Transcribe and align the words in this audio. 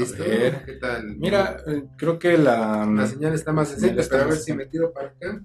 ¿Listo? 0.00 0.24
¿Qué 0.66 0.72
tal? 0.80 1.16
Mira, 1.16 1.56
eh, 1.66 1.84
creo 1.96 2.18
que 2.18 2.36
la... 2.38 2.86
La 2.86 3.06
señal 3.06 3.34
está 3.34 3.52
más 3.52 3.72
está 3.72 4.02
pero 4.10 4.22
a 4.24 4.26
ver 4.26 4.36
si 4.38 4.52
me 4.52 4.66
tiro 4.66 4.92
para 4.92 5.08
acá. 5.08 5.42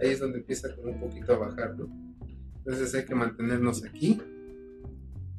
Ahí 0.00 0.10
es 0.10 0.20
donde 0.20 0.38
empieza 0.38 0.74
como 0.76 0.92
un 0.92 1.00
poquito 1.00 1.34
a 1.34 1.38
bajar, 1.38 1.74
¿no? 1.76 1.88
Entonces 2.58 2.94
hay 2.94 3.04
que 3.04 3.14
mantenernos 3.14 3.84
aquí. 3.84 4.20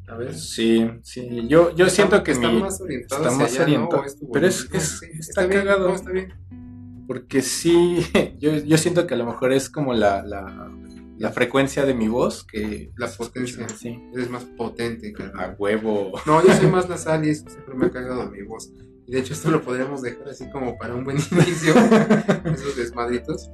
A 0.07 0.17
ver. 0.17 0.33
Sí, 0.33 0.89
sí, 1.03 1.47
yo, 1.47 1.75
yo 1.75 1.87
siento 1.89 2.23
que 2.23 2.31
está 2.31 2.51
mi... 2.51 2.59
más 2.59 2.81
orientado 2.81 3.23
está 3.23 3.37
más 3.37 3.51
allá, 3.53 3.59
¿no? 3.59 3.63
orientado. 3.65 4.01
¿O 4.01 4.05
es 4.05 4.15
tu 4.19 4.31
Pero 4.31 4.47
es- 4.47 4.67
es- 4.73 4.99
Sí, 4.99 5.05
está 5.19 5.45
bien, 5.45 5.61
cagado. 5.61 5.89
no, 5.89 5.95
está 5.95 6.09
bien. 6.11 6.33
Porque 7.07 7.41
sí, 7.43 7.99
yo, 8.39 8.57
yo 8.57 8.77
siento 8.79 9.05
que 9.05 9.13
a 9.13 9.17
lo 9.17 9.25
mejor 9.27 9.53
es 9.53 9.69
como 9.69 9.93
la, 9.93 10.23
la, 10.23 10.71
la 11.19 11.31
frecuencia 11.31 11.85
de 11.85 11.93
mi 11.93 12.07
voz 12.07 12.45
que... 12.45 12.91
La 12.95 13.07
potencia. 13.09 13.67
Sí, 13.69 14.01
Eres 14.13 14.29
más 14.29 14.45
potente, 14.45 15.09
a 15.09 15.13
carnal. 15.13 15.55
huevo. 15.59 16.13
No, 16.25 16.45
yo 16.45 16.53
soy 16.53 16.67
más 16.67 16.87
nasal 16.89 17.25
y 17.25 17.31
eso 17.31 17.49
siempre 17.49 17.75
me 17.75 17.87
ha 17.87 17.91
cagado 17.91 18.31
mi 18.31 18.41
voz. 18.41 18.71
Y 19.05 19.11
de 19.11 19.19
hecho 19.19 19.33
esto 19.33 19.51
lo 19.51 19.61
podríamos 19.61 20.01
dejar 20.01 20.29
así 20.29 20.49
como 20.49 20.77
para 20.77 20.95
un 20.95 21.03
buen 21.03 21.17
inicio, 21.31 21.73
esos 22.45 22.77
desmadritos. 22.77 23.49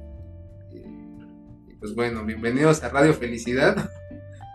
Y, 0.72 0.78
y 1.72 1.74
pues 1.80 1.94
bueno, 1.94 2.24
bienvenidos 2.24 2.84
a 2.84 2.88
Radio 2.88 3.12
Felicidad. 3.14 3.90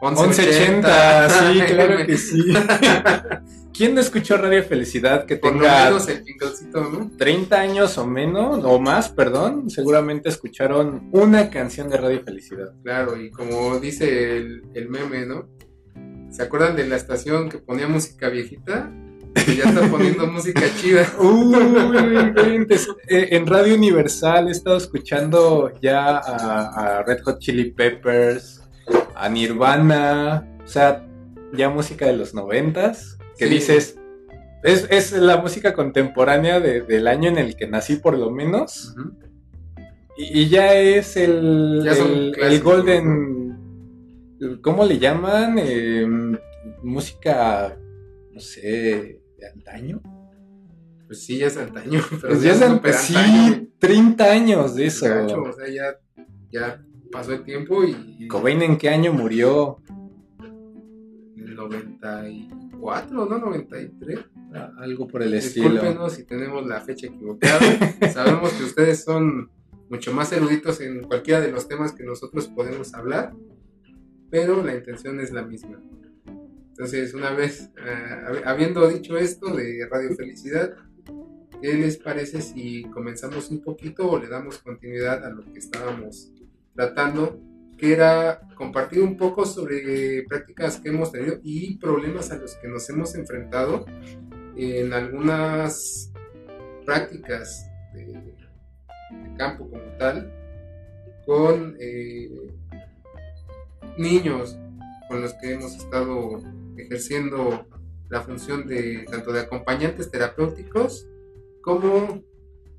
1180, 0.02 1.30
sí, 1.30 1.62
claro 1.68 2.06
que 2.06 2.18
sí. 2.18 2.54
¿Quién 3.74 3.96
no 3.96 4.02
escuchó 4.02 4.36
Radio 4.38 4.64
Felicidad 4.64 5.26
que 5.26 5.38
Por 5.38 5.54
lo 5.54 5.62
tenga 5.62 5.86
menos 5.86 6.08
el 6.10 6.24
pingoncito, 6.24 6.82
¿no? 6.82 7.12
30 7.18 7.60
años 7.60 7.98
o 7.98 8.06
menos, 8.06 8.64
o 8.64 8.80
más, 8.80 9.10
perdón? 9.10 9.70
Seguramente 9.70 10.30
escucharon 10.30 11.10
una 11.12 11.50
canción 11.50 11.90
de 11.90 11.98
Radio 11.98 12.22
Felicidad. 12.24 12.74
Claro, 12.84 13.20
y 13.20 13.32
como 13.32 13.80
dice 13.80 14.38
el, 14.38 14.64
el 14.74 14.90
meme, 14.90 15.26
¿no? 15.26 15.48
¿Se 16.32 16.44
acuerdan 16.44 16.76
de 16.76 16.88
la 16.88 16.96
estación 16.96 17.50
que 17.50 17.60
ponía 17.60 17.88
música 17.88 18.30
viejita? 18.30 18.92
Que 19.34 19.56
ya 19.56 19.64
está 19.64 19.90
poniendo 19.90 20.28
música 20.32 20.62
chida. 20.80 21.08
Uy. 21.20 21.56
Eh, 23.08 23.28
en 23.32 23.48
Radio 23.48 23.76
Universal 23.76 24.48
he 24.48 24.52
estado 24.52 24.78
escuchando 24.78 25.72
ya 25.82 26.18
a, 26.18 27.00
a 27.00 27.04
Red 27.04 27.22
Hot 27.24 27.40
Chili 27.40 27.72
Peppers, 27.72 28.61
a 29.22 29.30
Nirvana, 29.30 30.48
o 30.64 30.68
sea, 30.68 31.08
ya 31.54 31.70
música 31.70 32.06
de 32.08 32.18
los 32.18 32.34
noventas, 32.34 33.18
que 33.38 33.48
Sí. 33.48 33.54
dices, 33.54 34.00
es, 34.64 34.88
es 34.90 35.12
la 35.14 35.38
música 35.38 35.74
contemporánea 35.74 36.60
de- 36.60 36.82
del 36.82 37.08
año 37.08 37.30
en 37.30 37.38
el 37.38 37.56
que 37.56 37.68
nací 37.68 37.96
por 37.98 38.18
lo 38.18 38.32
menos, 38.32 38.96
y, 40.18 40.42
y 40.42 40.50
ya 40.50 40.74
es 40.74 41.18
el, 41.18 41.82
Ya 41.84 41.92
el, 42.48 42.62
Golden, 42.62 43.58
¿cómo 44.62 44.86
le 44.86 44.98
llaman? 45.00 45.58
Eh, 45.60 46.08
música, 46.84 47.78
no 48.32 48.40
sé, 48.40 49.22
de 49.38 49.48
antaño. 49.54 50.02
Pues 51.08 51.24
sí, 51.26 51.38
ya 51.40 51.48
es 51.48 51.58
antaño. 51.58 52.02
Pero 52.10 52.34
Pues 52.34 52.42
ya 52.44 52.54
es 52.54 52.62
antaño, 52.62 52.96
sí, 52.98 53.74
30 53.80 54.32
años 54.32 54.76
de 54.76 54.86
eso. 54.86 55.06
Gacho, 55.08 55.42
o 55.44 55.54
sea, 55.54 55.68
ya, 55.68 56.00
ya 56.52 56.82
pasó 57.12 57.34
el 57.34 57.44
tiempo 57.44 57.84
y. 57.84 58.28
Cobain 58.28 58.62
en 58.62 58.78
qué 58.78 58.90
año 58.90 59.14
murió? 59.14 59.78
En 61.36 61.44
el 61.48 61.56
94, 61.56 63.26
¿no? 63.26 63.38
93. 63.38 64.20
Ah, 64.54 64.72
Algo 64.80 65.08
por 65.08 65.24
el 65.24 65.34
estilo. 65.34 65.70
Discúlpenos 65.72 66.14
si 66.14 66.24
tenemos 66.26 66.66
la 66.68 66.82
fecha 66.82 67.08
equivocada. 67.08 67.60
Sabemos 68.14 68.52
que 68.54 68.64
ustedes 68.64 69.04
son 69.04 69.50
mucho 69.90 70.14
más 70.14 70.32
eruditos 70.32 70.80
en 70.82 71.04
cualquiera 71.04 71.42
de 71.42 71.52
los 71.52 71.68
temas 71.68 71.92
que 71.94 72.04
nosotros 72.04 72.48
podemos 72.48 72.94
hablar, 72.94 73.34
pero 74.30 74.64
la 74.64 74.76
intención 74.76 75.20
es 75.20 75.32
la 75.32 75.44
misma. 75.44 75.82
Entonces, 76.70 77.14
una 77.14 77.32
vez, 77.32 77.70
eh, 77.78 78.26
hab- 78.28 78.44
habiendo 78.46 78.88
dicho 78.88 79.18
esto 79.18 79.54
de 79.54 79.86
Radio 79.90 80.16
Felicidad, 80.16 80.74
¿qué 81.62 81.74
les 81.76 81.98
parece 81.98 82.42
si 82.42 82.84
comenzamos 82.86 83.52
un 83.52 83.62
poquito 83.62 84.10
o 84.10 84.18
le 84.20 84.28
damos 84.28 84.58
continuidad 84.60 85.24
a 85.26 85.30
lo 85.30 85.44
que 85.46 85.60
estábamos 85.60 86.32
tratando? 86.76 87.40
Que 87.78 87.94
era 87.94 88.42
compartir 88.56 89.02
un 89.02 89.18
poco 89.18 89.46
sobre 89.46 90.24
prácticas 90.30 90.80
que 90.80 90.90
hemos 90.90 91.12
tenido 91.12 91.40
y 91.44 91.78
problemas 91.78 92.32
a 92.32 92.38
los 92.38 92.56
que 92.56 92.68
nos 92.68 92.88
hemos 92.90 93.16
enfrentado 93.16 93.86
en 94.56 94.94
algunas 94.94 96.12
prácticas 96.86 97.68
de, 97.94 98.36
campo 99.38 99.70
como 99.70 99.84
tal 99.98 100.32
con 101.26 101.76
eh, 101.80 102.30
niños 103.98 104.58
con 105.08 105.22
los 105.22 105.34
que 105.36 105.54
hemos 105.54 105.76
estado 105.76 106.40
ejerciendo 106.78 107.66
la 108.10 108.22
función 108.22 108.68
de 108.68 109.06
tanto 109.10 109.32
de 109.32 109.42
acompañantes 109.42 110.12
terapéuticos 110.12 111.08
como 111.62 112.24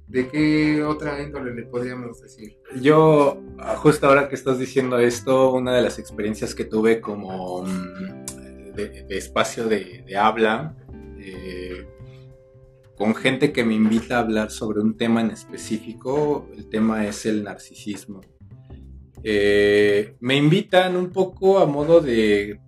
de 0.07 0.29
qué 0.29 0.83
otra 0.83 1.23
índole 1.23 1.55
le 1.55 1.63
podríamos 1.65 2.21
decir. 2.21 2.59
Yo, 2.81 3.41
justo 3.77 4.07
ahora 4.07 4.29
que 4.29 4.35
estás 4.35 4.59
diciendo 4.59 4.99
esto, 4.99 5.53
una 5.53 5.75
de 5.75 5.83
las 5.83 5.99
experiencias 5.99 6.55
que 6.55 6.65
tuve 6.65 7.01
como 7.01 7.63
mm, 7.63 8.25
espacio 9.09 9.69
de, 9.69 10.05
de 10.07 10.17
habla, 10.17 10.75
eh, 11.19 11.87
con 12.97 13.15
gente 13.15 13.53
que 13.53 13.65
me 13.65 13.75
invita 13.75 14.17
a 14.17 14.21
hablar 14.21 14.51
sobre 14.51 14.81
un 14.81 14.97
tema 14.97 15.21
en 15.21 15.31
específico, 15.31 16.49
el 16.57 16.69
tema 16.69 17.07
es 17.07 17.27
el 17.27 17.43
narcisismo. 17.43 18.21
Eh, 19.25 20.17
me 20.21 20.37
invitan 20.37 20.97
un 20.97 21.11
poco 21.11 21.59
a 21.59 21.67
modo 21.67 22.01
de 22.01 22.61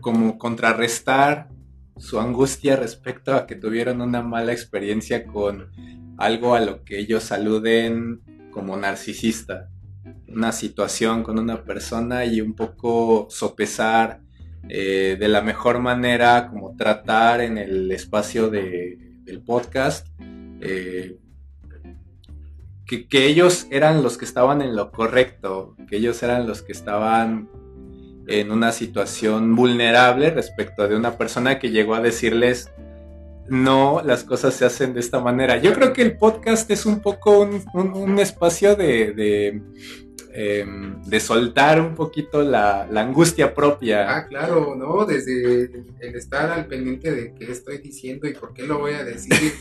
como 0.00 0.38
contrarrestar 0.38 1.48
su 1.96 2.18
angustia 2.18 2.76
respecto 2.76 3.34
a 3.34 3.46
que 3.46 3.54
tuvieron 3.54 4.00
una 4.00 4.22
mala 4.22 4.52
experiencia 4.52 5.24
con 5.24 5.70
algo 6.18 6.54
a 6.54 6.60
lo 6.60 6.84
que 6.84 6.98
ellos 6.98 7.32
aluden 7.32 8.20
como 8.50 8.76
narcisista. 8.76 9.68
Una 10.28 10.52
situación 10.52 11.22
con 11.22 11.38
una 11.38 11.64
persona 11.64 12.24
y 12.24 12.40
un 12.40 12.54
poco 12.54 13.26
sopesar 13.30 14.20
eh, 14.68 15.16
de 15.18 15.28
la 15.28 15.42
mejor 15.42 15.78
manera 15.78 16.48
como 16.48 16.76
tratar 16.76 17.40
en 17.40 17.58
el 17.58 17.90
espacio 17.90 18.48
de, 18.48 18.98
del 19.24 19.42
podcast 19.42 20.08
eh, 20.60 21.18
que, 22.86 23.06
que 23.06 23.26
ellos 23.26 23.66
eran 23.70 24.02
los 24.02 24.18
que 24.18 24.24
estaban 24.24 24.62
en 24.62 24.74
lo 24.74 24.90
correcto, 24.90 25.76
que 25.88 25.96
ellos 25.96 26.22
eran 26.22 26.46
los 26.46 26.62
que 26.62 26.72
estaban 26.72 27.48
en 28.26 28.50
una 28.50 28.72
situación 28.72 29.54
vulnerable 29.54 30.30
respecto 30.30 30.88
de 30.88 30.96
una 30.96 31.16
persona 31.18 31.58
que 31.58 31.70
llegó 31.70 31.94
a 31.94 32.00
decirles 32.00 32.70
no, 33.48 34.00
las 34.02 34.24
cosas 34.24 34.54
se 34.54 34.64
hacen 34.64 34.94
de 34.94 35.00
esta 35.00 35.20
manera. 35.20 35.58
Yo 35.58 35.74
creo 35.74 35.92
que 35.92 36.00
el 36.00 36.16
podcast 36.16 36.70
es 36.70 36.86
un 36.86 37.00
poco 37.00 37.40
un, 37.40 37.62
un- 37.74 37.92
un 37.94 38.18
espacio 38.18 38.74
de, 38.74 39.12
de, 39.12 39.60
em, 40.32 41.02
de 41.02 41.20
soltar 41.20 41.78
un 41.78 41.94
poquito 41.94 42.42
la, 42.42 42.88
la 42.90 43.02
angustia 43.02 43.54
propia. 43.54 44.16
Ah, 44.16 44.26
claro, 44.26 44.74
¿no? 44.74 45.04
Desde 45.04 45.64
el 46.00 46.14
estar 46.14 46.50
al 46.50 46.66
pendiente 46.66 47.12
de 47.12 47.34
qué 47.34 47.52
estoy 47.52 47.78
diciendo 47.78 48.26
y 48.26 48.32
por 48.32 48.54
qué 48.54 48.62
lo 48.66 48.78
voy 48.78 48.94
a 48.94 49.04
decir 49.04 49.52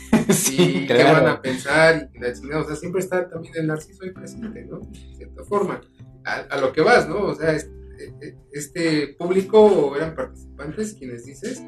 y 0.58 0.86
qué 0.88 1.04
van 1.04 1.28
a 1.28 1.42
pensar 1.42 2.10
y 2.14 2.20
la 2.20 2.32
chingada. 2.34 2.62
O 2.62 2.66
sea, 2.66 2.78
siempre 2.78 3.02
está 3.02 3.28
también 3.28 3.54
el 3.58 3.68
narciso 3.68 4.04
ahí 4.04 4.12
presente, 4.12 4.66
¿no? 4.66 4.80
De 4.80 5.16
cierta 5.18 5.44
forma. 5.44 5.82
A, 6.26 6.36
a 6.56 6.58
lo 6.62 6.72
que 6.72 6.80
vas, 6.80 7.10
¿no? 7.10 7.18
O 7.18 7.36
sea, 7.36 7.52
es- 7.52 7.70
este 8.52 9.16
público 9.18 9.96
eran 9.96 10.16
participantes 10.16 10.94
quienes 10.94 11.26
dices, 11.26 11.64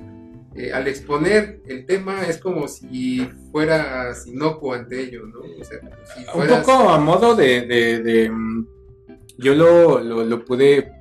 eh, 0.55 0.71
al 0.71 0.87
exponer 0.87 1.61
el 1.67 1.85
tema 1.85 2.23
es 2.23 2.37
como 2.37 2.67
si 2.67 3.27
fueras 3.51 4.25
inocuo 4.27 4.73
ante 4.73 5.01
ello, 5.01 5.25
¿no? 5.27 5.39
O 5.39 5.63
sea, 5.63 5.79
si 6.13 6.21
Un 6.21 6.25
fueras... 6.27 6.65
poco 6.65 6.89
a 6.89 6.97
modo 6.99 7.35
de... 7.35 7.61
de- 7.61 7.99
de, 8.03 8.29
mm, 8.29 8.67
yo 9.37 9.53
lo, 9.53 9.99
lo- 9.99 10.23
lo 10.23 10.45
pude 10.45 10.91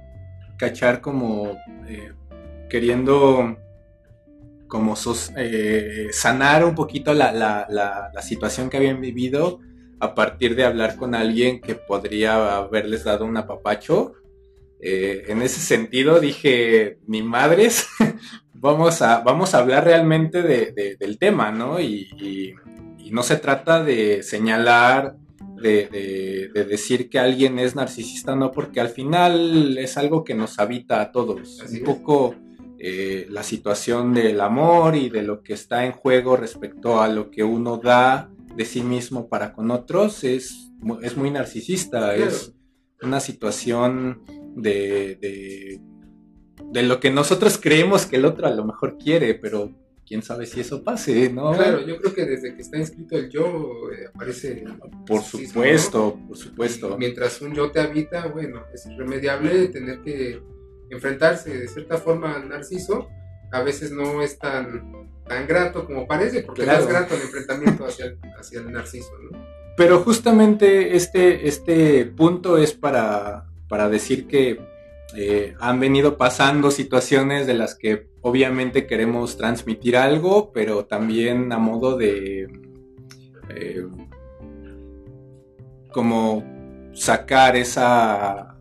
cachar 0.59 1.01
como 1.01 1.57
eh, 1.89 2.13
queriendo 2.69 3.57
como 4.67 4.97
sos- 4.97 5.31
eh, 5.37 6.09
sanar 6.11 6.65
un 6.65 6.75
poquito 6.75 7.15
la, 7.15 7.31
la- 7.33 7.67
la- 7.71 8.11
la 8.13 8.23
situación 8.23 8.69
que 8.71 8.77
habían 8.79 9.01
vivido 9.01 9.61
a 10.01 10.17
partir 10.17 10.57
de 10.57 10.65
hablar 10.65 10.97
con 10.97 11.15
alguien 11.15 11.61
que 11.61 11.77
podría 11.77 12.57
haberles 12.57 13.05
dado 13.05 13.25
un 13.25 13.37
apapacho. 13.37 14.15
Eh, 14.87 15.25
en 15.29 15.41
ese 15.41 15.61
sentido 15.61 16.21
dije, 16.21 16.99
ni 17.07 17.23
madres, 17.23 17.87
vamos 18.53 19.01
a, 19.01 19.21
vamos 19.21 19.55
a 19.55 19.59
hablar 19.61 19.85
realmente 19.85 20.43
de- 20.43 20.73
de- 20.73 20.97
del 20.97 21.17
tema, 21.19 21.51
¿no? 21.51 21.81
Y, 21.81 22.09
y- 22.19 22.55
y 22.99 23.11
no 23.11 23.23
se 23.23 23.37
trata 23.37 23.83
de 23.83 24.23
señalar, 24.23 25.17
de, 25.57 25.87
de- 25.87 26.51
de 26.53 26.65
decir 26.65 27.09
que 27.09 27.19
alguien 27.19 27.59
es 27.59 27.75
narcisista, 27.77 28.35
no, 28.37 28.51
porque 28.51 28.81
al 28.81 28.89
final 28.91 29.79
es 29.79 29.97
algo 29.97 30.23
que 30.25 30.35
nos 30.35 30.59
habita 30.59 31.01
a 31.01 31.13
todos. 31.13 31.61
Así 31.63 31.79
Un 31.79 31.85
poco 31.85 32.35
eh, 32.79 33.27
la 33.31 33.43
situación 33.43 34.13
del 34.13 34.41
amor 34.43 34.97
y 34.97 35.09
de 35.09 35.23
lo 35.23 35.43
que 35.43 35.55
está 35.55 35.87
en 35.87 35.93
juego 35.93 36.37
respecto 36.37 37.01
a 37.01 37.09
lo 37.09 37.31
que 37.31 37.43
uno 37.43 37.79
da 37.79 38.29
de 38.55 38.65
sí 38.67 38.83
mismo 38.83 39.29
para 39.29 39.55
con 39.55 39.71
otros 39.71 40.25
es, 40.25 40.71
es 41.03 41.17
muy 41.17 41.31
narcisista, 41.31 42.15
Claro. 42.15 42.25
es 42.27 42.53
una 43.03 43.21
situación 43.21 44.23
de, 44.55 45.17
de, 45.21 45.81
de 46.73 46.83
lo 46.83 47.01
que 47.01 47.11
nosotros 47.11 47.59
creemos 47.61 48.07
que 48.07 48.17
el 48.17 48.25
otro 48.25 48.47
a 48.47 48.51
lo 48.51 48.65
mejor 48.65 48.99
quiere, 48.99 49.35
pero 49.35 49.71
quién 50.07 50.23
sabe 50.23 50.47
si 50.47 50.61
eso 50.61 50.83
pase, 50.83 51.31
¿no? 51.31 51.53
Claro, 51.53 51.81
yo 51.81 51.99
creo 51.99 52.15
que 52.15 52.25
desde 52.27 52.55
que 52.55 52.63
está 52.63 52.79
inscrito 52.79 53.17
el 53.17 53.31
yo 53.31 53.91
eh, 53.93 54.07
aparece. 54.13 54.65
Por 55.07 55.23
supuesto, 55.23 56.19
por 56.29 56.37
supuesto. 56.37 56.97
mientras 56.99 57.41
un 57.41 57.55
yo 57.55 57.71
te 57.71 57.81
habita, 57.81 58.27
bueno, 58.29 58.65
es 58.73 58.87
irremediable 58.87 59.69
tener 59.69 60.01
que 60.01 60.43
enfrentarse 60.91 61.59
de 61.59 61.69
cierta 61.69 61.99
forma 61.99 62.37
al 62.37 62.49
narciso. 62.49 63.09
A 63.53 63.63
veces 63.63 63.93
no 63.93 64.21
es 64.21 64.39
tan, 64.39 65.09
tan 65.27 65.47
grato 65.47 65.87
como 65.87 66.07
parece, 66.07 66.43
porque 66.43 66.67
no 66.67 66.73
es 66.73 66.87
grato 66.87 67.15
el 67.15 67.23
enfrentamiento 67.23 67.87
hacia, 67.87 68.17
hacia 68.39 68.61
el 68.61 68.73
narciso, 68.73 69.13
¿no? 69.31 69.39
Pero 69.77 70.01
justamente 70.01 70.95
este, 70.97 71.49
este 71.49 72.05
punto 72.05 72.59
es 72.59 72.73
para, 72.73 73.47
para 73.75 73.89
decir 73.89 74.29
que 74.29 74.61
eh, 75.17 75.57
han 75.59 75.81
venido 75.81 76.17
pasando 76.17 76.71
situaciones 76.71 77.49
de 77.49 77.55
las 77.55 77.75
que 77.75 78.07
obviamente 78.21 78.87
queremos 78.87 79.37
transmitir 79.37 79.97
algo, 79.97 80.53
pero 80.53 80.85
también 80.85 81.53
a 81.53 81.59
modo 81.59 81.97
de 81.97 82.47
eh, 83.49 83.85
como 85.91 86.45
sacar 86.93 87.57
esa, 87.57 88.57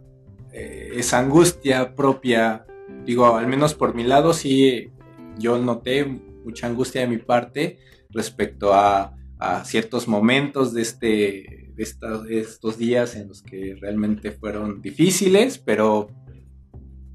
eh, 0.51 0.93
esa 0.95 1.19
angustia 1.19 1.93
propia. 1.93 2.65
Digo, 3.05 3.35
al 3.35 3.45
menos 3.45 3.75
por 3.75 3.93
mi 3.93 4.03
lado 4.03 4.33
sí, 4.33 4.89
yo 5.37 5.59
noté 5.59 6.05
mucha 6.05 6.65
angustia 6.65 7.01
de 7.01 7.07
mi 7.07 7.19
parte 7.19 7.77
respecto 8.09 8.73
a, 8.73 9.15
a 9.37 9.63
ciertos 9.63 10.07
momentos 10.07 10.73
de 10.73 10.81
este 10.81 11.62
estos 11.77 12.77
días 12.77 13.15
en 13.15 13.27
los 13.27 13.41
que 13.41 13.75
realmente 13.79 14.31
fueron 14.31 14.81
difíciles, 14.81 15.57
pero 15.57 16.09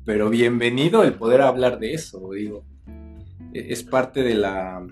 pero 0.08 0.31
bienvenido 0.31 1.05
el 1.05 1.12
poder 1.12 1.43
hablar 1.43 1.78
de 1.78 1.93
eso, 1.93 2.31
digo. 2.31 2.64
E, 3.52 3.75
es 3.75 3.82
parte 3.82 4.22
de 4.22 4.37
la, 4.37 4.87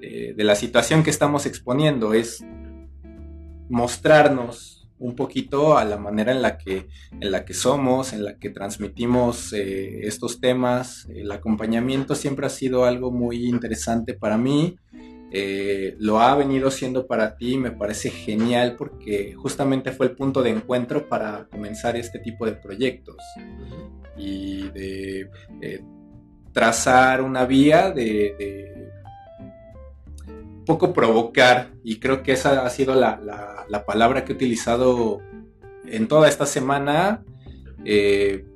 eh, 0.00 0.32
de 0.34 0.42
la 0.42 0.54
situación 0.54 1.02
que 1.02 1.10
estamos 1.10 1.44
exponiendo, 1.44 2.14
es 2.14 2.42
mostrarnos 3.68 4.88
un 4.98 5.14
poquito 5.14 5.76
a 5.76 5.84
la 5.84 5.98
manera 5.98 6.32
en 6.32 6.40
la 6.40 6.56
que, 6.56 6.88
en 7.20 7.30
la 7.30 7.44
que 7.44 7.52
somos, 7.52 8.14
en 8.14 8.24
la 8.24 8.38
que 8.38 8.48
transmitimos 8.48 9.52
eh, 9.52 10.06
estos 10.06 10.40
temas. 10.40 11.06
El 11.14 11.30
acompañamiento 11.30 12.14
siempre 12.14 12.46
ha 12.46 12.48
sido 12.50 12.86
algo 12.86 13.12
muy 13.12 13.44
interesante 13.44 14.14
para 14.14 14.38
mí. 14.38 14.78
Eh, 15.36 15.96
lo 15.98 16.20
ha 16.20 16.36
venido 16.36 16.70
siendo 16.70 17.08
para 17.08 17.36
ti, 17.36 17.58
me 17.58 17.72
parece 17.72 18.10
genial 18.10 18.76
porque 18.78 19.34
justamente 19.34 19.90
fue 19.90 20.06
el 20.06 20.12
punto 20.14 20.42
de 20.42 20.50
encuentro 20.50 21.08
para 21.08 21.48
comenzar 21.50 21.96
este 21.96 22.20
tipo 22.20 22.46
de 22.46 22.52
proyectos 22.52 23.16
y 24.16 24.68
de 24.68 25.28
trazar 26.52 27.20
una 27.20 27.44
vía 27.46 27.90
de, 27.90 28.72
poco 30.64 30.92
provocar 30.92 31.72
y 31.82 31.98
creo 31.98 32.22
que 32.22 32.32
esa 32.32 32.64
ha 32.64 32.70
sido 32.70 32.94
la, 32.94 33.84
palabra 33.86 34.24
que 34.24 34.32
he 34.32 34.36
utilizado 34.36 35.20
en 35.86 36.08
toda 36.08 36.28
esta 36.28 36.46
semana. 36.46 37.22
Eh, 37.84 38.46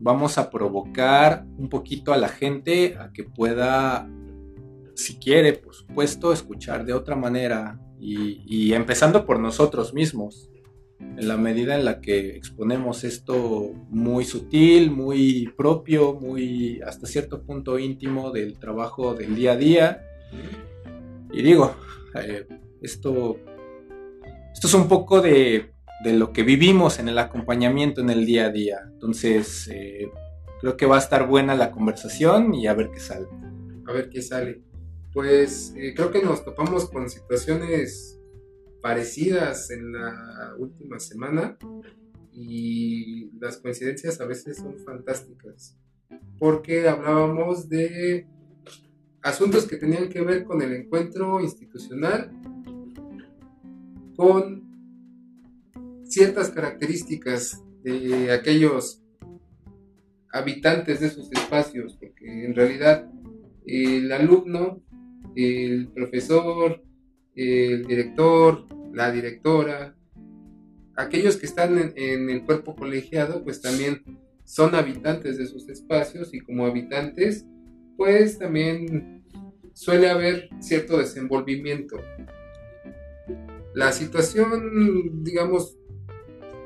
vamos 0.00 0.38
a 0.38 0.50
provocar 0.50 1.44
un 1.58 1.68
poquito 1.68 2.12
a 2.12 2.16
la 2.16 2.28
gente 2.28 2.96
a 2.98 3.12
que 3.12 3.24
pueda 3.24 4.08
si 4.98 5.16
quiere, 5.16 5.52
por 5.52 5.74
supuesto, 5.74 6.32
escuchar 6.32 6.84
de 6.84 6.92
otra 6.92 7.14
manera 7.14 7.78
y, 8.00 8.72
empezando 8.72 9.24
por 9.24 9.38
nosotros 9.38 9.94
mismos, 9.94 10.50
en 10.98 11.28
la 11.28 11.36
medida 11.36 11.76
en 11.76 11.84
la 11.84 12.00
que 12.00 12.30
exponemos 12.36 13.04
esto 13.04 13.70
muy 13.90 14.24
sutil, 14.24 14.90
muy 14.90 15.54
propio, 15.56 16.14
muy 16.14 16.80
hasta 16.80 17.06
cierto 17.06 17.44
punto 17.44 17.78
íntimo 17.78 18.32
del 18.32 18.58
trabajo 18.58 19.14
del 19.14 19.36
día 19.36 19.52
a 19.52 19.56
día. 19.56 20.04
Y 21.32 21.42
digo, 21.42 21.76
eh, 22.20 22.48
esto, 22.82 23.36
esto 24.52 24.66
es 24.66 24.74
un 24.74 24.88
poco 24.88 25.20
de, 25.20 25.74
lo 26.04 26.32
que 26.32 26.42
vivimos 26.42 26.98
en 26.98 27.08
el 27.08 27.18
acompañamiento 27.18 28.00
en 28.00 28.10
el 28.10 28.26
día 28.26 28.46
a 28.46 28.50
día. 28.50 28.80
Entonces, 28.92 29.68
eh, 29.72 30.10
creo 30.60 30.76
que 30.76 30.86
va 30.86 30.96
a 30.96 31.00
estar 31.00 31.28
buena 31.28 31.54
la 31.54 31.70
conversación 31.70 32.52
y 32.52 32.66
a 32.66 32.74
ver 32.74 32.90
qué 32.92 32.98
sale. 32.98 33.28
A 33.86 33.92
ver 33.92 34.10
qué 34.10 34.20
sale 34.22 34.67
pues 35.18 35.74
eh, 35.76 35.94
creo 35.96 36.12
que 36.12 36.22
nos 36.22 36.44
topamos 36.44 36.88
con 36.88 37.10
situaciones 37.10 38.20
parecidas 38.80 39.68
en 39.72 39.90
la 39.90 40.54
última 40.56 41.00
semana 41.00 41.58
y 42.32 43.28
las 43.40 43.56
coincidencias 43.56 44.20
a 44.20 44.26
veces 44.26 44.58
son 44.58 44.78
fantásticas 44.78 45.76
porque 46.38 46.86
hablábamos 46.86 47.68
de 47.68 48.28
asuntos 49.20 49.66
que 49.66 49.76
tenían 49.76 50.08
que 50.08 50.20
ver 50.20 50.44
con 50.44 50.62
el 50.62 50.72
encuentro 50.72 51.40
institucional 51.40 52.30
con 54.14 54.62
ciertas 56.04 56.50
características 56.50 57.64
de 57.82 58.30
aquellos 58.30 59.02
habitantes 60.32 61.00
de 61.00 61.08
esos 61.08 61.28
espacios, 61.32 61.96
porque 61.98 62.44
en 62.44 62.54
realidad 62.54 63.10
el 63.66 64.12
alumno 64.12 64.80
el 65.38 65.88
profesor, 65.88 66.82
el 67.34 67.86
director, 67.86 68.66
la 68.92 69.12
directora, 69.12 69.94
aquellos 70.96 71.36
que 71.36 71.46
están 71.46 71.92
en, 71.94 72.28
el 72.28 72.44
cuerpo 72.44 72.74
colegiado, 72.74 73.44
pues 73.44 73.62
también 73.62 74.02
son 74.44 74.74
habitantes 74.74 75.38
de 75.38 75.46
sus 75.46 75.68
espacios 75.68 76.34
y 76.34 76.40
como 76.40 76.66
habitantes, 76.66 77.46
pues 77.96 78.38
también 78.38 79.22
suele 79.74 80.10
haber 80.10 80.48
cierto 80.58 80.98
desenvolvimiento. 80.98 81.98
La 83.74 83.92
situación, 83.92 85.22
digamos, 85.22 85.78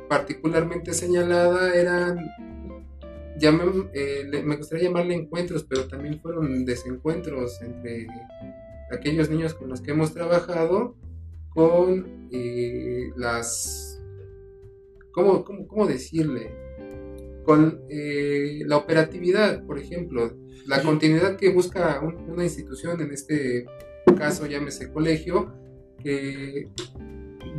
particularmente 0.09 0.95
señalada 0.95 1.75
era, 1.75 2.17
eh, 3.39 4.43
me 4.45 4.57
gustaría 4.57 4.85
llamarle 4.85 5.15
encuentros, 5.15 5.65
pero 5.69 5.87
también 5.89 6.21
fueron 6.21 6.65
desencuentros 6.65 7.61
entre 7.61 8.07
aquellos 8.93 9.31
niños 9.31 9.55
con 9.55 9.69
los 9.69 9.81
que 9.81 9.93
hemos 9.93 10.13
trabajado 10.13 10.97
con 11.51 12.29
eh, 12.31 13.11
las, 13.17 14.01
¿cómo, 15.13 15.45
cómo, 15.45 15.87
decirle? 15.87 16.51
Con 17.45 17.83
eh, 17.91 18.61
la 18.67 18.77
operatividad, 18.77 19.65
por 19.67 19.79
ejemplo, 19.79 20.37
la 20.67 20.83
continuidad 20.83 21.37
que 21.37 21.51
busca 21.51 22.01
una 22.01 22.45
institución, 22.45 23.01
en 23.01 23.13
este 23.13 23.67
caso 24.17 24.47
llámese 24.47 24.93
colegio, 24.93 25.53
que 25.99 26.71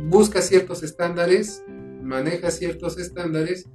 busca 0.08 0.40
ciertos 0.40 0.82
estándares, 0.82 1.64
maneja 2.02 2.50
ciertos 2.50 2.98
estándares 2.98 3.68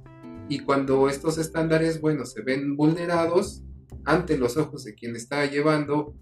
y 0.48 0.60
cuando 0.60 1.08
estos 1.08 1.38
estándares, 1.38 2.00
bueno, 2.00 2.26
se 2.26 2.42
ven 2.42 2.76
vulnerados 2.76 3.62
ante 4.04 4.36
los 4.36 4.56
ojos 4.56 4.84
de 4.84 4.94
quien 4.94 5.14
está 5.16 5.46
llevando 5.46 6.14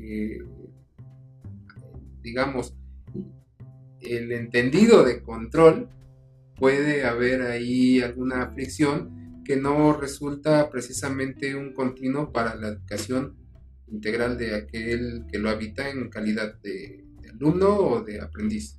eh, 0.00 0.38
digamos, 2.26 2.74
el 4.00 4.32
entendido 4.32 5.04
de 5.04 5.22
control, 5.22 5.88
puede 6.56 7.04
haber 7.04 7.42
ahí 7.42 8.00
alguna 8.00 8.50
fricción 8.50 9.42
que 9.44 9.56
no 9.56 9.92
resulta 9.92 10.68
precisamente 10.70 11.54
un 11.54 11.72
continuo 11.72 12.32
para 12.32 12.56
la 12.56 12.68
educación 12.68 13.36
integral 13.86 14.36
de 14.36 14.56
aquel 14.56 15.24
que 15.30 15.38
lo 15.38 15.50
habita 15.50 15.88
en 15.88 16.08
calidad 16.10 16.58
de, 16.62 17.04
alumno 17.30 17.76
o 17.76 18.02
de 18.02 18.20
aprendiz. 18.20 18.76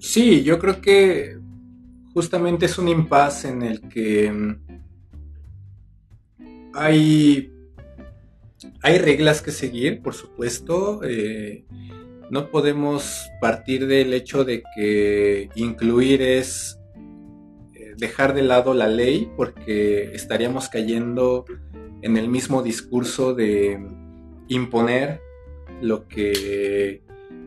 Sí, 0.00 0.42
yo 0.42 0.58
creo 0.58 0.80
que 0.80 1.38
justamente 2.12 2.66
es 2.66 2.78
un 2.78 2.88
impasse 2.88 3.50
en 3.50 3.62
el 3.62 3.88
que 3.88 4.32
mm, 4.32 4.56
hay, 6.74 7.51
hay 8.82 8.98
reglas 8.98 9.42
que 9.42 9.50
seguir, 9.50 10.02
por 10.02 10.14
supuesto. 10.14 11.00
Eh, 11.04 11.64
no 12.30 12.50
podemos 12.50 13.30
partir 13.40 13.86
del 13.86 14.14
hecho 14.14 14.44
de 14.44 14.62
que 14.74 15.50
incluir 15.54 16.22
es 16.22 16.78
eh, 17.74 17.94
dejar 17.96 18.34
de 18.34 18.42
lado 18.42 18.74
la 18.74 18.88
ley 18.88 19.30
porque 19.36 20.14
estaríamos 20.14 20.68
cayendo 20.68 21.44
en 22.00 22.16
el 22.16 22.28
mismo 22.28 22.62
discurso 22.62 23.34
de 23.34 23.78
imponer 24.48 25.20
lo 25.80 26.08
que 26.08 27.02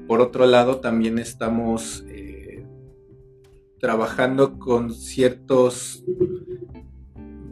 por 0.07 0.21
otro 0.21 0.45
lado 0.45 0.79
también 0.81 1.17
estamos 1.17 2.05
eh, 2.07 2.63
trabajando 3.79 4.59
con 4.59 4.93
ciertos 4.93 6.03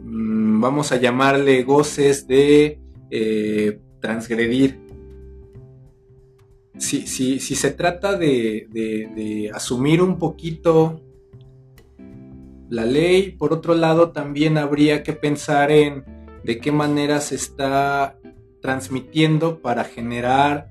mm, 0.04 0.60
vamos 0.60 0.92
a 0.92 0.96
llamarle 0.96 1.64
goces 1.64 2.26
de 2.28 2.78
eh, 3.16 3.78
transgredir. 4.00 4.80
Si, 6.76 7.06
si, 7.06 7.38
si 7.38 7.54
se 7.54 7.70
trata 7.70 8.18
de, 8.18 9.50
asumir 9.54 10.02
un 10.02 10.18
poquito 10.18 11.00
la 12.68 12.84
ley, 12.84 13.30
por 13.30 13.52
otro 13.52 13.76
lado 13.76 14.10
también 14.10 14.58
habría 14.58 15.04
que 15.04 15.12
pensar 15.12 15.70
en 15.70 16.04
de 16.42 16.58
qué 16.58 16.72
manera 16.72 17.20
se 17.20 17.36
está 17.36 18.18
transmitiendo 18.60 19.62
para 19.62 19.84
generar 19.84 20.68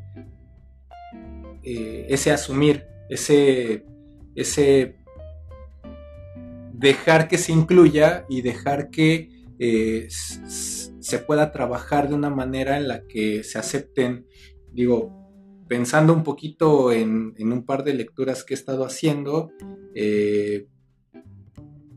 eh, 1.63 2.07
ese 2.09 2.33
asumir, 2.33 2.87
ese, 3.09 3.85
ese 4.35 4.97
dejar 6.73 7.29
que 7.29 7.37
se 7.37 7.53
incluya 7.53 8.25
y 8.27 8.41
dejar 8.41 8.89
que 8.89 9.29
eh, 9.59 10.09
se 11.03 11.19
pueda 11.19 11.51
trabajar 11.51 12.07
de 12.07 12.15
una 12.15 12.29
manera 12.29 12.77
en 12.77 12.87
la 12.87 13.05
que 13.05 13.43
se 13.43 13.59
acepten, 13.59 14.25
digo, 14.71 15.11
pensando 15.67 16.13
un 16.13 16.23
poquito 16.23 16.93
en, 16.93 17.35
un 17.37 17.65
par 17.65 17.83
de 17.83 17.93
lecturas 17.93 18.45
que 18.45 18.53
he 18.53 18.57
estado 18.57 18.85
haciendo, 18.85 19.51
eh, 19.95 20.67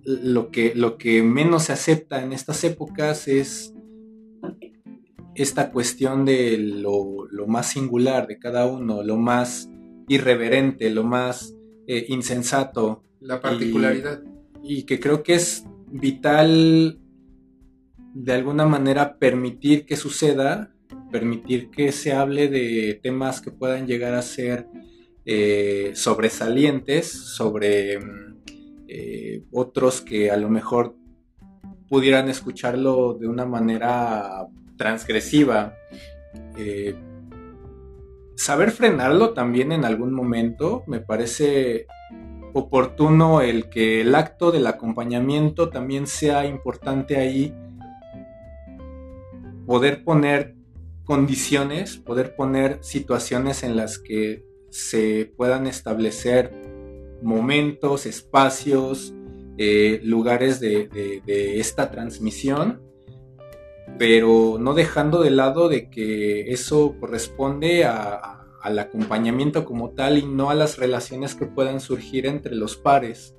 lo, 0.02 0.50
que, 0.50 0.74
lo 0.74 0.98
que 0.98 1.22
menos 1.22 1.64
se 1.64 1.72
acepta 1.72 2.22
en 2.22 2.32
estas 2.32 2.64
épocas 2.64 3.28
es 3.28 3.72
esta 5.36 5.70
cuestión 5.70 6.24
de 6.24 6.58
lo, 6.58 7.28
más 7.46 7.70
singular 7.70 8.26
de 8.26 8.40
cada 8.40 8.66
uno, 8.66 9.04
lo 9.04 9.16
más 9.16 9.70
irreverente, 10.08 10.90
lo 10.90 11.04
más 11.04 11.54
eh, 11.86 12.06
insensato. 12.08 13.04
La 13.20 13.40
particularidad. 13.40 14.20
Y, 14.64 14.82
que 14.82 14.98
creo 14.98 15.22
que 15.22 15.34
es 15.34 15.64
vital 15.92 16.98
de 18.18 18.32
alguna 18.32 18.64
manera 18.64 19.18
permitir 19.18 19.84
que 19.84 19.94
suceda, 19.94 20.70
permitir 21.12 21.70
que 21.70 21.92
se 21.92 22.14
hable 22.14 22.48
de 22.48 22.98
temas 23.02 23.42
que 23.42 23.50
puedan 23.50 23.86
llegar 23.86 24.14
a 24.14 24.22
ser 24.22 24.66
eh, 25.26 25.92
sobresalientes 25.94 27.12
sobre 27.12 27.98
eh, 28.88 29.42
otros 29.52 30.00
que 30.00 30.30
a 30.30 30.38
lo 30.38 30.48
mejor 30.48 30.96
pudieran 31.90 32.30
escucharlo 32.30 33.18
de 33.20 33.28
una 33.28 33.44
manera 33.44 34.46
transgresiva. 34.78 35.74
Eh, 36.56 36.94
saber 38.34 38.70
frenarlo 38.70 39.34
también 39.34 39.72
en 39.72 39.84
algún 39.84 40.14
momento 40.14 40.84
me 40.86 41.00
parece 41.00 41.86
oportuno 42.54 43.42
el 43.42 43.68
que 43.68 44.00
el 44.00 44.14
acto 44.14 44.52
del 44.52 44.66
acompañamiento 44.66 45.68
también 45.68 46.06
sea 46.06 46.46
importante 46.46 47.18
ahí 47.18 47.52
poder 49.66 50.04
poner 50.04 50.54
condiciones, 51.04 51.96
poder 51.96 52.34
poner 52.36 52.78
situaciones 52.82 53.62
en 53.62 53.76
las 53.76 53.98
que 53.98 54.44
se 54.70 55.32
puedan 55.36 55.66
establecer 55.66 56.52
momentos, 57.22 58.06
espacios, 58.06 59.14
eh, 59.58 60.00
lugares 60.02 60.60
de, 60.60 61.22
esta 61.26 61.90
transmisión, 61.90 62.82
pero 63.98 64.58
no 64.60 64.74
dejando 64.74 65.22
de 65.22 65.30
lado 65.30 65.68
de 65.68 65.88
que 65.88 66.52
eso 66.52 66.96
corresponde 67.00 67.84
al 67.84 68.78
acompañamiento 68.78 69.64
como 69.64 69.90
tal 69.90 70.18
y 70.18 70.26
no 70.26 70.50
a 70.50 70.54
las 70.54 70.76
relaciones 70.76 71.34
que 71.34 71.46
puedan 71.46 71.80
surgir 71.80 72.26
entre 72.26 72.54
los 72.54 72.76
pares. 72.76 73.34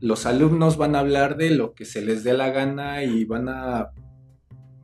Los 0.00 0.24
alumnos 0.26 0.78
van 0.78 0.96
a 0.96 1.00
hablar 1.00 1.36
de 1.36 1.50
lo 1.50 1.74
que 1.74 1.84
se 1.84 2.00
les 2.00 2.24
dé 2.24 2.32
la 2.32 2.50
gana 2.50 3.04
y 3.04 3.24
van 3.24 3.48
a 3.50 3.90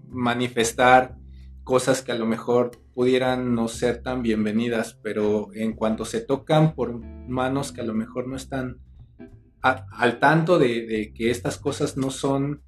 manifestar 0.09 1.17
cosas 1.65 2.03
que 2.03 2.13
a 2.13 2.17
lo 2.17 2.27
mejor 2.27 2.71
pudieran 2.95 3.55
no 3.55 3.69
ser 3.69 4.03
tan 4.03 4.23
bienvenidas, 4.23 4.99
pero 5.03 5.49
en 5.53 5.73
cuanto 5.73 6.05
se 6.05 6.21
tocan 6.21 6.75
por 6.75 6.99
manos 7.29 7.73
que 7.73 7.81
a 7.81 7.85
lo 7.85 7.93
mejor 7.93 8.29
no 8.29 8.37
están 8.37 8.79
al 9.61 10.21
tanto 10.21 10.59
de, 10.59 11.13
que 11.15 11.31
estas 11.31 11.59
cosas 11.59 11.97
no 11.97 12.11
son 12.11 12.63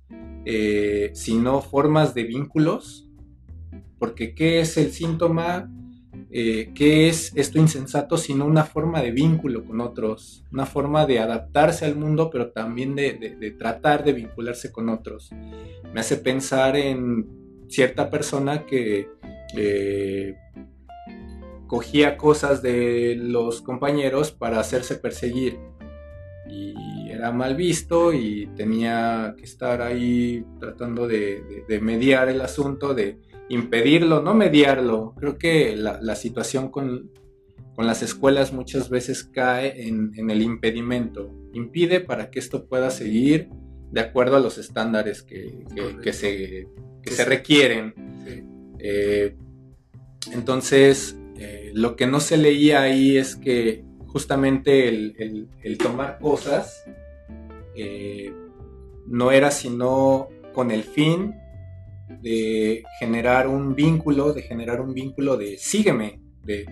eh, 0.44 1.12
sino 1.14 1.60
formas 1.60 2.12
de 2.14 2.24
vínculos, 2.24 3.08
porque 3.98 4.34
¿qué 4.34 4.60
es 4.60 4.76
el 4.76 4.90
síntoma? 4.92 5.70
Eh, 6.30 6.72
¿Qué 6.74 7.08
es 7.08 7.32
esto 7.36 7.58
insensato 7.58 8.18
sino 8.18 8.44
una 8.44 8.64
forma 8.64 9.00
de 9.00 9.10
vínculo 9.10 9.64
con 9.64 9.80
otros? 9.80 10.44
Una 10.52 10.66
forma 10.66 11.06
de 11.06 11.20
adaptarse 11.20 11.86
al 11.86 11.96
mundo, 11.96 12.28
pero 12.30 12.50
también 12.50 12.94
de 12.94 13.56
tratar 13.58 14.04
de 14.04 14.12
vincularse 14.12 14.70
con 14.70 14.88
otros. 14.88 15.30
Me 15.92 16.00
hace 16.00 16.16
pensar 16.16 16.76
en 16.76 17.26
cierta 17.68 18.10
persona 18.10 18.66
que 18.66 19.08
eh, 19.56 20.36
cogía 21.66 22.16
cosas 22.16 22.62
de 22.62 23.16
los 23.16 23.62
compañeros 23.62 24.32
para 24.32 24.58
hacerse 24.58 24.96
perseguir 24.96 25.58
y 26.50 27.10
era 27.10 27.30
mal 27.30 27.56
visto 27.56 28.12
y 28.12 28.48
tenía 28.56 29.34
que 29.36 29.44
estar 29.44 29.82
ahí 29.82 30.44
tratando 30.60 31.06
de, 31.06 31.64
mediar 31.82 32.28
el 32.28 32.40
asunto, 32.40 32.94
de 32.94 33.18
impedirlo, 33.48 34.22
no 34.22 34.34
mediarlo. 34.34 35.14
Creo 35.18 35.38
que 35.38 35.76
la, 35.76 36.14
situación 36.16 36.70
con, 36.70 37.10
las 37.76 38.02
escuelas 38.02 38.52
muchas 38.52 38.90
veces 38.90 39.24
cae 39.24 39.86
en, 39.86 40.30
el 40.30 40.42
impedimento, 40.42 41.30
impide 41.52 42.00
para 42.00 42.30
que 42.30 42.38
esto 42.38 42.66
pueda 42.66 42.90
seguir 42.90 43.48
de 43.90 44.00
acuerdo 44.00 44.36
a 44.36 44.40
los 44.40 44.58
estándares 44.58 45.22
que, 45.22 45.64
se 46.12 46.68
que 47.02 47.10
se 47.10 47.24
requieren. 47.24 47.94
Eh, 48.78 49.34
entonces, 50.32 51.16
eh, 51.36 51.70
lo 51.74 51.96
que 51.96 52.06
no 52.06 52.20
se 52.20 52.36
leía 52.36 52.82
ahí 52.82 53.16
es 53.16 53.36
que 53.36 53.84
justamente 54.06 54.88
el, 54.88 55.78
tomar 55.78 56.18
cosas 56.18 56.84
eh, 57.76 58.32
no 59.06 59.30
era 59.30 59.50
sino 59.50 60.28
con 60.52 60.70
el 60.70 60.82
fin 60.82 61.34
de 62.20 62.82
generar 62.98 63.48
un 63.48 63.74
vínculo, 63.74 64.32
de 64.32 64.42
generar 64.42 64.80
un 64.80 64.94
vínculo 64.94 65.36
de 65.36 65.58
sígueme, 65.58 66.20
de 66.44 66.66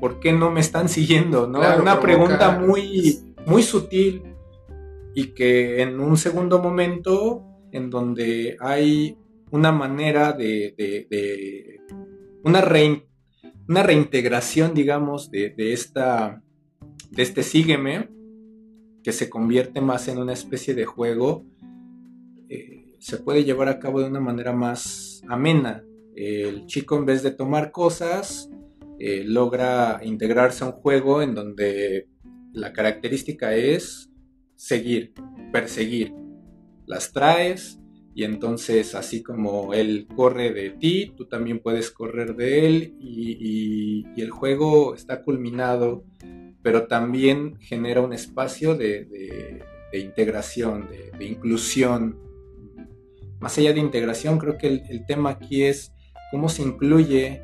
¿por 0.00 0.20
qué 0.20 0.32
no 0.32 0.50
me 0.50 0.60
están 0.60 0.88
siguiendo? 0.88 1.46
¿no? 1.46 1.60
Una 1.80 2.00
pregunta 2.00 2.58
muy, 2.58 3.18
muy 3.46 3.62
sutil, 3.62 4.22
y 5.14 5.28
que 5.28 5.80
en 5.80 6.00
un 6.00 6.16
segundo 6.16 6.58
momento 6.58 7.44
en 7.70 7.88
donde 7.88 8.56
hay 8.60 9.16
una 9.50 9.70
manera 9.70 10.32
de, 10.32 11.80
una, 12.42 12.64
una 13.68 13.82
reintegración, 13.82 14.74
digamos, 14.74 15.30
de, 15.30 15.54
esta, 15.56 16.42
de 17.10 17.22
este 17.22 17.42
sígueme, 17.44 18.10
que 19.04 19.12
se 19.12 19.30
convierte 19.30 19.80
más 19.80 20.08
en 20.08 20.18
una 20.18 20.32
especie 20.32 20.74
de 20.74 20.84
juego, 20.84 21.44
se 23.04 23.18
puede 23.18 23.44
llevar 23.44 23.68
a 23.68 23.78
cabo 23.78 24.00
de 24.00 24.08
una 24.08 24.20
manera 24.20 24.54
más 24.54 25.20
amena. 25.28 25.84
El 26.16 26.64
chico 26.64 26.96
en 26.96 27.04
vez 27.04 27.22
de 27.22 27.32
tomar 27.32 27.70
cosas, 27.70 28.48
eh, 28.98 29.24
logra 29.26 30.00
integrarse 30.02 30.64
a 30.64 30.68
un 30.68 30.72
juego 30.72 31.20
en 31.20 31.34
donde 31.34 32.08
la 32.54 32.72
característica 32.72 33.54
es 33.54 34.10
seguir, 34.54 35.12
perseguir. 35.52 36.14
Las 36.86 37.12
traes 37.12 37.78
y 38.14 38.24
entonces 38.24 38.94
así 38.94 39.22
como 39.22 39.74
él 39.74 40.06
corre 40.16 40.54
de 40.54 40.70
ti, 40.70 41.12
tú 41.14 41.26
también 41.26 41.58
puedes 41.58 41.90
correr 41.90 42.34
de 42.34 42.66
él 42.66 42.94
y, 42.98 44.06
el 44.16 44.30
juego 44.30 44.94
está 44.94 45.20
culminado, 45.20 46.06
pero 46.62 46.86
también 46.86 47.58
genera 47.60 48.00
un 48.00 48.14
espacio 48.14 48.74
de, 48.74 49.60
integración, 49.92 50.88
de, 51.18 51.26
inclusión. 51.26 52.23
Más 53.44 53.58
allá 53.58 53.74
de 53.74 53.80
integración, 53.80 54.38
creo 54.38 54.56
que 54.56 54.68
el 54.88 55.04
tema 55.04 55.28
aquí 55.28 55.64
es 55.64 55.92
cómo 56.30 56.48
se 56.48 56.62
incluye 56.62 57.42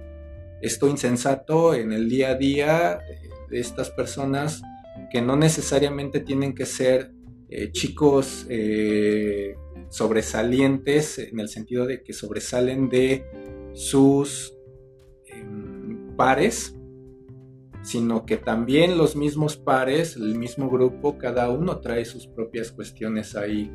esto 0.63 0.89
insensato 0.89 1.75
en 1.75 1.93
el 1.93 2.09
día 2.09 2.31
a 2.31 2.35
día 2.37 3.01
de 3.51 3.61
estas 3.61 3.91
personas 3.91 4.63
que 5.11 5.21
no 5.21 5.37
necesariamente 5.37 6.21
tienen 6.21 6.55
que 6.55 6.65
ser 6.65 7.13
eh, 7.51 7.71
chicos 7.73 8.47
eh, 8.49 9.57
sobresalientes 9.91 11.19
en 11.19 11.39
el 11.39 11.51
sentido 11.51 11.85
de 11.85 12.03
que 12.03 12.15
sobresalen 12.15 12.89
de 12.89 13.27
sus 13.75 14.55
em, 15.27 16.17
pares, 16.17 16.75
sino 17.83 18.25
que 18.25 18.39
también 18.39 18.97
los 18.97 19.17
mismos 19.17 19.59
pares, 19.59 20.17
el 20.17 20.39
mismo 20.39 20.71
grupo, 20.71 21.19
cada 21.19 21.51
uno 21.51 21.81
trae 21.81 22.07
sus 22.07 22.27
propias 22.27 22.73
cuestiones 22.73 23.37
ahí 23.37 23.71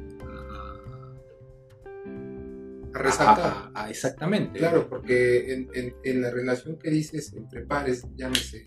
a 2.95 3.03
resaltar. 3.03 3.89
exactamente. 3.89 4.59
Claro, 4.59 4.89
porque 4.89 5.67
en, 6.03 6.21
la 6.21 6.31
relación 6.31 6.77
que 6.77 6.89
dices 6.89 7.33
entre 7.33 7.65
pares, 7.65 8.07
llámese, 8.15 8.65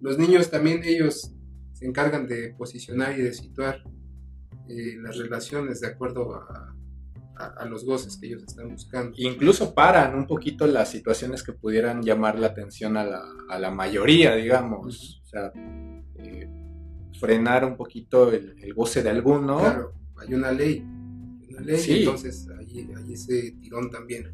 los 0.00 0.18
niños 0.18 0.50
también 0.50 0.82
ellos 0.84 1.32
se 1.72 1.86
encargan 1.86 2.26
de 2.26 2.54
posicionar 2.54 3.18
y 3.18 3.22
de 3.22 3.32
situar 3.32 3.82
eh, 4.68 4.96
las 5.00 5.16
relaciones 5.16 5.80
de 5.80 5.88
acuerdo 5.88 6.34
a, 6.34 6.70
los 7.68 7.84
goces 7.84 8.16
que 8.16 8.28
ellos 8.28 8.44
están 8.46 8.70
buscando. 8.70 9.12
Incluso 9.16 9.74
paran 9.74 10.14
un 10.14 10.26
poquito 10.26 10.68
las 10.68 10.90
situaciones 10.90 11.42
que 11.42 11.52
pudieran 11.52 12.00
llamar 12.02 12.38
la 12.38 12.46
atención 12.48 12.96
a 12.96 13.04
la, 13.58 13.70
mayoría, 13.72 14.36
digamos. 14.36 15.20
O 15.24 15.26
sea, 15.26 15.52
eh, 16.16 16.48
frenar 17.18 17.64
un 17.64 17.76
poquito 17.76 18.30
el, 18.32 18.72
goce 18.74 19.02
de 19.02 19.10
alguno. 19.10 19.58
Claro, 19.58 19.92
hay 20.16 20.34
una 20.34 20.52
ley, 20.52 20.80
una 21.50 21.60
ley, 21.60 21.98
entonces 21.98 22.48
hay, 22.56 22.63
hay 22.80 23.12
ese 23.12 23.52
tirón 23.60 23.90
también. 23.90 24.32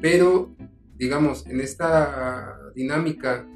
Pero, 0.00 0.54
digamos, 0.96 1.46
en 1.46 1.60
esta 1.60 2.58
dinámica 2.74 3.46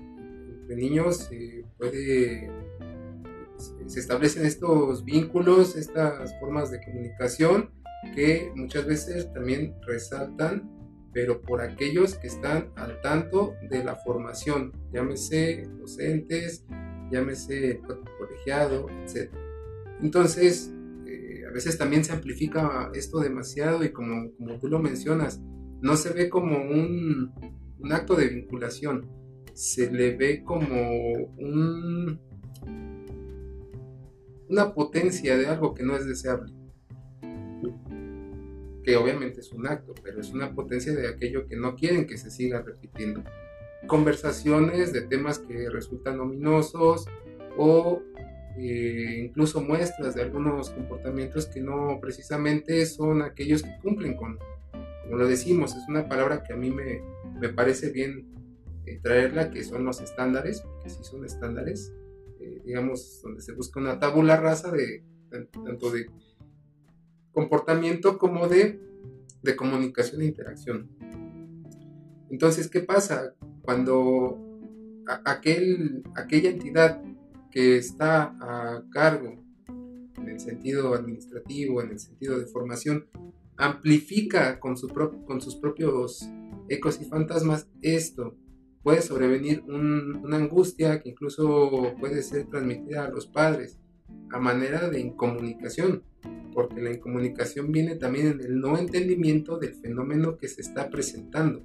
entre 0.60 0.76
niños 0.76 1.18
se 1.18 1.64
puede 1.78 2.50
se 3.86 4.00
establecen 4.00 4.44
estos 4.44 5.04
vínculos, 5.04 5.76
estas 5.76 6.38
formas 6.40 6.70
de 6.70 6.80
comunicación 6.82 7.70
que 8.14 8.52
muchas 8.54 8.86
veces 8.86 9.32
también 9.32 9.74
resaltan, 9.86 10.70
pero 11.12 11.40
por 11.40 11.60
aquellos 11.60 12.16
que 12.16 12.26
están 12.26 12.70
al 12.76 13.00
tanto 13.00 13.54
de 13.70 13.82
la 13.82 13.96
formación, 13.96 14.72
llámese 14.92 15.66
docentes, 15.78 16.64
llámese 17.10 17.80
colegiado, 18.18 18.86
etc. 19.02 19.32
Entonces, 20.02 20.70
eh, 20.70 20.85
veces 21.56 21.78
también 21.78 22.04
se 22.04 22.12
amplifica 22.12 22.90
esto 22.94 23.18
demasiado 23.18 23.82
y 23.82 23.90
como, 23.90 24.30
tú 24.60 24.68
lo 24.68 24.78
mencionas, 24.78 25.40
no 25.80 25.96
se 25.96 26.12
ve 26.12 26.28
como 26.28 26.58
un, 26.58 27.32
acto 27.90 28.14
de 28.14 28.28
vinculación, 28.28 29.06
se 29.54 29.90
le 29.90 30.14
ve 30.16 30.44
como 30.44 30.92
un, 31.38 32.20
una 34.50 34.74
potencia 34.74 35.36
de 35.38 35.46
algo 35.46 35.72
que 35.72 35.82
no 35.82 35.96
es 35.96 36.06
deseable. 36.06 36.52
Que 38.84 38.96
obviamente 38.96 39.40
es 39.40 39.50
un 39.52 39.66
acto, 39.66 39.94
pero 40.02 40.20
es 40.20 40.32
una 40.32 40.54
potencia 40.54 40.94
de 40.94 41.08
aquello 41.08 41.46
que 41.46 41.56
no 41.56 41.74
quieren 41.74 42.06
que 42.06 42.18
se 42.18 42.30
siga 42.30 42.60
repitiendo. 42.60 43.24
Conversaciones 43.86 44.92
de 44.92 45.00
temas 45.00 45.38
que 45.38 45.70
resultan 45.70 46.20
ominosos 46.20 47.06
o 47.56 48.02
eh, 48.58 49.22
incluso 49.24 49.60
muestras 49.60 50.14
de 50.14 50.22
algunos 50.22 50.70
comportamientos 50.70 51.46
que 51.46 51.60
no 51.60 51.98
precisamente 52.00 52.86
son 52.86 53.22
aquellos 53.22 53.62
que 53.62 53.78
cumplen 53.82 54.16
con, 54.16 54.38
como 55.04 55.16
lo 55.16 55.26
decimos, 55.26 55.74
es 55.76 55.88
una 55.88 56.08
palabra 56.08 56.42
que 56.42 56.52
a 56.52 56.56
mí 56.56 56.70
me, 56.70 57.02
me 57.40 57.48
parece 57.48 57.90
bien 57.90 58.32
eh, 58.86 58.98
traerla, 59.02 59.50
que 59.50 59.64
son 59.64 59.84
los 59.84 60.00
estándares, 60.00 60.60
porque 60.60 60.90
sí 60.90 61.02
son 61.02 61.24
estándares, 61.24 61.92
digamos, 62.64 63.20
donde 63.22 63.40
se 63.40 63.52
busca 63.52 63.80
una 63.80 63.98
tabula 63.98 64.36
rasa 64.36 64.70
de 64.70 65.02
tanto 65.30 65.90
de 65.90 66.06
comportamiento 67.32 68.18
como 68.18 68.48
de, 68.48 68.80
de 69.42 69.56
comunicación 69.56 70.22
e 70.22 70.26
interacción. 70.26 70.88
Entonces, 72.30 72.68
¿qué 72.68 72.80
pasa? 72.80 73.34
Cuando 73.62 74.38
aquel, 75.24 76.02
aquella 76.14 76.50
entidad 76.50 77.02
que 77.56 77.78
está 77.78 78.36
a 78.38 78.84
cargo 78.90 79.42
en 79.66 80.28
el 80.28 80.38
sentido 80.38 80.92
administrativo, 80.92 81.80
en 81.80 81.92
el 81.92 81.98
sentido 81.98 82.38
de 82.38 82.44
formación, 82.44 83.06
amplifica 83.56 84.60
con, 84.60 84.76
su 84.76 84.88
con 84.88 85.40
sus 85.40 85.56
propios 85.56 86.28
ecos 86.68 87.00
y 87.00 87.06
fantasmas 87.06 87.66
esto 87.80 88.36
puede 88.82 89.00
sobrevenir 89.00 89.62
una 89.66 90.36
angustia 90.36 91.00
que 91.00 91.08
incluso 91.08 91.94
puede 91.98 92.22
ser 92.22 92.44
transmitida 92.44 93.06
a 93.06 93.10
los 93.10 93.26
padres 93.26 93.80
a 94.32 94.38
manera 94.38 94.90
de 94.90 95.00
incomunicación, 95.00 96.02
porque 96.52 96.82
la 96.82 96.92
incomunicación 96.92 97.72
viene 97.72 97.96
también 97.96 98.26
en 98.26 98.40
el 98.42 98.60
no 98.60 98.76
entendimiento 98.76 99.56
del 99.56 99.72
fenómeno 99.76 100.36
que 100.36 100.48
se 100.48 100.60
está 100.60 100.90
presentando. 100.90 101.62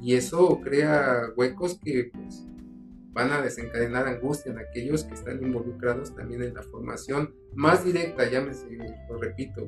Y 0.00 0.14
eso 0.14 0.60
crea 0.62 1.32
huecos 1.36 1.80
que 1.82 2.12
pues, 2.12 2.46
van 3.16 3.32
a 3.32 3.40
desencadenar 3.40 4.06
angustia 4.06 4.52
en 4.52 4.58
aquellos 4.58 5.04
que 5.04 5.14
están 5.14 5.42
involucrados 5.42 6.14
también 6.14 6.42
en 6.42 6.52
la 6.52 6.62
formación 6.62 7.34
más 7.54 7.82
directa, 7.82 8.28
llámese, 8.28 8.66
lo 9.08 9.16
repito, 9.16 9.66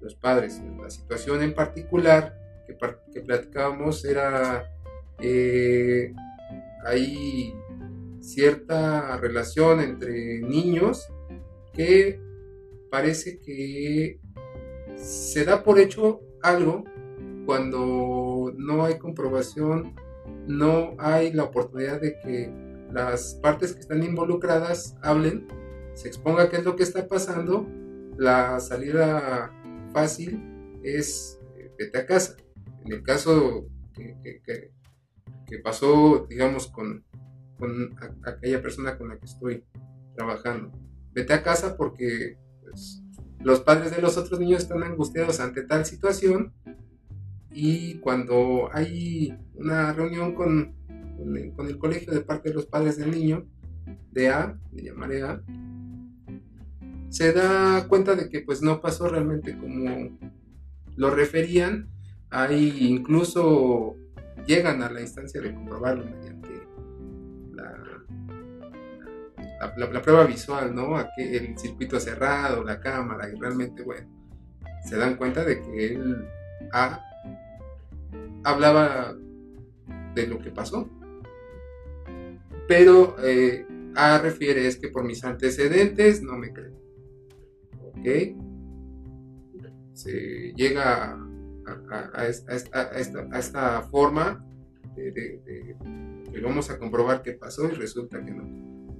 los 0.00 0.14
padres. 0.14 0.62
La 0.80 0.88
situación 0.88 1.42
en 1.42 1.54
particular 1.54 2.34
que, 2.66 3.20
platicábamos 3.20 4.02
era 4.06 4.64
eh, 5.20 6.14
hay 6.86 7.54
cierta 8.20 9.18
relación 9.18 9.80
entre 9.80 10.40
niños 10.40 11.06
que 11.74 12.18
parece 12.90 13.40
que 13.40 14.20
se 14.96 15.44
da 15.44 15.62
por 15.62 15.78
hecho 15.78 16.22
algo 16.42 16.84
cuando 17.44 18.54
no 18.56 18.86
hay 18.86 18.98
comprobación, 18.98 19.94
no 20.46 20.94
hay 20.98 21.34
la 21.34 21.44
oportunidad 21.44 22.00
de 22.00 22.18
que 22.20 22.66
las 22.96 23.34
partes 23.42 23.74
que 23.74 23.80
están 23.80 24.02
involucradas 24.02 24.96
hablen, 25.02 25.46
se 25.92 26.08
exponga 26.08 26.48
qué 26.48 26.56
es 26.56 26.64
lo 26.64 26.76
que 26.76 26.82
está 26.82 27.06
pasando, 27.06 27.68
la 28.16 28.58
salida 28.58 29.52
fácil 29.92 30.80
es 30.82 31.38
eh, 31.58 31.70
vete 31.78 31.98
a 31.98 32.06
casa. 32.06 32.36
En 32.86 32.92
el 32.94 33.02
caso 33.02 33.66
que, 33.92 35.60
pasó, 35.62 36.26
digamos, 36.26 36.68
con, 36.68 37.04
con 37.58 37.94
aquella 38.24 38.62
persona 38.62 38.96
con 38.96 39.10
la 39.10 39.18
que 39.18 39.26
estoy 39.26 39.64
trabajando. 40.14 40.72
Vete 41.12 41.34
a 41.34 41.42
casa 41.42 41.76
porque 41.76 42.38
pues, 42.62 43.02
los 43.40 43.60
padres 43.60 43.94
de 43.94 44.00
los 44.00 44.16
otros 44.16 44.40
niños 44.40 44.62
están 44.62 44.82
angustiados 44.82 45.40
ante 45.40 45.62
tal 45.64 45.84
situación 45.84 46.54
y 47.50 47.98
cuando 47.98 48.70
hay 48.72 49.36
una 49.54 49.92
reunión 49.92 50.34
con, 50.34 50.75
con, 51.16 51.66
el, 51.68 51.78
colegio 51.78 52.12
de 52.12 52.20
parte 52.20 52.50
de 52.50 52.54
los 52.54 52.66
padres 52.66 52.96
del 52.96 53.10
niño, 53.10 53.46
de 54.12 54.28
A, 54.28 54.58
le 54.72 54.82
llamaré 54.82 55.22
A, 55.22 55.42
se 57.08 57.32
da 57.32 57.86
cuenta 57.88 58.14
de 58.14 58.28
que 58.28 58.40
pues 58.40 58.62
no 58.62 58.80
pasó 58.80 59.08
realmente 59.08 59.56
como 59.56 60.18
lo 60.96 61.10
referían. 61.10 61.88
Hay 62.30 62.88
incluso 62.88 63.96
llegan 64.46 64.82
a 64.82 64.90
la 64.90 65.00
instancia 65.00 65.40
de 65.40 65.54
comprobarlo 65.54 66.04
mediante 66.04 66.50
la, 67.52 68.04
la, 69.76 70.02
prueba 70.02 70.24
visual, 70.24 70.74
¿no? 70.74 70.96
Aquí 70.96 71.22
el 71.22 71.58
circuito 71.58 71.98
cerrado, 72.00 72.62
la 72.64 72.80
cámara, 72.80 73.28
y 73.28 73.36
realmente, 73.38 73.82
bueno, 73.82 74.08
se 74.84 74.96
dan 74.96 75.16
cuenta 75.16 75.44
de 75.44 75.60
que 75.62 75.94
él 75.94 76.28
hablaba 78.44 79.16
de 80.14 80.26
lo 80.26 80.38
que 80.38 80.50
pasó. 80.50 80.88
Pero 82.68 83.16
eh, 83.22 83.66
A 83.94 84.18
refiere 84.18 84.66
es 84.66 84.76
que 84.76 84.88
por 84.88 85.04
mis 85.04 85.24
antecedentes 85.24 86.22
no 86.22 86.36
me 86.36 86.52
creen. 86.52 86.74
¿Ok? 87.80 88.36
Se 89.94 90.52
llega 90.54 91.18
a, 92.14 92.26
esta, 92.26 93.82
forma 93.82 94.44
de, 94.94 95.40
que 96.30 96.40
vamos 96.40 96.70
a 96.70 96.78
comprobar 96.78 97.22
qué 97.22 97.32
pasó 97.32 97.66
y 97.66 97.74
resulta 97.74 98.22
que 98.24 98.30
no. 98.32 98.44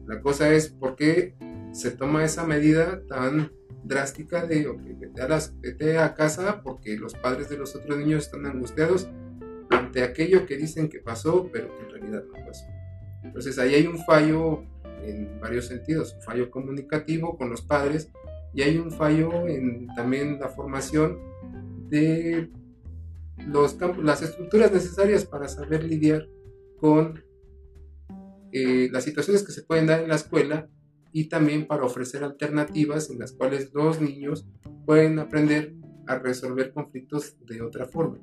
La 0.06 0.20
cosa 0.20 0.52
es 0.52 0.68
por 0.68 0.96
qué 0.96 1.34
se 1.72 1.90
toma 1.90 2.24
esa 2.24 2.46
medida 2.46 3.02
tan 3.06 3.52
drástica 3.84 4.46
de, 4.46 4.66
ok, 4.66 4.80
vete 4.98 5.22
a, 5.22 5.40
vete 5.60 5.98
a 5.98 6.14
casa 6.14 6.62
porque 6.62 6.96
los 6.96 7.14
padres 7.14 7.48
de 7.48 7.58
los 7.58 7.76
otros 7.76 7.98
niños 7.98 8.24
están 8.24 8.46
angustiados 8.46 9.08
ante 9.70 10.02
aquello 10.02 10.46
que 10.46 10.56
dicen 10.56 10.88
que 10.88 11.00
pasó, 11.00 11.48
pero 11.52 11.76
que 11.76 11.84
en 11.84 11.90
realidad 11.90 12.24
no 12.24 12.46
pasó. 12.46 12.64
Entonces 13.26 13.58
ahí 13.58 13.74
hay 13.74 13.86
un 13.86 13.98
fallo 13.98 14.62
en 15.02 15.40
varios 15.40 15.66
sentidos, 15.66 16.14
un 16.14 16.22
fallo 16.22 16.50
comunicativo 16.50 17.36
con 17.36 17.50
los 17.50 17.62
padres 17.62 18.10
y 18.54 18.62
hay 18.62 18.78
un 18.78 18.90
fallo 18.90 19.46
en 19.46 19.86
también 19.94 20.38
la 20.40 20.48
formación 20.48 21.18
de 21.88 22.50
los 23.46 23.74
campos, 23.74 24.04
las 24.04 24.22
estructuras 24.22 24.72
necesarias 24.72 25.24
para 25.24 25.48
saber 25.48 25.84
lidiar 25.84 26.26
con 26.78 27.22
eh, 28.52 28.88
las 28.90 29.04
situaciones 29.04 29.42
que 29.42 29.52
se 29.52 29.62
pueden 29.62 29.86
dar 29.86 30.00
en 30.00 30.08
la 30.08 30.14
escuela 30.14 30.68
y 31.12 31.28
también 31.28 31.66
para 31.66 31.84
ofrecer 31.84 32.24
alternativas 32.24 33.10
en 33.10 33.18
las 33.18 33.32
cuales 33.32 33.70
los 33.74 34.00
niños 34.00 34.46
pueden 34.84 35.18
aprender 35.18 35.74
a 36.06 36.18
resolver 36.18 36.72
conflictos 36.72 37.36
de 37.46 37.62
otra 37.62 37.86
forma. 37.86 38.18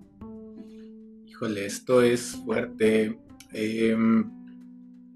Híjole, 1.25 1.65
esto 1.65 2.01
es 2.01 2.35
fuerte. 2.45 3.19
Em, 3.51 4.42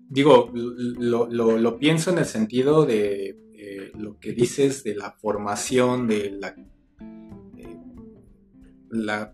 digo, 0.10 0.52
lo, 0.54 1.78
pienso 1.78 2.12
en 2.12 2.20
el 2.20 2.26
sentido 2.26 2.86
de 2.86 3.38
eh, 3.54 3.92
lo 3.98 4.20
que 4.20 4.34
dices 4.34 4.84
de 4.84 4.96
la 4.96 5.12
formación, 5.12 6.08
de 6.08 6.32
la 6.32 6.56
la 8.90 9.34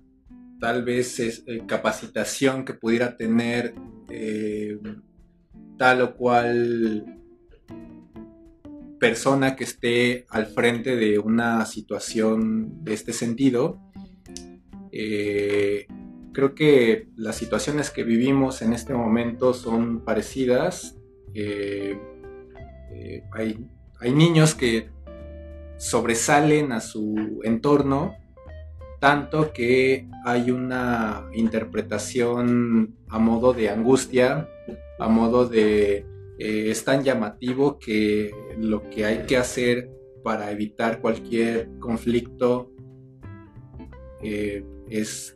tal 0.59 0.83
vez 0.83 1.19
es, 1.19 1.43
eh, 1.47 1.63
capacitación 1.67 2.65
que 2.65 2.73
pudiera 2.73 3.17
tener 3.17 3.75
eh, 4.09 4.79
tal 5.77 6.01
o 6.01 6.15
cual 6.15 7.19
persona 8.99 9.55
que 9.55 9.65
esté 9.65 10.25
al 10.29 10.45
frente 10.45 10.95
de 10.95 11.19
una 11.19 11.65
situación 11.65 12.83
de 12.83 12.93
este 12.93 13.11
sentido. 13.11 13.81
Eh, 14.91 15.87
creo 16.33 16.55
que 16.55 17.07
las 17.15 17.35
situaciones 17.35 17.89
que 17.89 18.03
vivimos 18.03 18.61
en 18.61 18.73
este 18.73 18.93
momento 18.93 19.53
son 19.53 20.01
parecidas. 20.01 20.97
hay, 23.33 23.65
hay 23.99 24.11
niños 24.11 24.55
que 24.55 24.89
sobresalen 25.77 26.71
a 26.71 26.79
su 26.79 27.41
entorno 27.43 28.15
tanto 29.03 29.51
que 29.51 30.07
hay 30.23 30.49
una 30.49 31.27
interpretación 31.33 32.95
a 33.09 33.19
modo 33.19 33.51
de 33.51 33.69
angustia, 33.69 34.47
a 34.97 35.09
modo 35.09 35.45
de 35.45 36.05
eh, 36.39 36.71
es 36.71 36.85
tan 36.85 37.03
llamativo 37.03 37.79
que 37.79 38.31
lo 38.57 38.89
que 38.89 39.03
hay 39.03 39.25
que 39.27 39.35
hacer 39.35 39.89
para 40.23 40.51
evitar 40.51 41.01
cualquier 41.01 41.67
conflicto 41.79 42.71
eh, 44.21 44.63
es 44.89 45.35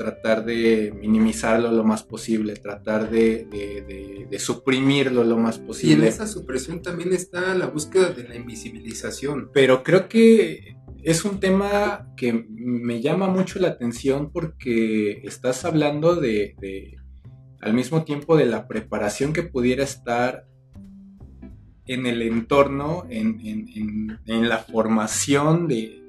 tratar 0.00 0.46
de 0.46 0.94
minimizarlo 0.98 1.70
lo 1.70 1.84
más 1.84 2.02
posible, 2.02 2.54
tratar 2.54 3.10
de, 3.10 4.26
suprimirlo 4.38 5.24
lo 5.24 5.36
más 5.36 5.58
posible. 5.58 5.92
Y 5.92 5.98
en 5.98 6.04
esa 6.04 6.26
supresión 6.26 6.80
también 6.80 7.12
está 7.12 7.54
la 7.54 7.66
búsqueda 7.66 8.08
de 8.08 8.26
la 8.26 8.34
invisibilización. 8.34 9.50
Pero 9.52 9.82
creo 9.82 10.08
que 10.08 10.74
es 11.02 11.26
un 11.26 11.38
tema 11.38 12.08
que 12.16 12.32
me 12.32 13.02
llama 13.02 13.28
mucho 13.28 13.58
la 13.58 13.68
atención 13.68 14.32
porque 14.32 15.20
estás 15.24 15.66
hablando 15.66 16.16
de, 16.16 16.96
al 17.60 17.74
mismo 17.74 18.02
tiempo 18.02 18.38
de 18.38 18.46
la 18.46 18.68
preparación 18.68 19.34
que 19.34 19.42
pudiera 19.42 19.84
estar 19.84 20.46
en 21.84 22.06
el 22.06 22.22
entorno, 22.22 23.04
en, 23.10 24.18
la 24.26 24.58
formación 24.60 25.68
de, 25.68 26.02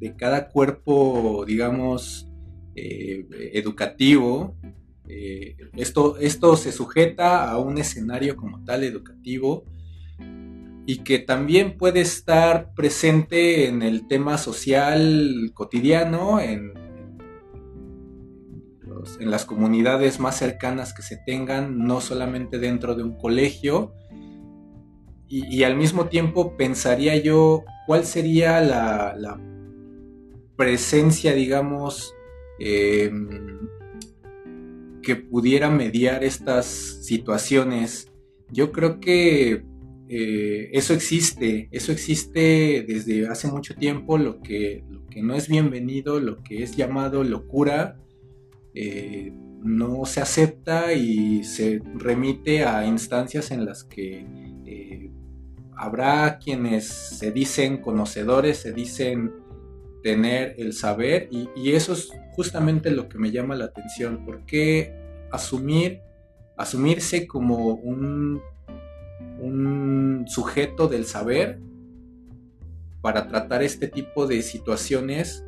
de, 0.00 0.16
cada 0.16 0.48
cuerpo, 0.48 1.44
digamos, 1.46 2.28
eh, 2.74 3.26
educativo. 3.54 4.56
Eh, 5.08 5.56
esto, 5.76 6.16
esto 6.18 6.56
se 6.56 6.72
sujeta 6.72 7.50
a 7.50 7.58
un 7.58 7.78
escenario 7.78 8.36
como 8.36 8.64
tal 8.64 8.84
educativo 8.84 9.64
y 10.86 10.98
que 10.98 11.18
también 11.18 11.78
puede 11.78 12.00
estar 12.00 12.74
presente 12.74 13.68
en 13.68 13.82
el 13.82 14.06
tema 14.06 14.36
social 14.36 15.50
cotidiano, 15.54 16.40
en, 16.40 16.72
en, 19.18 19.30
las 19.30 19.46
comunidades 19.46 20.20
más 20.20 20.36
cercanas 20.36 20.92
que 20.92 21.02
se 21.02 21.16
tengan, 21.16 21.78
no 21.78 22.00
solamente 22.00 22.58
dentro 22.58 22.94
de 22.94 23.02
un 23.02 23.16
colegio. 23.16 23.94
Y, 25.26 25.64
al 25.64 25.74
mismo 25.76 26.06
tiempo 26.06 26.56
pensaría 26.56 27.16
yo 27.16 27.64
cuál 27.86 28.04
sería 28.04 28.60
la, 28.60 29.40
presencia, 30.56 31.34
digamos, 31.34 32.14
em, 32.58 33.58
que 35.02 35.16
pudiera 35.16 35.70
mediar 35.70 36.24
estas 36.24 36.66
situaciones. 37.04 38.10
Yo 38.50 38.72
creo 38.72 39.00
que 39.00 39.64
eh, 40.08 40.70
eso 40.72 40.92
existe, 40.92 41.68
eso 41.70 41.92
existe 41.92 42.84
desde 42.86 43.26
hace 43.28 43.48
mucho 43.48 43.74
tiempo, 43.74 44.18
lo 44.18 44.40
que, 44.40 44.84
no 45.16 45.34
es 45.34 45.48
bienvenido, 45.48 46.20
lo 46.20 46.42
que 46.42 46.62
es 46.62 46.76
llamado 46.76 47.22
locura, 47.24 48.00
eh, 48.74 49.32
no 49.62 50.04
se 50.04 50.20
acepta 50.20 50.92
y 50.92 51.44
se 51.44 51.80
remite 51.94 52.64
a 52.64 52.84
instancias 52.86 53.50
en 53.50 53.64
las 53.64 53.84
que 53.84 54.26
eh, 54.66 55.10
habrá 55.76 56.38
quienes 56.38 56.86
se 56.86 57.30
dicen 57.30 57.78
conocedores, 57.78 58.58
se 58.58 58.72
dicen 58.72 59.32
tener 60.04 60.54
el 60.58 60.72
saber 60.72 61.28
y, 61.32 61.72
eso 61.72 61.94
es 61.94 62.10
justamente 62.36 62.92
lo 62.92 63.08
que 63.08 63.18
me 63.18 63.32
llama 63.32 63.56
la 63.56 63.64
atención, 63.64 64.24
porque 64.24 64.94
asumir, 65.32 66.02
asumirse 66.56 67.26
como 67.26 67.74
un 67.74 68.40
un 69.38 70.24
sujeto 70.26 70.88
del 70.88 71.04
saber 71.04 71.60
para 73.00 73.28
tratar 73.28 73.62
este 73.62 73.88
tipo 73.88 74.26
de 74.26 74.42
situaciones 74.42 75.44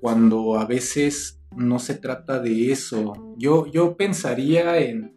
cuando 0.00 0.58
a 0.58 0.64
veces 0.66 1.40
no 1.56 1.78
se 1.78 1.94
trata 1.94 2.38
de 2.38 2.70
eso. 2.70 3.34
Yo, 3.36 3.66
yo 3.66 3.96
pensaría 3.96 4.78
en 4.78 5.16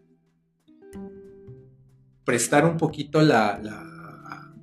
prestar 2.24 2.66
un 2.66 2.78
poquito 2.78 3.22
la, 3.22 3.60
la, 3.62 4.54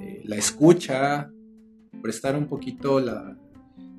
eh, 0.00 0.24
escucha, 0.30 1.30
prestar 2.00 2.36
un 2.36 2.46
poquito 2.46 3.00
la, 3.00 3.36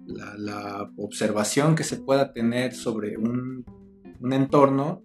la, 0.06 0.92
observación 0.98 1.76
que 1.76 1.84
se 1.84 1.98
pueda 1.98 2.34
tener 2.34 2.74
sobre 2.74 3.18
un, 3.18 3.66
un 4.20 4.34
entorno 4.34 5.04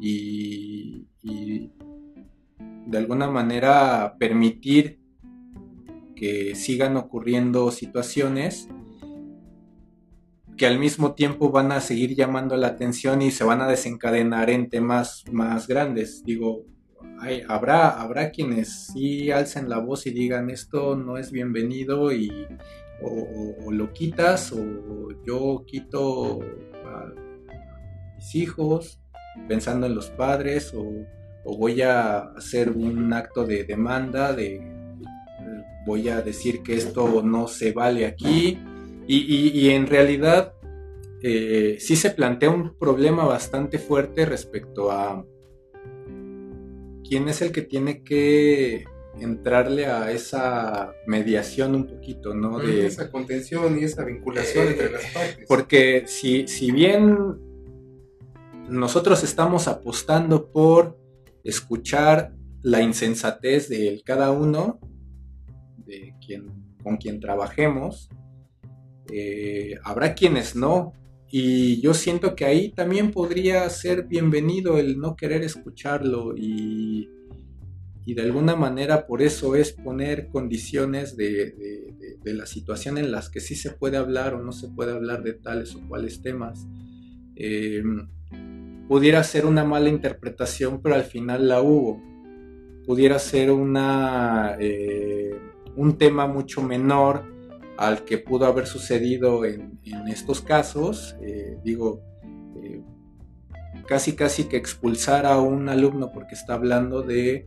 y, 0.00 1.06
de 2.86 2.96
alguna 2.96 3.30
manera 3.30 4.16
permitir 4.18 5.00
que 6.16 6.54
sigan 6.54 6.96
ocurriendo 6.96 7.70
situaciones 7.70 8.68
que 10.56 10.66
al 10.66 10.78
mismo 10.78 11.14
tiempo 11.14 11.50
van 11.50 11.70
a 11.70 11.80
seguir 11.80 12.16
llamando 12.16 12.56
la 12.56 12.68
atención 12.68 13.22
y 13.22 13.30
se 13.30 13.44
van 13.44 13.60
a 13.60 13.68
desencadenar 13.68 14.50
en 14.50 14.68
temas 14.68 15.24
más 15.30 15.68
grandes. 15.68 16.24
Digo, 16.24 16.64
habrá, 17.48 18.00
habrá 18.00 18.30
quienes 18.30 18.88
sí 18.92 19.30
alcen 19.30 19.68
la 19.68 19.78
voz 19.78 20.06
y 20.06 20.10
digan 20.10 20.50
esto 20.50 20.96
no 20.96 21.18
es 21.18 21.30
bienvenido 21.30 22.12
y 22.12 22.46
o, 23.02 23.70
lo 23.70 23.92
quitas 23.92 24.52
o 24.52 25.10
yo 25.24 25.64
quito 25.66 26.40
a 26.84 27.12
mis 28.16 28.34
hijos 28.34 29.00
pensando 29.46 29.86
en 29.86 29.94
los 29.94 30.10
padres 30.10 30.72
o, 30.74 30.86
voy 31.44 31.80
a 31.80 32.18
hacer 32.36 32.68
un 32.68 33.10
acto 33.14 33.46
de 33.46 33.64
demanda 33.64 34.34
de 34.34 34.60
voy 35.86 36.10
a 36.10 36.20
decir 36.20 36.62
que 36.62 36.74
esto 36.74 37.22
no 37.22 37.48
se 37.48 37.72
vale 37.72 38.04
aquí 38.04 38.58
y, 39.06 39.70
en 39.70 39.86
realidad 39.86 40.52
eh, 41.22 41.78
sí 41.80 41.96
se 41.96 42.10
plantea 42.10 42.50
un 42.50 42.76
problema 42.78 43.24
bastante 43.24 43.78
fuerte 43.78 44.26
respecto 44.26 44.92
a 44.92 45.24
quién 47.08 47.28
es 47.28 47.42
el 47.42 47.52
que 47.52 47.62
tiene 47.62 48.02
que 48.02 48.84
entrarle 49.20 49.86
a 49.86 50.12
esa 50.12 50.92
mediación 51.06 51.74
un 51.74 51.86
poquito, 51.86 52.34
¿no? 52.34 52.58
De 52.58 52.86
esa 52.86 53.10
contención 53.10 53.78
y 53.78 53.84
esa 53.84 54.04
vinculación 54.04 54.68
entre 54.68 54.90
las 54.92 55.04
partes. 55.06 55.46
Porque 55.48 56.04
si, 56.06 56.46
si 56.46 56.70
bien 56.70 57.16
nosotros 58.68 59.24
estamos 59.24 59.66
apostando 59.66 60.52
por 60.52 60.98
escuchar 61.42 62.32
la 62.62 62.82
insensatez 62.82 63.68
de 63.68 64.02
cada 64.04 64.30
uno, 64.30 64.78
de 65.88 66.14
quien, 66.24 66.76
con 66.82 66.96
quien 66.96 67.20
trabajemos. 67.20 68.10
Eh, 69.10 69.78
habrá 69.84 70.14
quienes 70.14 70.54
no. 70.54 70.92
Y 71.30 71.80
yo 71.82 71.92
siento 71.92 72.34
que 72.34 72.46
ahí 72.46 72.70
también 72.70 73.10
podría 73.10 73.68
ser 73.68 74.04
bienvenido 74.04 74.78
el 74.78 74.98
no 74.98 75.14
querer 75.14 75.42
escucharlo 75.42 76.34
y, 76.36 77.10
de 78.06 78.22
alguna 78.22 78.56
manera 78.56 79.06
por 79.06 79.20
eso 79.20 79.54
es 79.54 79.72
poner 79.72 80.28
condiciones 80.28 81.14
de, 81.14 81.86
la 82.24 82.46
situación 82.46 82.98
en 82.98 83.10
las 83.10 83.28
que 83.28 83.40
sí 83.40 83.54
se 83.54 83.70
puede 83.70 83.96
hablar 83.96 84.34
o 84.34 84.42
no 84.42 84.52
se 84.52 84.68
puede 84.68 84.92
hablar 84.92 85.22
de 85.22 85.34
tales 85.34 85.74
o 85.74 85.86
cuales 85.86 86.22
temas. 86.22 86.66
Eh, 87.36 87.82
pudiera 88.88 89.22
ser 89.22 89.44
una 89.44 89.64
mala 89.64 89.90
interpretación, 89.90 90.80
pero 90.82 90.94
al 90.94 91.04
final 91.04 91.48
la 91.48 91.60
hubo. 91.60 92.02
Pudiera 92.86 93.18
ser 93.18 93.50
una, 93.50 94.56
eh, 94.58 95.38
un 95.76 95.96
tema 95.98 96.26
mucho 96.26 96.62
menor 96.62 97.37
al 97.78 98.04
que 98.04 98.18
pudo 98.18 98.46
haber 98.46 98.66
sucedido 98.66 99.44
en, 99.44 99.78
estos 100.08 100.42
casos. 100.42 101.16
Eh, 101.22 101.58
digo, 101.64 102.02
eh, 102.62 102.82
casi 103.86 104.14
casi 104.14 104.44
que 104.44 104.56
expulsar 104.56 105.24
a 105.24 105.40
un 105.40 105.68
alumno 105.68 106.10
porque 106.12 106.34
está 106.34 106.54
hablando 106.54 107.02
de 107.02 107.44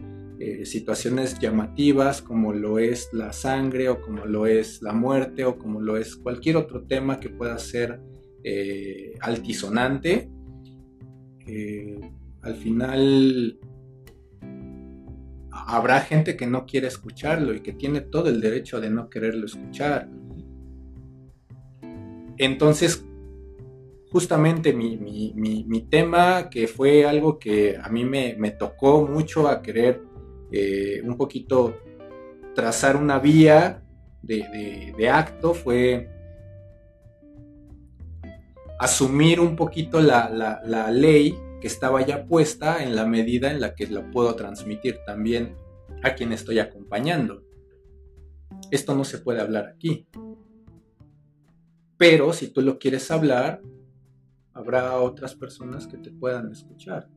situaciones 0.64 1.38
llamativas 1.38 2.24
como 2.24 2.52
lo 2.52 2.80
es 2.80 3.10
la 3.14 3.32
sangre 3.32 3.90
o 3.90 4.02
como 4.02 4.26
lo 4.26 4.48
es 4.48 4.82
la 4.82 4.92
muerte 4.92 5.46
o 5.46 5.60
como 5.60 5.80
lo 5.80 5.98
es 5.98 6.16
cualquier 6.16 6.58
otro 6.58 6.88
tema 6.88 7.20
que 7.20 7.30
pueda 7.30 7.60
ser 7.60 8.02
altisonante 9.22 10.32
al 12.42 12.56
final 12.56 13.60
habrá 15.52 16.02
gente 16.02 16.36
que 16.36 16.48
no 16.48 16.66
quiere 16.66 16.88
escucharlo 16.88 17.54
y 17.54 17.62
que 17.62 17.74
tiene 17.74 18.02
todo 18.02 18.30
el 18.30 18.42
derecho 18.42 18.80
de 18.80 18.90
no 18.90 19.10
quererlo 19.10 19.46
escuchar. 19.46 20.10
Entonces, 22.42 23.06
justamente 24.12 24.74
mi, 24.74 25.88
tema, 25.90 26.50
que 26.50 26.68
fue 26.68 27.06
algo 27.06 27.40
que 27.40 27.78
a 27.82 27.88
mí 27.90 28.04
me, 28.04 28.52
tocó 28.52 29.08
mucho 29.08 29.48
a 29.48 29.62
querer 29.62 30.02
eh, 30.52 31.02
un 31.04 31.16
poquito 31.18 31.78
trazar 32.54 32.98
una 32.98 33.20
vía 33.20 33.84
de 34.24 35.10
acto, 35.10 35.54
fue 35.54 36.10
asumir 38.82 39.40
un 39.40 39.56
poquito 39.56 40.02
la, 40.02 40.90
ley 40.92 41.38
que 41.62 41.68
estaba 41.68 42.04
ya 42.04 42.26
puesta 42.26 42.84
en 42.84 42.96
la 42.96 43.06
medida 43.06 43.52
en 43.52 43.62
la 43.62 43.76
que 43.76 43.86
la 43.86 44.10
puedo 44.10 44.36
transmitir 44.36 44.98
también 45.06 45.56
a 46.02 46.16
quien 46.16 46.34
estoy 46.34 46.58
acompañando. 46.58 47.44
Esto 48.72 48.96
no 48.96 49.04
se 49.04 49.20
puede 49.20 49.42
hablar 49.42 49.68
aquí. 49.68 50.08
Pero 52.02 52.34
si 52.34 52.48
tú 52.48 52.64
lo 52.64 52.80
quieres 52.80 53.12
hablar, 53.12 53.62
habrá 54.54 55.00
otras 55.00 55.36
personas 55.36 55.86
que 55.86 56.00
te 56.00 56.10
puedan 56.10 56.52
escuchar. 56.52 57.08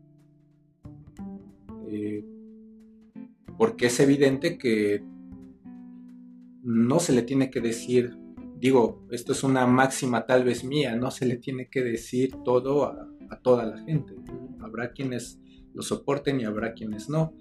Eh, 1.89 2.23
porque 3.57 3.87
es 3.87 3.99
evidente 3.99 4.59
que 4.59 5.03
no 6.63 7.01
se 7.01 7.15
le 7.15 7.23
tiene 7.23 7.49
que 7.51 7.63
decir, 7.63 8.19
digo, 8.59 9.07
esto 9.11 9.33
es 9.33 9.43
una 9.43 9.67
máxima 9.67 10.27
tal 10.27 10.45
vez 10.45 10.65
mía, 10.65 10.95
no 10.97 11.11
se 11.11 11.25
le 11.25 11.39
tiene 11.39 11.71
que 11.71 11.83
decir 11.83 12.37
todo 12.45 12.85
a, 12.85 13.09
toda 13.43 13.65
la 13.65 13.79
gente. 13.79 14.15
Habrá 14.61 14.93
quienes 14.93 15.41
lo 15.73 15.81
soporten 15.81 16.43
y 16.43 16.45
habrá 16.45 16.75
quienes 16.75 17.09
no. 17.09 17.33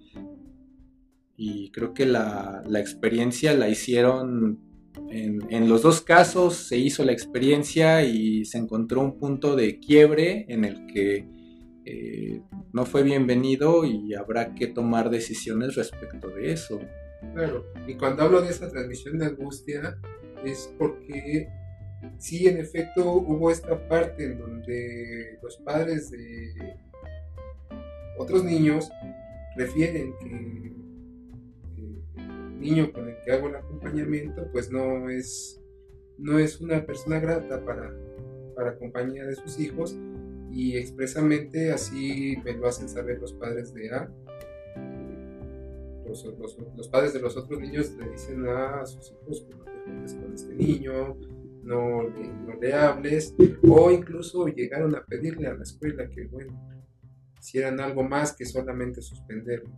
Y 1.36 1.72
creo 1.72 1.94
que 1.94 2.06
la, 2.06 2.64
la 2.66 2.80
experiencia 2.80 3.54
la 3.54 3.68
hicieron 3.68 4.73
en, 5.10 5.70
los 5.70 5.82
dos 5.82 6.02
casos 6.02 6.56
se 6.56 6.78
hizo 6.78 7.04
la 7.04 7.12
experiencia 7.12 8.04
y 8.04 8.46
se 8.46 8.58
encontró 8.58 9.02
un 9.02 9.18
punto 9.18 9.56
de 9.56 9.80
quiebre 9.80 10.46
en 10.50 10.66
el 10.66 10.86
que 10.88 11.28
eh, 11.86 12.42
no 12.72 12.86
fue 12.86 13.04
bienvenido 13.04 13.86
y 13.86 14.14
habrá 14.14 14.54
que 14.56 14.68
tomar 14.68 15.10
decisiones 15.10 15.76
respecto 15.76 16.30
de 16.30 16.52
eso. 16.52 16.80
Claro, 17.34 17.66
y 17.88 17.96
cuando 17.96 18.24
hablo 18.24 18.42
de 18.42 18.50
esa 18.50 18.70
transmisión 18.70 19.18
de 19.18 19.26
angustia 19.26 19.98
es 20.46 20.74
porque 20.78 21.48
sí, 22.18 22.48
en 22.48 22.58
efecto, 22.58 23.14
hubo 23.14 23.50
esta 23.50 23.88
parte 23.88 24.26
en 24.26 24.40
donde 24.40 25.40
los 25.42 25.58
padres 25.58 26.12
de 26.12 26.54
otros 28.18 28.44
niños 28.44 28.90
refieren 29.56 30.14
que 30.20 30.83
niño 32.64 32.92
con 32.92 33.08
el 33.10 33.16
que 33.24 33.32
hago 33.32 33.50
el 33.50 33.56
acompañamiento, 33.56 34.48
pues 34.52 34.72
no 34.72 35.10
es, 35.10 35.62
no 36.18 36.40
es 36.40 36.60
una 36.62 36.86
persona 36.86 37.20
grata 37.20 37.64
para, 37.64 37.94
para 38.56 38.78
compañía 38.78 39.26
de 39.26 39.36
sus 39.36 39.60
hijos 39.60 39.96
y 40.52 40.78
expresamente 40.78 41.72
así 41.72 42.38
me 42.44 42.54
lo 42.54 42.68
hacen 42.68 42.88
saber 42.88 43.20
los 43.20 43.34
padres 43.34 43.74
de 43.74 43.92
A. 43.92 44.10
Los, 46.06 46.26
los, 46.76 46.88
padres 46.90 47.14
de 47.14 47.20
los 47.20 47.36
otros 47.38 47.60
niños 47.60 47.92
le 47.98 48.10
dicen 48.10 48.46
a 48.48 48.86
sus 48.86 49.12
hijos 49.12 49.48
no 49.50 49.64
te 49.64 49.72
juntes 49.86 50.14
con 50.14 50.34
este 50.34 50.54
niño, 50.54 51.18
no 51.64 52.04
le, 52.04 52.28
no 52.28 52.54
le 52.62 52.74
hables, 52.74 53.36
o 53.68 53.90
incluso 53.90 54.48
llegaron 54.48 54.96
a 54.96 55.04
pedirle 55.04 55.48
a 55.48 55.56
la 55.56 55.64
escuela 55.64 56.08
que, 56.10 56.26
bueno, 56.28 56.54
hicieran 57.40 57.80
algo 57.80 58.04
más 58.04 58.36
que 58.36 58.46
solamente 58.46 59.02
suspenderlo 59.02 59.72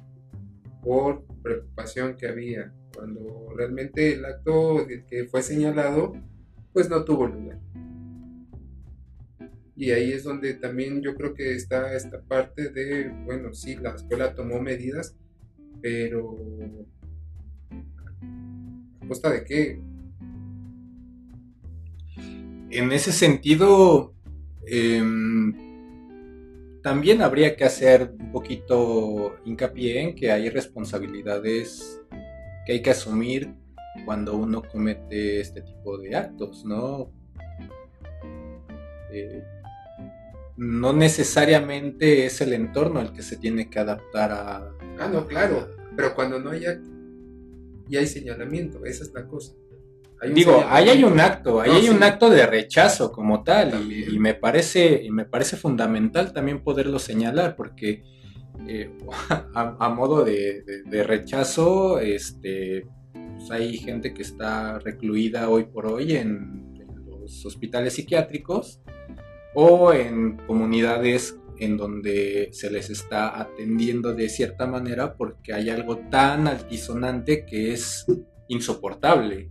por 0.85 1.25
preocupación 1.41 2.15
que 2.15 2.27
había, 2.27 2.71
cuando 2.93 3.49
realmente 3.57 4.13
el 4.13 4.23
acto 4.23 4.85
que 5.09 5.25
fue 5.25 5.41
señalado, 5.41 6.13
pues 6.71 6.89
no 6.89 7.03
tuvo 7.03 7.25
lugar. 7.25 7.59
Y 9.75 9.89
ahí 9.91 10.13
es 10.13 10.23
donde 10.23 10.53
también 10.53 11.01
yo 11.01 11.15
creo 11.15 11.33
que 11.33 11.55
está 11.55 11.93
esta 11.95 12.21
parte 12.21 12.69
de, 12.69 13.09
bueno, 13.25 13.51
sí, 13.53 13.75
la 13.75 13.95
escuela 13.95 14.35
tomó 14.35 14.61
medidas, 14.61 15.17
pero 15.81 16.37
¿a 19.01 19.07
costa 19.07 19.31
de 19.31 19.43
qué? 19.43 19.81
En 22.69 22.91
ese 22.91 23.11
sentido, 23.11 24.13
em, 24.67 25.64
también 26.85 27.23
habría 27.23 27.55
que 27.55 27.65
hacer 27.65 28.13
un 28.19 28.31
poquito 28.31 29.37
hincapié 29.43 30.01
en 30.01 30.13
que 30.13 30.31
hay 30.31 30.51
responsabilidades 30.51 31.99
que 32.63 32.73
hay 32.73 32.81
que 32.83 32.91
asumir 32.91 33.55
cuando 34.05 34.35
uno 34.35 34.61
comete 34.61 35.39
este 35.39 35.63
tipo 35.63 35.97
de 35.97 36.15
actos, 36.15 36.63
¿no? 36.63 37.11
Eh, 39.11 39.43
no 40.57 40.93
necesariamente 40.93 42.27
es 42.27 42.39
el 42.41 42.53
entorno 42.53 43.01
el 43.01 43.13
que 43.13 43.23
se 43.23 43.37
tiene 43.37 43.67
que 43.67 43.79
adaptar 43.79 44.31
a... 44.31 44.71
Ah, 44.99 45.09
no, 45.11 45.25
claro, 45.25 45.67
pero 45.95 46.13
cuando 46.13 46.37
no 46.37 46.51
hay 46.51 46.67
acto 46.67 46.87
y 47.89 47.97
hay 47.97 48.05
señalamiento, 48.05 48.85
esa 48.85 49.05
es 49.05 49.11
la 49.11 49.25
cosa. 49.25 49.53
Digo, 50.33 50.63
ahí 50.69 50.89
hay 50.89 51.03
un 51.03 51.19
acto, 51.19 51.61
ahí 51.61 51.71
hay 51.71 51.89
un 51.89 52.01
acto 52.01 52.29
de 52.29 52.45
rechazo 52.45 53.11
como 53.11 53.43
tal 53.43 53.91
y, 53.91 54.17
me 54.17 54.33
parece 54.33 55.03
y 55.03 55.11
me 55.11 55.25
parece 55.25 55.57
fundamental 55.57 56.33
también 56.33 56.63
poderlo 56.63 56.99
señalar 56.99 57.55
porque 57.55 58.03
eh, 58.67 58.91
a, 59.53 59.89
modo 59.89 60.23
de, 60.23 61.03
rechazo, 61.03 61.99
este, 61.99 62.87
pues 63.13 63.51
hay 63.51 63.77
gente 63.77 64.13
que 64.13 64.21
está 64.21 64.79
recluida 64.79 65.49
hoy 65.49 65.65
por 65.65 65.85
hoy 65.85 66.15
en, 66.15 66.63
los 67.19 67.45
hospitales 67.45 67.93
psiquiátricos 67.93 68.81
o 69.55 69.93
en 69.93 70.37
comunidades 70.45 71.39
en 71.57 71.75
donde 71.75 72.49
se 72.51 72.69
les 72.69 72.89
está 72.89 73.39
atendiendo 73.39 74.13
de 74.13 74.29
cierta 74.29 74.67
manera 74.67 75.15
porque 75.15 75.53
hay 75.53 75.69
algo 75.69 75.97
tan 76.09 76.47
altisonante 76.47 77.45
que 77.45 77.73
es 77.73 78.05
insoportable. 78.47 79.49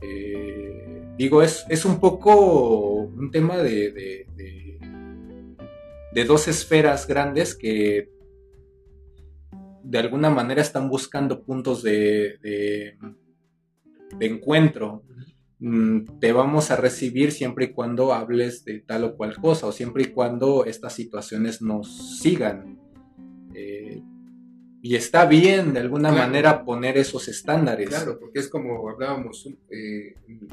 Eh, 0.00 1.02
digo, 1.16 1.42
es, 1.42 1.64
es, 1.68 1.84
un 1.84 2.00
poco 2.00 2.92
un 3.04 3.30
tema 3.30 3.56
de, 3.58 3.92
de, 6.12 6.24
dos 6.24 6.48
esferas 6.48 7.06
grandes 7.06 7.54
que 7.54 8.08
de 9.82 9.98
alguna 9.98 10.30
manera 10.30 10.62
están 10.62 10.88
buscando 10.88 11.44
puntos 11.44 11.82
de, 11.82 12.38
de, 12.42 12.96
encuentro. 14.20 15.02
Mm, 15.58 16.18
te 16.20 16.32
vamos 16.32 16.70
a 16.70 16.76
recibir 16.76 17.32
siempre 17.32 17.66
y 17.66 17.72
cuando 17.72 18.12
hables 18.12 18.64
de 18.64 18.80
tal 18.80 19.04
o 19.04 19.16
cual 19.16 19.36
cosa 19.36 19.66
o 19.66 19.72
siempre 19.72 20.04
y 20.04 20.06
cuando 20.06 20.64
estas 20.64 20.94
situaciones 20.94 21.62
nos 21.62 22.20
sigan. 22.20 22.78
Eh, 23.54 24.02
y 24.84 24.96
está 24.96 25.24
bien 25.24 25.72
de 25.72 25.80
alguna 25.80 26.12
manera 26.12 26.62
poner 26.62 26.98
esos 26.98 27.26
estándares. 27.28 27.88
Claro, 27.88 28.18
porque 28.20 28.40
es 28.40 28.50
como 28.50 28.86
hablábamos 28.90 29.48
eh, 29.70 30.14
en 30.28 30.46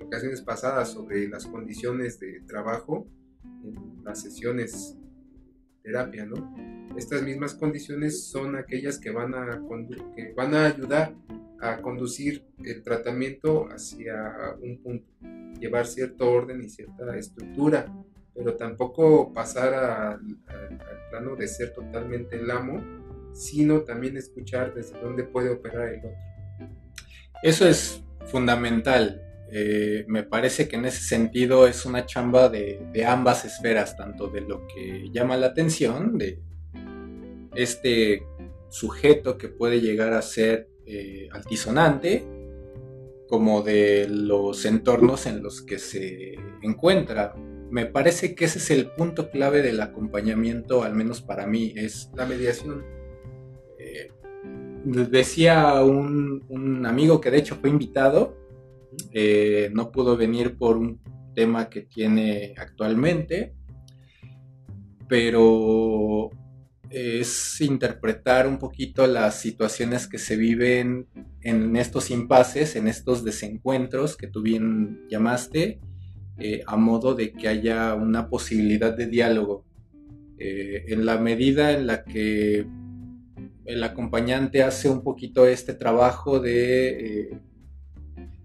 ocasiones 0.00 0.40
pasadas 0.40 0.92
sobre 0.92 1.28
las 1.28 1.46
condiciones 1.46 2.20
de 2.20 2.42
trabajo 2.46 3.08
en 3.64 4.04
las 4.04 4.22
sesiones 4.22 4.96
terapia, 5.82 6.24
¿no? 6.24 6.54
Estas 6.96 7.24
mismas 7.24 7.54
condiciones 7.54 8.24
son 8.30 8.54
aquellas 8.54 9.00
que 9.00 9.10
van 9.10 9.34
a, 9.34 9.60
que 10.14 10.32
van 10.32 10.54
a 10.54 10.66
ayudar 10.66 11.16
a 11.60 11.82
conducir 11.82 12.46
el 12.62 12.84
tratamiento 12.84 13.66
hacia 13.66 14.32
un 14.60 14.80
punto, 14.80 15.10
llevar 15.58 15.88
cierto 15.88 16.30
orden 16.30 16.62
y 16.62 16.68
cierta 16.68 17.16
estructura, 17.16 17.92
pero 18.32 18.54
tampoco 18.54 19.32
pasar 19.32 19.74
al 19.74 20.38
plano 21.10 21.34
de 21.34 21.48
ser 21.48 21.74
totalmente 21.74 22.36
el 22.36 22.48
amo 22.48 23.01
sino 23.32 23.82
también 23.82 24.16
escuchar 24.16 24.74
desde 24.74 25.00
dónde 25.00 25.24
puede 25.24 25.50
operar 25.50 25.88
el 25.88 25.98
otro. 25.98 26.12
Eso 27.42 27.66
es 27.66 28.02
fundamental. 28.26 29.20
Eh, 29.50 30.04
me 30.08 30.22
parece 30.22 30.68
que 30.68 30.76
en 30.76 30.86
ese 30.86 31.02
sentido 31.02 31.66
es 31.66 31.84
una 31.84 32.06
chamba 32.06 32.48
de, 32.48 33.04
ambas 33.06 33.44
esferas, 33.44 33.96
tanto 33.96 34.28
de 34.28 34.40
lo 34.40 34.66
que 34.66 35.10
llama 35.12 35.36
la 35.36 35.48
atención, 35.48 36.16
de 36.16 36.40
este 37.54 38.22
sujeto 38.70 39.36
que 39.36 39.48
puede 39.48 39.80
llegar 39.80 40.14
a 40.14 40.22
ser 40.22 40.68
eh, 40.86 41.28
altisonante, 41.32 42.24
como 43.28 43.62
de 43.62 44.06
los 44.08 44.64
entornos 44.64 45.26
en 45.26 45.42
los 45.42 45.62
que 45.62 45.78
se 45.78 46.34
encuentra. 46.62 47.34
Me 47.70 47.86
parece 47.86 48.34
que 48.34 48.44
ese 48.44 48.58
es 48.58 48.70
el 48.70 48.90
punto 48.90 49.30
clave 49.30 49.62
del 49.62 49.80
acompañamiento, 49.80 50.82
al 50.82 50.94
menos 50.94 51.22
para 51.22 51.46
mí, 51.46 51.72
es 51.76 52.10
la 52.14 52.26
mediación 52.26 52.84
decía 54.84 55.82
un, 55.82 56.84
amigo 56.86 57.20
que 57.20 57.30
de 57.30 57.38
hecho 57.38 57.56
fue 57.56 57.70
invitado, 57.70 58.36
eh, 59.12 59.70
no 59.72 59.90
pudo 59.90 60.16
venir 60.16 60.56
por 60.56 60.76
un 60.76 61.00
tema 61.34 61.68
que 61.70 61.82
tiene 61.82 62.54
actualmente, 62.58 63.54
pero 65.08 66.30
es 66.90 67.60
interpretar 67.60 68.46
un 68.46 68.58
poquito 68.58 69.06
las 69.06 69.40
situaciones 69.40 70.06
que 70.06 70.18
se 70.18 70.36
viven 70.36 71.06
en 71.40 71.74
estos 71.76 72.10
impases, 72.10 72.76
en 72.76 72.86
estos 72.86 73.24
desencuentros 73.24 74.16
que 74.16 74.26
tú 74.26 74.42
bien 74.42 75.00
llamaste, 75.08 75.80
eh, 76.38 76.62
a 76.66 76.76
modo 76.76 77.14
de 77.14 77.32
que 77.32 77.48
haya 77.48 77.94
una 77.94 78.28
posibilidad 78.28 78.94
de 78.94 79.06
diálogo. 79.06 79.64
Eh, 80.38 80.84
en 80.88 81.06
la 81.06 81.18
medida 81.18 81.72
en 81.72 81.86
la 81.86 82.04
que 82.04 82.66
el 83.64 83.82
acompañante 83.84 84.62
hace 84.62 84.88
un 84.88 85.02
poquito 85.02 85.46
este 85.46 85.74
trabajo 85.74 86.40
de, 86.40 87.26
eh, 87.30 87.40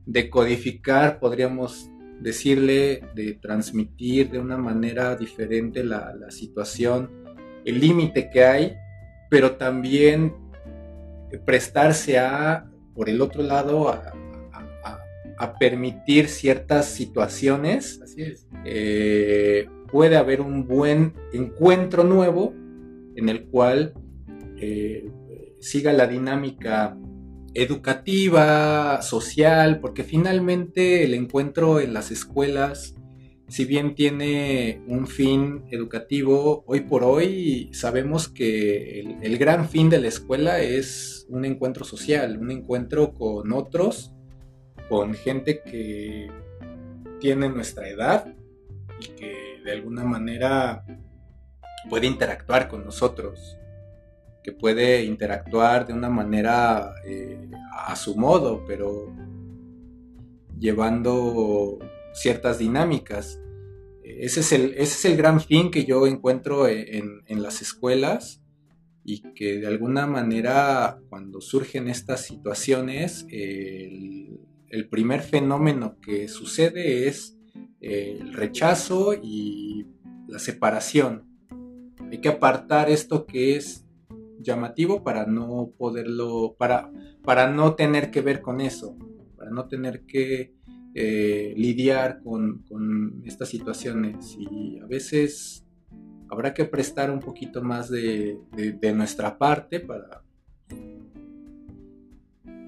de 0.05 0.29
codificar, 0.29 1.19
podríamos 1.19 1.89
decirle, 2.21 3.03
de 3.15 3.33
transmitir 3.33 4.29
de 4.31 4.39
una 4.39 4.57
manera 4.57 5.15
diferente 5.15 5.83
la, 5.83 6.15
situación, 6.29 7.09
el 7.65 7.79
límite 7.79 8.29
que 8.29 8.43
hay, 8.43 8.77
pero 9.29 9.55
también 9.55 10.33
prestarse 11.45 12.17
a, 12.17 12.69
por 12.95 13.09
el 13.09 13.21
otro 13.21 13.43
lado, 13.43 13.89
a, 13.89 14.13
a 15.37 15.57
permitir 15.57 16.27
ciertas 16.27 16.87
situaciones, 16.87 18.01
Así 18.01 18.23
es. 18.23 18.47
eh, 18.65 19.67
puede 19.91 20.17
haber 20.17 20.41
un 20.41 20.67
buen 20.67 21.13
encuentro 21.31 22.03
nuevo 22.03 22.53
en 23.15 23.29
el 23.29 23.45
cual 23.45 23.93
eh, 24.59 25.09
siga 25.59 25.93
la 25.93 26.07
dinámica 26.07 26.97
educativa, 27.53 29.01
social, 29.01 29.79
porque 29.79 30.03
finalmente 30.03 31.03
el 31.03 31.13
encuentro 31.13 31.79
en 31.79 31.93
las 31.93 32.11
escuelas, 32.11 32.95
si 33.47 33.65
bien 33.65 33.95
tiene 33.95 34.81
un 34.87 35.07
fin 35.07 35.63
educativo, 35.71 36.63
hoy 36.67 36.81
por 36.81 37.03
hoy 37.03 37.69
sabemos 37.73 38.27
que 38.27 38.99
el, 38.99 39.17
el 39.21 39.37
gran 39.37 39.69
fin 39.69 39.89
de 39.89 39.99
la 39.99 40.07
escuela 40.07 40.59
es 40.59 41.25
un 41.29 41.45
encuentro 41.45 41.85
social, 41.85 42.37
un 42.37 42.51
encuentro 42.51 43.13
con 43.13 43.51
otros, 43.53 44.11
con 44.89 45.13
gente 45.13 45.61
que 45.63 46.29
tiene 47.19 47.49
nuestra 47.49 47.89
edad 47.89 48.33
y 48.99 49.07
que 49.09 49.61
de 49.63 49.71
alguna 49.71 50.03
manera 50.03 50.85
puede 51.89 52.07
interactuar 52.07 52.67
con 52.67 52.85
nosotros, 52.85 53.57
puede 54.51 55.03
interactuar 55.03 55.87
de 55.87 55.93
una 55.93 56.09
manera 56.09 56.93
eh, 57.05 57.49
a 57.71 57.95
su 57.95 58.15
modo, 58.15 58.63
pero 58.65 59.13
llevando 60.57 61.79
ciertas 62.13 62.59
dinámicas. 62.59 63.39
Ese 64.03 64.39
es 64.39 64.51
el, 64.51 64.73
ese 64.73 64.83
es 64.83 65.05
el 65.05 65.17
gran 65.17 65.41
fin 65.41 65.69
que 65.69 65.85
yo 65.85 66.07
encuentro 66.07 66.67
en, 66.67 67.21
en 67.25 67.41
las 67.41 67.61
escuelas 67.61 68.41
y 69.03 69.21
que 69.33 69.59
de 69.59 69.67
alguna 69.67 70.05
manera 70.05 70.99
cuando 71.09 71.39
surgen 71.39 71.87
estas 71.87 72.25
situaciones, 72.25 73.25
el, 73.29 74.39
el 74.69 74.89
primer 74.89 75.21
fenómeno 75.21 75.97
que 76.01 76.27
sucede 76.27 77.07
es 77.07 77.37
el 77.79 78.33
rechazo 78.33 79.13
y 79.13 79.87
la 80.27 80.39
separación. 80.39 81.25
Hay 82.11 82.19
que 82.19 82.29
apartar 82.29 82.89
esto 82.89 83.25
que 83.25 83.55
es 83.55 83.86
llamativo 84.39 85.03
para 85.03 85.25
no 85.25 85.71
poderlo, 85.77 86.55
para, 86.57 86.91
para 87.23 87.51
no 87.51 87.75
tener 87.75 88.11
que 88.11 88.21
ver 88.21 88.41
con 88.41 88.61
eso, 88.61 88.97
para 89.37 89.51
no 89.51 89.67
tener 89.67 90.05
que 90.05 90.53
eh, 90.93 91.53
lidiar 91.55 92.21
con, 92.23 92.63
con, 92.67 93.21
estas 93.25 93.49
situaciones. 93.49 94.35
Y 94.39 94.79
a 94.79 94.85
veces 94.85 95.65
habrá 96.29 96.53
que 96.53 96.65
prestar 96.65 97.11
un 97.11 97.19
poquito 97.19 97.61
más 97.61 97.89
de, 97.89 98.39
de, 98.55 98.93
nuestra 98.93 99.37
parte 99.37 99.79
para 99.79 100.23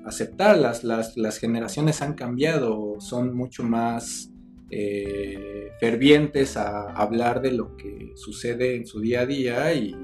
aceptarlas. 0.05 0.84
Las, 0.84 1.17
las 1.17 1.38
generaciones 1.38 2.01
han 2.01 2.13
cambiado, 2.13 2.99
son 2.99 3.36
mucho 3.36 3.63
más 3.63 4.32
eh, 4.71 5.71
fervientes 5.79 6.55
a 6.55 6.91
hablar 6.91 7.41
de 7.41 7.51
lo 7.51 7.75
que 7.75 8.12
sucede 8.15 8.75
en 8.75 8.86
su 8.86 8.99
día 8.99 9.21
a 9.21 9.25
día 9.25 9.73
y, 9.73 9.95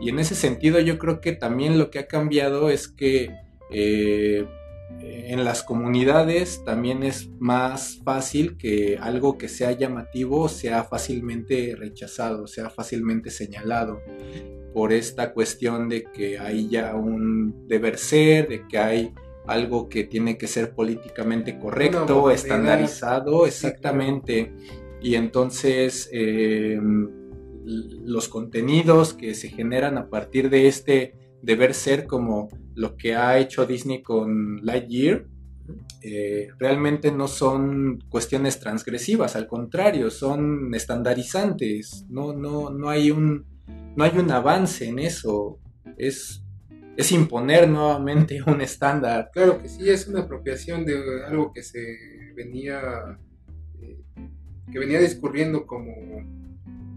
y, 0.00 0.08
en 0.08 0.18
ese 0.18 0.34
sentido 0.34 0.80
yo 0.80 0.98
creo 0.98 1.20
que 1.20 1.32
también 1.32 1.78
lo 1.78 1.90
que 1.90 1.98
ha 1.98 2.06
cambiado 2.06 2.70
es 2.70 2.88
que 2.88 3.30
eh, 3.70 4.46
en 5.00 5.44
las 5.44 5.62
comunidades 5.62 6.62
también 6.64 7.02
es 7.02 7.28
más 7.38 8.00
fácil 8.04 8.56
que 8.56 8.98
algo 9.00 9.38
que 9.38 9.48
sea 9.48 9.72
llamativo 9.72 10.48
sea 10.48 10.84
fácilmente 10.84 11.74
rechazado, 11.76 12.46
sea 12.46 12.70
fácilmente 12.70 13.30
señalado 13.30 14.00
por 14.74 14.92
esta 14.92 15.32
cuestión 15.32 15.88
de 15.88 16.04
que 16.04 16.38
hay 16.38 16.68
ya 16.68 16.94
un 16.94 17.66
deber 17.68 17.96
ser, 17.96 18.48
de 18.48 18.66
que 18.66 18.78
hay 18.78 19.14
algo 19.46 19.88
que 19.88 20.04
tiene 20.04 20.36
que 20.36 20.48
ser 20.48 20.74
políticamente 20.74 21.58
correcto, 21.58 22.30
estandarizado, 22.30 23.46
exactamente. 23.46 24.52
Y 25.00 25.14
entonces 25.14 26.08
eh, 26.12 26.80
los 27.64 28.28
contenidos 28.28 29.14
que 29.14 29.34
se 29.34 29.48
generan 29.48 29.98
a 29.98 30.08
partir 30.08 30.50
de 30.50 30.68
este 30.68 31.14
deber 31.42 31.74
ser, 31.74 32.06
como 32.06 32.48
lo 32.74 32.96
que 32.96 33.14
ha 33.14 33.38
hecho 33.38 33.66
Disney 33.66 34.02
con 34.02 34.64
Lightyear, 34.64 35.26
eh, 36.02 36.48
realmente 36.58 37.10
no 37.10 37.28
son 37.28 38.04
cuestiones 38.10 38.60
transgresivas, 38.60 39.36
al 39.36 39.46
contrario, 39.46 40.10
son 40.10 40.74
estandarizantes. 40.74 42.04
No, 42.08 42.34
no, 42.34 42.70
no, 42.70 42.90
hay, 42.90 43.10
un, 43.10 43.46
no 43.96 44.04
hay 44.04 44.18
un 44.18 44.30
avance 44.30 44.86
en 44.86 44.98
eso. 44.98 45.58
Es 45.96 46.44
es 46.96 47.12
imponer 47.12 47.68
nuevamente 47.68 48.40
un 48.46 48.60
estándar. 48.60 49.30
Claro 49.32 49.60
que 49.60 49.68
sí, 49.68 49.88
es 49.88 50.06
una 50.06 50.20
apropiación 50.20 50.84
de 50.84 51.24
algo 51.26 51.52
que 51.52 51.62
se 51.62 51.80
venía, 52.34 53.18
eh, 53.80 53.98
que 54.70 54.78
venía 54.78 55.00
discurriendo 55.00 55.66
como, 55.66 55.94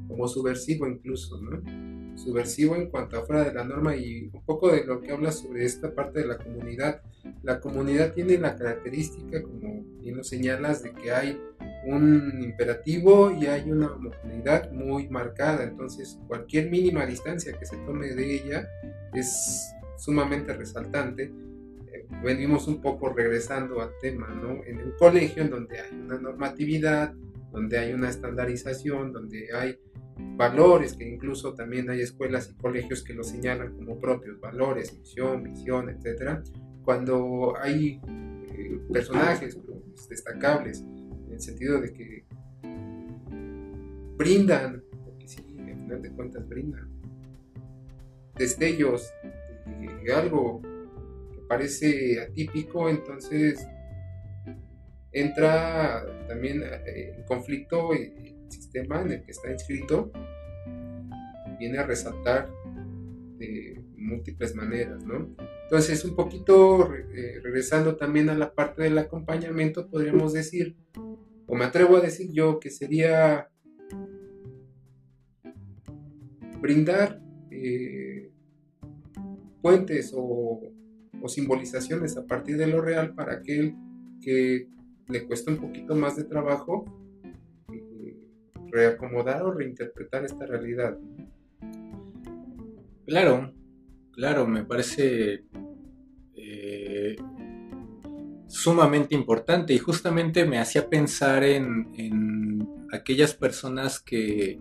como 0.08 0.28
subversivo 0.28 0.88
incluso, 0.88 1.40
¿no? 1.42 2.18
Subversivo 2.18 2.76
en 2.76 2.90
cuanto 2.90 3.18
a 3.18 3.26
fuera 3.26 3.44
de 3.44 3.54
la 3.54 3.64
norma 3.64 3.96
y 3.96 4.30
un 4.34 4.44
poco 4.44 4.72
de 4.72 4.84
lo 4.86 5.02
que 5.02 5.12
habla 5.12 5.32
sobre 5.32 5.66
esta 5.66 5.94
parte 5.94 6.22
de 6.22 6.26
la 6.26 6.38
comunidad. 6.38 7.02
La 7.44 7.60
comunidad 7.60 8.14
tiene 8.14 8.38
la 8.38 8.56
característica, 8.56 9.44
como 9.44 9.84
bien 10.02 10.18
lo 10.18 10.24
señalas, 10.24 10.82
de 10.82 10.94
que 10.94 11.12
hay 11.12 11.40
un 11.86 12.42
imperativo 12.44 13.32
y 13.32 13.46
hay 13.46 13.70
una 13.70 13.94
homogeneidad 13.94 14.72
muy 14.72 15.08
marcada, 15.10 15.64
entonces 15.64 16.20
cualquier 16.28 16.70
mínima 16.70 17.06
distancia 17.06 17.54
que 17.58 17.66
se 17.66 17.78
tome 17.78 18.08
de 18.08 18.36
ella 18.36 18.68
es 19.14 19.72
sumamente 19.98 20.54
resaltante. 20.54 21.32
Eh, 21.94 22.06
venimos 22.24 22.68
un 22.68 22.82
poco 22.82 23.10
regresando 23.10 23.82
al 23.82 23.92
tema, 24.02 24.28
¿no? 24.28 24.64
En 24.66 24.80
un 24.80 24.92
colegio 24.98 25.44
en 25.44 25.50
donde 25.50 25.80
hay 25.80 25.96
una 25.96 26.20
normatividad, 26.20 27.14
donde 27.52 27.78
hay 27.78 27.94
una 27.94 28.10
estandarización, 28.10 29.14
donde 29.14 29.48
hay 29.54 29.80
valores, 30.36 30.94
que 30.94 31.08
incluso 31.08 31.54
también 31.54 31.90
hay 31.90 32.02
escuelas 32.02 32.50
y 32.50 32.56
colegios 32.56 33.04
que 33.04 33.14
lo 33.14 33.24
señalan 33.24 33.76
como 33.76 34.00
propios 34.00 34.40
valores, 34.40 34.98
misión, 34.98 35.44
visión, 35.44 35.90
etcétera. 35.90 36.44
Cuando 36.84 37.54
hay 37.60 38.00
eh, 38.50 38.80
personajes 38.92 39.56
pues, 39.56 40.10
destacables, 40.10 40.82
en 40.82 41.34
el 41.34 41.40
sentido 41.40 41.82
de 41.82 41.94
que 41.94 42.26
brindan, 44.18 44.84
porque 45.06 45.28
sí, 45.28 45.44
al 45.60 45.76
final 45.76 46.02
de 46.02 46.12
cuentas 46.12 46.48
brindan, 46.48 46.90
destellos 48.36 49.12
de 50.04 50.14
algo 50.14 50.62
que 50.62 51.40
parece 51.48 52.22
atípico, 52.22 52.90
entonces 52.90 53.68
entra 55.12 56.06
también 56.28 56.64
en 56.86 57.24
conflicto 57.24 57.94
el 57.94 58.37
sistema 58.50 59.02
en 59.02 59.12
el 59.12 59.24
que 59.24 59.32
está 59.32 59.52
inscrito, 59.52 60.12
viene 61.60 61.78
a 61.78 61.86
resaltar 61.86 62.50
de 63.38 63.82
múltiples 63.98 64.56
maneras, 64.56 65.04
¿no? 65.04 65.36
Entonces, 65.64 66.06
un 66.06 66.16
poquito 66.16 66.94
eh, 66.94 67.40
regresando 67.44 67.98
también 67.98 68.30
a 68.30 68.36
la 68.36 68.54
parte 68.54 68.84
del 68.84 68.98
acompañamiento, 68.98 69.90
podríamos 69.90 70.34
decir, 70.34 70.78
o 71.46 71.56
me 71.56 71.66
atrevo 71.66 71.98
a 71.98 72.02
decir 72.02 72.32
yo, 72.32 72.60
que 72.60 72.70
sería 72.70 73.50
brindar 76.62 77.22
eh, 77.52 78.32
puentes 79.62 80.14
o, 80.16 80.62
o, 81.22 81.28
simbolizaciones 81.28 82.18
a 82.18 82.26
partir 82.26 82.58
de 82.58 82.68
lo 82.68 82.82
real 82.82 83.14
para 83.14 83.34
aquel 83.34 83.76
que 84.22 84.68
le 85.08 85.26
cuesta 85.26 85.52
un 85.52 85.58
poquito 85.58 85.96
más 85.96 86.16
de 86.16 86.24
trabajo 86.24 86.86
reacomodar 88.72 89.44
o 89.44 89.52
reinterpretar 89.52 90.26
esta 90.26 90.46
realidad. 90.46 90.98
Claro, 93.06 93.54
claro, 94.12 94.48
me 94.48 94.64
parece 94.64 95.46
eh, 96.36 97.16
sumamente 98.48 99.16
importante 99.16 99.74
y 99.74 99.78
justamente 99.78 100.46
me 100.46 100.60
hacía 100.60 100.90
pensar 100.90 101.44
en, 101.44 101.90
en 101.98 102.68
aquellas 102.92 103.34
personas 103.34 104.00
que, 104.00 104.60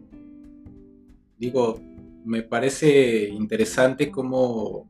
digo, 1.38 1.80
me 2.24 2.42
parece 2.42 3.28
interesante 3.28 4.10
cómo 4.10 4.88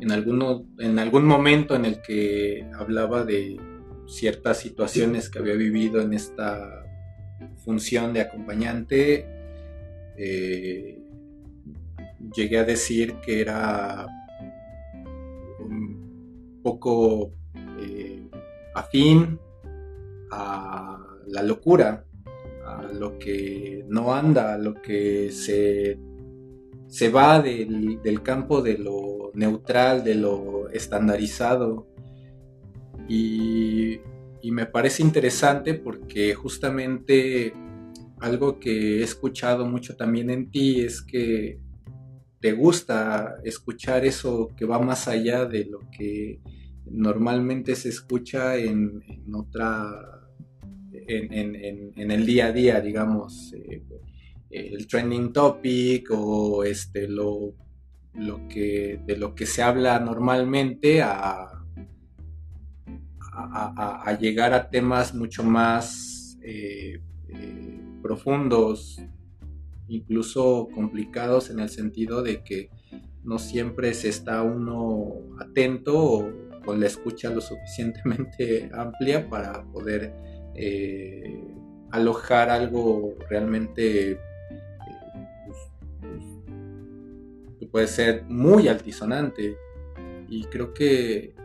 en, 0.00 0.12
alguno, 0.12 0.66
en 0.78 0.98
algún 0.98 1.24
momento 1.24 1.74
en 1.74 1.84
el 1.84 2.00
que 2.00 2.64
hablaba 2.74 3.24
de 3.24 3.56
ciertas 4.06 4.58
situaciones 4.58 5.28
que 5.28 5.40
había 5.40 5.54
vivido 5.54 6.00
en 6.00 6.12
esta 6.12 6.85
función 7.56 8.12
de 8.12 8.20
acompañante, 8.22 9.26
eh, 10.16 10.98
llegué 12.34 12.58
a 12.58 12.64
decir 12.64 13.16
que 13.16 13.40
era 13.40 14.06
un 15.60 16.60
poco 16.62 17.32
eh, 17.80 18.28
afín 18.74 19.38
a 20.30 20.98
la 21.26 21.42
locura, 21.42 22.04
a 22.64 22.82
lo 22.92 23.18
que 23.18 23.84
no 23.88 24.14
anda, 24.14 24.54
a 24.54 24.58
lo 24.58 24.74
que 24.74 25.30
se 25.30 25.98
se 26.88 27.08
va 27.08 27.40
del, 27.42 28.00
del, 28.02 28.22
campo 28.22 28.62
de 28.62 28.78
lo 28.78 29.30
neutral, 29.34 30.04
de 30.04 30.14
lo 30.14 30.70
estandarizado. 30.70 31.86
Y, 33.08 34.00
y 34.42 34.50
me 34.50 34.66
parece 34.66 35.02
interesante 35.02 35.74
porque 35.74 36.34
justamente 36.34 37.52
algo 38.20 38.58
que 38.58 39.00
he 39.00 39.02
escuchado 39.02 39.66
mucho 39.66 39.96
también 39.96 40.30
en 40.30 40.50
ti 40.50 40.80
es 40.80 41.02
que 41.02 41.60
te 42.40 42.52
gusta 42.52 43.36
escuchar 43.44 44.04
eso 44.04 44.50
que 44.56 44.64
va 44.64 44.78
más 44.78 45.08
allá 45.08 45.46
de 45.46 45.64
lo 45.64 45.80
que 45.90 46.40
normalmente 46.90 47.74
se 47.74 47.88
escucha 47.88 48.56
en, 48.56 49.02
otra, 49.34 50.28
en, 50.92 52.10
el 52.10 52.26
día 52.26 52.46
a 52.46 52.52
día, 52.52 52.80
digamos, 52.80 53.52
eh, 53.54 53.82
el 54.50 54.86
trending 54.86 55.32
topic 55.32 56.08
o 56.12 56.62
este, 56.64 57.08
lo, 57.08 57.54
lo 58.14 58.46
que, 58.48 59.00
de 59.04 59.16
lo 59.16 59.34
que 59.34 59.46
se 59.46 59.62
habla 59.62 59.98
normalmente 59.98 61.02
a, 61.02 61.55
a, 63.36 64.16
llegar 64.18 64.54
a 64.54 64.70
temas 64.70 65.14
mucho 65.14 65.44
más 65.44 66.38
eh, 66.42 67.00
eh, 67.28 67.80
profundos, 68.02 69.00
incluso 69.88 70.68
complicados 70.74 71.50
en 71.50 71.60
el 71.60 71.68
sentido 71.68 72.22
de 72.22 72.42
que 72.42 72.70
no 73.24 73.38
siempre 73.38 73.92
se 73.94 74.08
está 74.08 74.42
uno 74.42 75.14
atento 75.38 75.96
o 75.98 76.32
con 76.64 76.80
la 76.80 76.86
escucha 76.86 77.30
lo 77.30 77.40
suficientemente 77.40 78.70
amplia 78.74 79.28
para 79.28 79.64
poder 79.64 80.12
eh, 80.54 81.44
alojar 81.90 82.50
algo 82.50 83.14
realmente 83.28 84.18
pues, 86.00 86.22
que 87.58 87.66
puede 87.66 87.86
ser 87.86 88.24
muy 88.24 88.68
altisonante. 88.68 89.56
Y 90.28 90.44
creo 90.46 90.74
que 90.74 91.35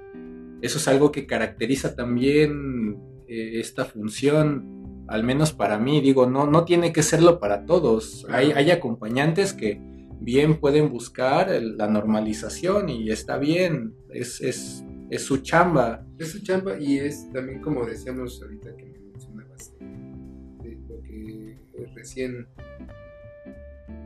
eso 0.61 0.77
es 0.77 0.87
algo 0.87 1.11
que 1.11 1.25
caracteriza 1.25 1.95
también 1.95 2.97
eh, 3.27 3.59
esta 3.59 3.85
función 3.85 4.81
al 5.11 5.25
menos 5.25 5.51
para 5.51 5.77
mí, 5.77 5.99
digo, 5.99 6.25
no, 6.25 6.47
no 6.47 6.63
tiene 6.63 6.93
que 6.93 7.03
serlo 7.03 7.37
para 7.37 7.65
todos. 7.65 8.25
Hay, 8.29 8.53
hay 8.53 8.71
acompañantes 8.71 9.51
que 9.51 9.77
bien 10.21 10.59
pueden 10.59 10.89
buscar 10.89 11.49
la 11.61 11.87
normalización 11.87 12.87
y 12.87 13.11
está 13.11 13.37
bien, 13.37 13.93
es, 14.09 14.39
es, 14.39 14.85
es, 15.09 15.21
su 15.23 15.39
chamba. 15.39 16.07
Es 16.17 16.31
su 16.31 16.41
chamba 16.41 16.79
y 16.79 16.99
es 16.99 17.29
también 17.33 17.61
como 17.61 17.85
decíamos 17.85 18.41
ahorita 18.41 18.73
que 18.77 18.85
me 18.85 18.99
mencionabas, 18.99 19.73
de 19.79 20.77
lo 20.87 21.01
que 21.01 21.57
recién 21.93 22.47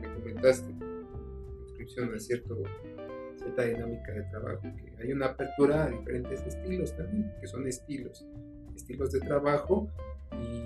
me 0.00 0.12
comentaste, 0.12 0.74
descripción 1.66 2.10
de 2.10 2.18
cierto, 2.18 2.56
cierta 3.46 3.62
dinámica 3.64 4.12
de 4.12 4.22
trabajo, 4.24 4.62
que 4.62 5.02
hay 5.02 5.12
una 5.12 5.26
apertura 5.26 5.84
a 5.84 5.90
diferentes 5.90 6.44
estilos 6.46 6.96
también, 6.96 7.32
que 7.40 7.46
son 7.46 7.66
estilos, 7.66 8.26
estilos 8.74 9.12
de 9.12 9.20
trabajo 9.20 9.88
y 10.32 10.62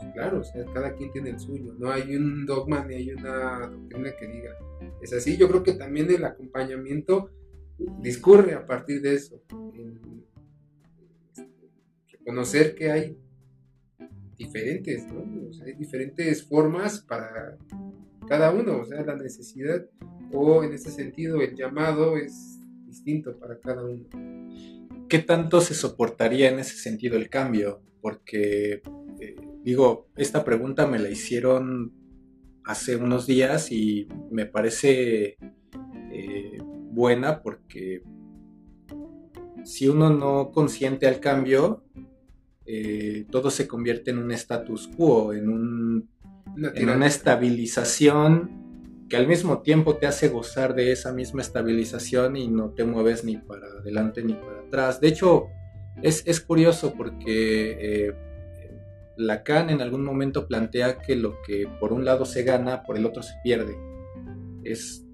pues, 0.00 0.12
claro, 0.14 0.40
o 0.40 0.44
sea, 0.44 0.64
cada 0.72 0.94
quien 0.94 1.12
tiene 1.12 1.30
el 1.30 1.38
suyo, 1.38 1.74
no 1.78 1.90
hay 1.90 2.16
un 2.16 2.46
dogma 2.46 2.84
ni 2.84 2.94
hay 2.94 3.12
una 3.12 3.68
doctrina 3.68 4.16
que 4.16 4.26
diga, 4.26 4.56
es 5.02 5.12
así, 5.12 5.36
yo 5.36 5.48
creo 5.48 5.62
que 5.62 5.74
también 5.74 6.10
el 6.10 6.24
acompañamiento 6.24 7.30
discurre 8.00 8.54
a 8.54 8.66
partir 8.66 9.02
de 9.02 9.14
eso, 9.14 9.42
este, 11.36 11.48
reconocer 12.12 12.74
que 12.74 12.90
hay 12.90 13.18
diferentes, 14.36 15.06
¿no? 15.06 15.48
O 15.48 15.52
sea, 15.52 15.66
hay 15.66 15.74
diferentes 15.74 16.42
formas 16.42 17.00
para 17.00 17.56
cada 18.28 18.50
uno, 18.52 18.80
o 18.80 18.84
sea, 18.84 19.02
la 19.04 19.16
necesidad 19.16 19.84
o 20.32 20.64
en 20.64 20.72
ese 20.72 20.90
sentido 20.90 21.40
el 21.40 21.54
llamado 21.54 22.16
es 22.16 22.58
distinto 22.86 23.38
para 23.38 23.58
cada 23.58 23.84
uno. 23.84 24.04
¿Qué 25.08 25.18
tanto 25.18 25.60
se 25.60 25.74
soportaría 25.74 26.50
en 26.50 26.58
ese 26.58 26.76
sentido 26.76 27.16
el 27.16 27.28
cambio? 27.28 27.82
porque, 28.04 28.82
eh, 29.18 29.36
digo, 29.62 30.08
esta 30.14 30.44
pregunta 30.44 30.86
me 30.86 30.98
la 30.98 31.08
hicieron 31.08 31.94
hace 32.62 32.96
unos 32.96 33.26
días 33.26 33.72
y 33.72 34.06
me 34.30 34.44
parece 34.44 35.38
eh, 36.12 36.58
buena 36.90 37.40
porque 37.40 38.02
si 39.64 39.88
uno 39.88 40.10
no 40.10 40.52
consiente 40.52 41.06
al 41.06 41.18
cambio, 41.18 41.82
eh, 42.66 43.26
todo 43.30 43.50
se 43.50 43.68
convierte 43.68 44.10
en 44.10 44.18
un 44.18 44.32
status 44.32 44.88
quo, 44.96 45.32
en, 45.32 45.48
un, 45.48 46.08
en 46.56 46.88
una 46.88 47.06
estabilización 47.06 48.64
que 49.08 49.16
al 49.16 49.28
mismo 49.28 49.60
tiempo 49.60 49.96
te 49.96 50.06
hace 50.06 50.28
gozar 50.28 50.74
de 50.74 50.92
esa 50.92 51.12
misma 51.12 51.42
estabilización 51.42 52.36
y 52.36 52.48
no 52.48 52.70
te 52.70 52.84
mueves 52.84 53.24
ni 53.24 53.36
para 53.36 53.66
adelante 53.66 54.22
ni 54.22 54.32
para 54.32 54.60
atrás. 54.60 55.00
De 55.00 55.08
hecho, 55.08 55.48
es, 56.02 56.40
curioso 56.40 56.94
porque 56.96 58.06
eh, 58.08 58.14
Lacan 59.16 59.70
en 59.70 59.80
algún 59.80 60.04
momento 60.04 60.48
plantea 60.48 60.98
que 60.98 61.16
lo 61.16 61.40
que 61.42 61.68
por 61.78 61.92
un 61.92 62.04
lado 62.04 62.24
se 62.24 62.42
gana, 62.42 62.82
por 62.82 62.96
el 62.96 63.06
otro 63.06 63.22
se 63.22 63.34
pierde. 63.44 63.76
Es 64.64 65.04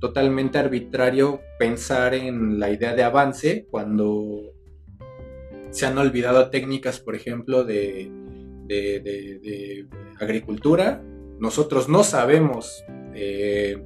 totalmente 0.00 0.58
arbitrario 0.58 1.40
pensar 1.58 2.14
en 2.14 2.58
la 2.58 2.70
idea 2.70 2.94
de 2.94 3.04
avance 3.04 3.66
cuando 3.70 4.51
se 5.72 5.86
han 5.86 5.98
olvidado 5.98 6.50
técnicas, 6.50 7.00
por 7.00 7.16
ejemplo, 7.16 7.64
de, 7.64 8.12
agricultura. 10.20 11.02
Nosotros 11.40 11.88
no 11.88 12.04
sabemos 12.04 12.84
eh, 13.14 13.82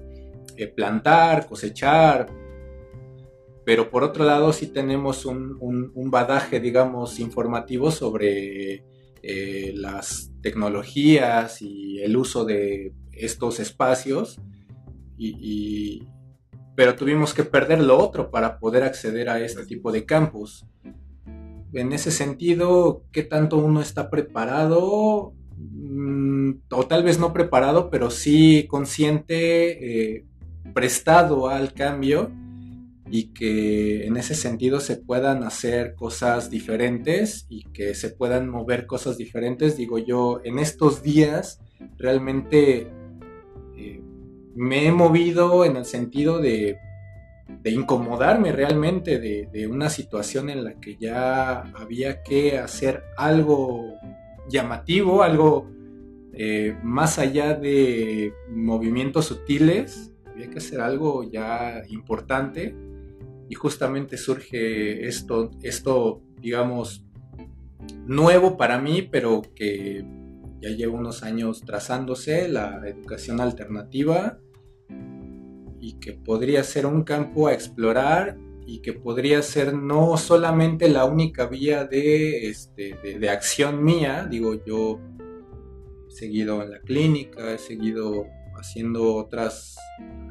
eh, 0.57 0.67
plantar, 0.69 1.47
cosechar, 1.47 2.27
pero 3.65 3.91
por 3.91 4.05
otro 4.05 4.25
lado 4.25 4.53
sí 4.53 4.67
tenemos 4.67 5.25
un, 5.25 5.59
un, 5.61 6.11
badaje, 6.11 6.61
digamos, 6.61 7.19
informativo 7.19 7.91
sobre 7.91 8.85
eh, 9.23 9.73
las 9.75 10.31
tecnologías 10.43 11.63
y 11.63 12.01
el 12.01 12.17
uso 12.17 12.45
de 12.45 12.93
estos 13.13 13.59
espacios, 13.59 14.39
y, 15.19 16.07
pero 16.77 16.95
tuvimos 16.95 17.33
que 17.33 17.43
perder 17.43 17.81
lo 17.81 17.99
otro 17.99 18.31
para 18.31 18.59
poder 18.59 18.83
acceder 18.83 19.31
a 19.31 19.41
este 19.41 19.65
tipo 19.65 19.91
de 19.91 20.05
campus. 20.05 20.67
En 21.77 21.93
ese 21.93 22.11
sentido, 22.11 23.05
¿qué 23.13 23.23
tanto 23.23 23.59
uno 23.59 23.81
está 23.81 24.11
preparado? 24.11 25.35
Mm, 25.59 26.53
o 26.71 26.87
tal 26.87 27.05
vez 27.05 27.19
no 27.19 27.33
preparado, 27.33 27.91
pero 27.91 28.11
sí 28.11 28.67
consciente, 28.69 30.17
eh, 30.17 30.25
prestado 30.75 31.49
al 31.49 31.75
cambio 31.75 32.31
y 33.11 33.33
que 33.33 34.07
en 34.07 34.17
ese 34.17 34.35
sentido 34.35 34.81
se 34.81 34.97
puedan 34.97 35.45
hacer 35.45 35.95
cosas 35.95 36.51
diferentes 36.51 37.47
y 37.49 37.65
que 37.65 37.95
se 37.95 38.11
puedan 38.11 38.49
mover 38.49 38.87
cosas 38.87 39.17
diferentes. 39.17 39.77
Digo 39.77 39.99
yo, 39.99 40.41
en 40.45 40.59
estos 40.59 41.03
días 41.03 41.61
realmente 41.99 42.89
eh, 43.77 44.03
me 44.55 44.87
he 44.87 44.93
movido 44.93 45.65
en 45.65 45.77
el 45.77 45.85
sentido 45.85 46.41
de, 46.41 46.79
incomodarme 47.65 48.53
realmente 48.53 49.19
de, 49.19 49.67
una 49.67 49.89
situación 49.91 50.51
en 50.51 50.65
la 50.65 50.75
que 50.81 50.97
ya 50.97 51.63
había 51.75 52.23
que 52.23 52.59
hacer 52.59 53.03
algo 53.17 53.95
llamativo, 54.49 55.23
algo 55.23 55.71
eh, 56.33 56.77
más 56.83 57.19
allá 57.19 57.55
de 57.55 58.33
movimientos 58.51 59.27
sutiles, 59.27 60.13
había 60.27 60.51
que 60.51 60.59
hacer 60.59 60.81
algo 60.81 61.29
ya 61.29 61.83
importante. 61.89 62.75
Y 63.49 63.55
justamente 63.55 64.17
surge 64.17 65.07
esto, 65.07 65.53
esto, 65.63 66.21
digamos, 66.41 67.05
nuevo 68.07 68.57
para 68.57 68.81
mí, 68.81 69.03
pero 69.03 69.43
que 69.55 70.05
ya 70.61 70.71
lleva 70.71 70.95
unos 70.95 71.23
años 71.23 71.63
trazándose, 71.63 72.49
la 72.49 72.81
educación 72.89 73.41
alternativa, 73.41 74.39
y 75.81 75.95
que 75.95 76.13
podría 76.13 76.63
ser 76.65 76.87
un 76.87 77.03
campo 77.03 77.49
a 77.49 77.53
explorar 77.53 78.37
y 78.67 78.81
que 78.81 78.93
podría 78.93 79.43
ser 79.43 79.75
no 79.75 80.17
solamente 80.17 80.89
la 80.89 81.05
única 81.05 81.47
vía 81.47 81.85
de, 81.85 82.49
este, 82.49 82.95
de 83.19 83.31
acción 83.31 83.85
mía, 83.85 84.27
digo, 84.29 84.55
yo 84.65 84.99
he 86.09 86.11
seguido 86.11 86.63
en 86.63 86.73
la 86.73 86.81
clínica, 86.81 87.53
he 87.53 87.59
seguido 87.59 88.27
haciendo 88.57 89.15
otras 89.15 89.77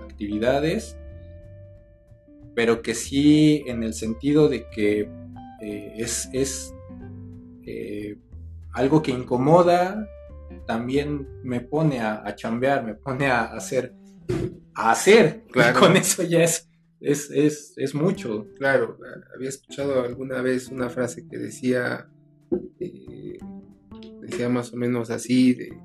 actividades, 0.03 0.97
pero 2.55 2.81
que 2.81 2.93
sí 2.93 3.63
en 3.67 3.83
el 3.83 3.93
sentido 3.93 4.49
de 4.49 4.67
que 4.69 5.09
eh, 5.61 5.93
es, 5.97 6.29
es 6.33 6.73
eh, 7.65 8.17
algo 8.73 9.01
que 9.01 9.11
incomoda, 9.11 10.07
también 10.65 11.27
me 11.43 11.61
pone 11.61 12.01
a, 12.01 12.35
chambear, 12.35 12.83
me 12.83 12.95
pone 12.95 13.27
a 13.27 13.43
hacer, 13.45 13.93
a 14.73 14.91
hacer, 14.91 15.43
con 15.79 15.95
eso 15.97 16.23
ya 16.23 16.43
es, 16.43 16.67
es, 16.99 17.73
es, 17.77 17.95
mucho. 17.95 18.47
Claro, 18.57 18.97
había 19.33 19.49
escuchado 19.49 20.03
alguna 20.03 20.41
vez 20.41 20.69
una 20.69 20.89
frase 20.89 21.27
que 21.27 21.37
decía, 21.37 22.09
eh, 22.79 23.37
decía 24.21 24.49
más 24.49 24.73
o 24.73 24.77
menos 24.77 25.09
así, 25.09 25.53
de, 25.53 25.77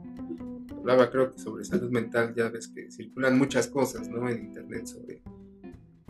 hablaba 0.76 1.10
creo 1.10 1.30
que 1.30 1.38
sobre 1.38 1.64
salud 1.64 1.90
mental, 1.90 2.34
ya 2.34 2.48
ves 2.48 2.68
que 2.68 2.90
circulan 2.90 3.38
muchas 3.38 3.68
cosas, 3.68 4.08
¿no? 4.08 4.28
En 4.28 4.46
internet 4.46 4.86
sobre 4.86 5.22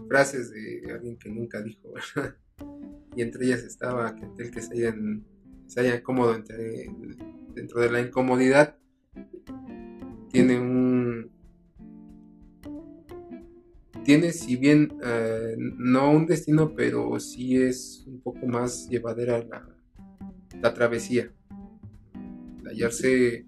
frases 0.09 0.51
de 0.51 0.93
alguien 0.93 1.18
que 1.18 1.28
nunca 1.28 1.62
dijo, 1.62 1.93
y 3.16 3.22
entre 3.22 3.47
ellas 3.47 3.62
estaba 3.62 4.09
aquel 4.09 4.51
que 4.51 4.62
se 4.62 4.74
hayan, 4.74 5.24
se 5.66 5.81
haya 5.81 6.03
cómodo 6.03 6.33
dentro 7.55 7.81
de 7.81 7.91
la 7.91 8.01
incomodidad, 8.01 8.76
tiene 10.31 10.59
un... 10.59 11.31
Tiene, 14.05 14.33
si 14.33 14.57
bien 14.57 14.99
eh, 15.05 15.57
no 15.59 16.11
un 16.11 16.27
destino, 16.27 16.75
pero 16.75 17.19
sí 17.21 17.57
es 17.57 18.05
un 18.07 18.21
poco 18.21 18.47
más 18.47 18.89
llevadera 18.89 19.39
la, 19.45 19.69
la 20.61 20.75
travesía. 20.75 21.31
hallarse 22.67 23.47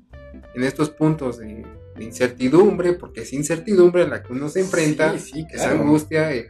en 0.54 0.62
estos 0.62 0.90
puntos 0.90 1.38
de, 1.38 1.64
incertidumbre, 2.00 2.94
porque 2.94 3.20
es 3.20 3.32
incertidumbre 3.32 4.02
a 4.02 4.08
la 4.08 4.22
que 4.22 4.32
uno 4.32 4.48
se 4.48 4.60
enfrenta, 4.60 5.16
sí, 5.18 5.46
esa 5.52 5.72
angustia, 5.72 6.32
el 6.32 6.48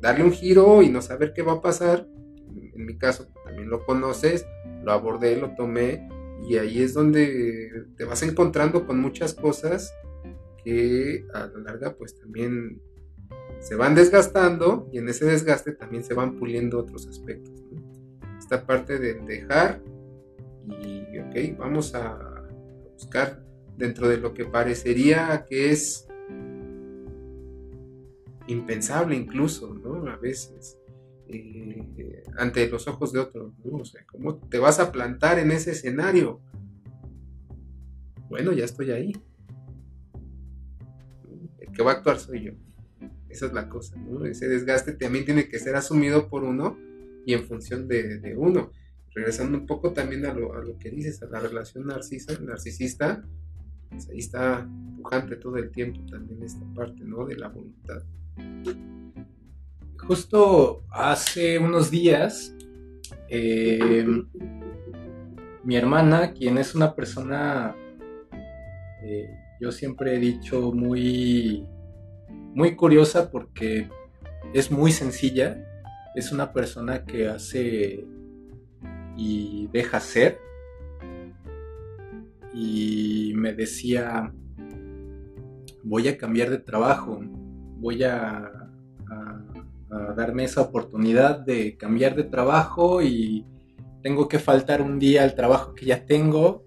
darle 0.00 0.24
un 0.24 0.32
giro 0.32 0.82
y 0.82 0.88
no 0.88 1.02
saber 1.02 1.32
qué 1.34 1.42
va 1.42 1.54
a 1.54 1.60
pasar. 1.60 2.06
En 2.74 2.86
mi 2.86 2.96
caso, 2.96 3.28
también 3.44 3.68
lo 3.68 3.84
conoces, 3.84 4.46
lo 4.82 4.92
abordé, 4.92 5.36
lo 5.36 5.54
tomé, 5.56 6.08
y 6.48 6.56
ahí 6.56 6.80
es 6.80 6.94
donde 6.94 7.86
te 7.96 8.04
vas 8.04 8.22
encontrando 8.22 8.86
con 8.86 9.00
muchas 9.00 9.34
cosas 9.34 9.92
que 10.64 11.26
a 11.34 11.46
la 11.46 11.58
larga 11.58 11.96
pues 11.96 12.18
también 12.18 12.80
se 13.60 13.74
van 13.74 13.94
desgastando 13.94 14.88
y 14.92 14.98
en 14.98 15.08
ese 15.08 15.24
desgaste 15.26 15.72
también 15.72 16.04
se 16.04 16.14
van 16.14 16.38
puliendo 16.38 16.78
otros 16.78 17.06
aspectos. 17.06 17.62
Esta 18.38 18.66
parte 18.66 18.98
de 18.98 19.14
dejar 19.14 19.80
y 20.66 21.18
ok, 21.18 21.58
vamos 21.58 21.94
a 21.94 22.48
buscar 22.92 23.42
dentro 23.76 24.08
de 24.08 24.18
lo 24.18 24.34
que 24.34 24.44
parecería 24.44 25.44
que 25.48 25.70
es 25.70 26.06
impensable 28.46 29.16
incluso, 29.16 29.74
¿no? 29.74 30.06
A 30.08 30.16
veces, 30.16 30.78
eh, 31.28 32.22
ante 32.36 32.68
los 32.68 32.86
ojos 32.88 33.12
de 33.12 33.20
otros, 33.20 33.52
¿no? 33.64 33.78
O 33.78 33.84
sea, 33.84 34.04
¿cómo 34.06 34.36
te 34.36 34.58
vas 34.58 34.78
a 34.80 34.92
plantar 34.92 35.38
en 35.38 35.50
ese 35.50 35.72
escenario? 35.72 36.40
Bueno, 38.28 38.52
ya 38.52 38.64
estoy 38.64 38.90
ahí. 38.90 39.12
Que 41.74 41.82
va 41.82 41.92
a 41.92 41.94
actuar 41.94 42.18
soy 42.18 42.44
yo. 42.44 42.52
Esa 43.28 43.46
es 43.46 43.52
la 43.52 43.68
cosa, 43.68 43.96
¿no? 43.96 44.24
Ese 44.24 44.48
desgaste 44.48 44.92
también 44.92 45.24
tiene 45.24 45.48
que 45.48 45.58
ser 45.58 45.74
asumido 45.76 46.28
por 46.28 46.44
uno 46.44 46.78
y 47.26 47.32
en 47.32 47.44
función 47.44 47.88
de 47.88 48.34
uno 48.36 48.70
regresando 49.14 49.56
un 49.56 49.66
poco 49.66 49.92
también 49.92 50.26
a 50.26 50.34
lo, 50.34 50.76
que 50.78 50.90
dices, 50.90 51.22
a 51.22 51.26
la 51.26 51.38
relación 51.38 51.86
narcisa, 51.86 52.38
narcisista, 52.40 53.24
pues 53.88 54.08
ahí 54.10 54.18
está 54.18 54.68
pujante 54.96 55.36
todo 55.36 55.56
el 55.56 55.70
tiempo 55.70 56.00
también 56.10 56.42
esta 56.42 56.64
parte, 56.74 57.04
¿no? 57.04 57.24
De 57.24 57.36
la 57.36 57.48
voluntad. 57.48 58.02
Justo 59.98 60.82
hace 60.90 61.58
unos 61.58 61.90
días, 61.90 62.54
eh, 63.28 64.04
mi 65.62 65.76
hermana, 65.76 66.32
quien 66.32 66.58
es 66.58 66.74
una 66.74 66.94
persona, 66.94 67.76
eh, 69.02 69.30
yo 69.60 69.72
siempre 69.72 70.14
he 70.14 70.18
dicho, 70.18 70.72
muy, 70.72 71.66
muy 72.54 72.76
curiosa 72.76 73.30
porque 73.30 73.88
es 74.52 74.70
muy 74.70 74.92
sencilla, 74.92 75.64
es 76.14 76.32
una 76.32 76.52
persona 76.52 77.04
que 77.04 77.28
hace 77.28 78.04
y 79.16 79.68
deja 79.72 80.00
ser. 80.00 80.38
Y 82.52 83.32
me 83.34 83.52
decía, 83.52 84.32
voy 85.82 86.08
a 86.08 86.16
cambiar 86.16 86.50
de 86.50 86.58
trabajo, 86.58 87.20
voy 87.78 88.02
a, 88.04 88.50
darme 90.16 90.42
esa 90.42 90.60
oportunidad 90.60 91.38
de 91.38 91.76
cambiar 91.76 92.16
de 92.16 92.24
trabajo 92.24 93.00
y 93.00 93.46
tengo 94.02 94.26
que 94.28 94.40
faltar 94.40 94.82
un 94.82 94.98
día 94.98 95.22
al 95.22 95.36
trabajo 95.36 95.72
que 95.72 95.86
ya 95.86 96.04
tengo 96.04 96.64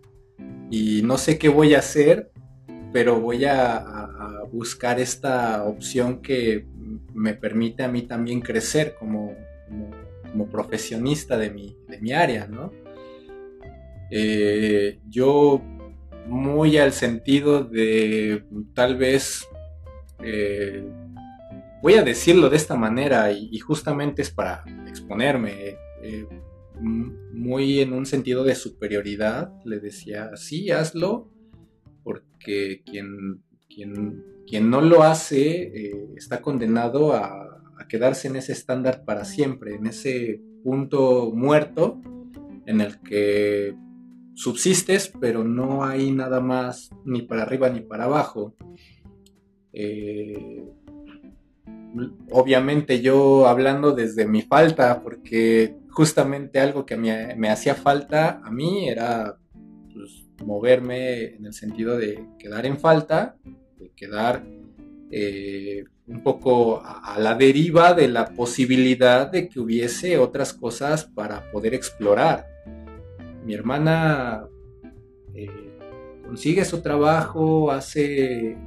y 0.71 1.01
no 1.03 1.17
sé 1.17 1.38
qué 1.38 1.49
voy 1.49 1.73
a 1.73 1.79
hacer, 1.79 2.31
pero 2.97 3.21
voy 3.21 3.45
a, 3.45 4.41
buscar 4.51 4.99
esta 4.99 5.63
opción 5.65 6.19
que 6.19 6.65
me 7.13 7.35
permite 7.35 7.83
a 7.83 7.87
mí 7.87 8.01
también 8.01 8.41
crecer 8.41 8.95
como 8.97 9.35
como 10.31 10.49
profesionista 10.49 11.37
de 11.37 11.51
mi, 11.51 11.77
de 11.87 11.99
mi 11.99 12.11
área, 12.11 12.47
¿no? 12.47 12.71
Eh, 14.09 14.97
yo 15.07 15.61
muy 16.25 16.79
al 16.79 16.91
sentido 16.91 17.63
de 17.63 18.43
tal 18.73 18.95
vez, 18.95 19.45
eh, 20.23 20.83
voy 21.83 21.93
a 21.93 22.03
decirlo 22.03 22.49
de 22.49 22.57
esta 22.57 22.75
manera 22.75 23.31
y, 23.31 23.59
justamente 23.59 24.23
es 24.23 24.31
para 24.31 24.63
exponerme, 24.87 25.75
eh, 26.01 26.27
muy 26.81 27.79
en 27.79 27.93
un 27.93 28.07
sentido 28.07 28.43
de 28.43 28.55
superioridad, 28.55 29.51
le 29.65 29.79
decía, 29.79 30.31
sí, 30.35 30.71
hazlo, 30.71 31.36
porque 32.08 32.84
quien, 32.86 33.43
quien, 33.68 34.24
quien 34.47 34.70
no 34.70 34.80
lo 34.80 35.03
hace 35.03 35.91
está 36.16 36.41
condenado 36.41 37.14
a, 37.14 37.43
quedarse 37.89 38.28
en 38.28 38.36
ese 38.36 38.51
estándar 38.51 39.05
para 39.05 39.24
siempre, 39.24 39.76
en 39.76 39.88
ese 39.88 40.41
punto 40.64 41.32
muerto 41.34 42.01
en 42.66 42.82
el 42.82 42.99
que 43.01 43.76
subsistes, 44.34 45.14
pero 45.22 45.45
no 45.45 45.86
hay 45.86 46.12
nada 46.12 46.41
más 46.41 46.89
ni 47.05 47.22
para 47.22 47.43
arriba 47.43 47.70
ni 47.70 47.80
para 47.80 48.05
abajo. 48.05 48.55
Eh, 49.72 50.66
obviamente 52.32 52.99
yo 53.01 53.47
hablando 53.47 53.93
desde 53.93 54.28
mi 54.28 54.41
falta, 54.41 55.01
porque 55.01 55.78
justamente 55.89 56.60
algo 56.60 56.86
que 56.86 56.97
me, 56.97 57.49
hacía 57.49 57.76
falta 57.76 58.41
a 58.43 58.51
mí 58.51 58.89
era 58.89 59.38
moverme 60.45 61.35
en 61.35 61.45
el 61.45 61.53
sentido 61.53 61.97
de 61.97 62.23
quedar 62.39 62.65
en 62.65 62.77
falta, 62.77 63.38
de 63.77 63.91
quedar 63.95 64.45
eh, 65.11 65.85
un 66.07 66.23
poco 66.23 66.81
a, 66.83 67.17
la 67.19 67.35
deriva 67.35 67.93
de 67.93 68.07
la 68.07 68.33
posibilidad 68.33 69.29
de 69.29 69.49
que 69.49 69.59
hubiese 69.59 70.17
otras 70.17 70.53
cosas 70.53 71.05
para 71.05 71.51
poder 71.51 71.73
explorar. 71.73 72.47
Mi 73.45 73.53
hermana 73.53 74.47
eh, 75.33 75.49
consigue 76.25 76.65
su 76.65 76.81
trabajo, 76.81 77.71
hace 77.71 78.57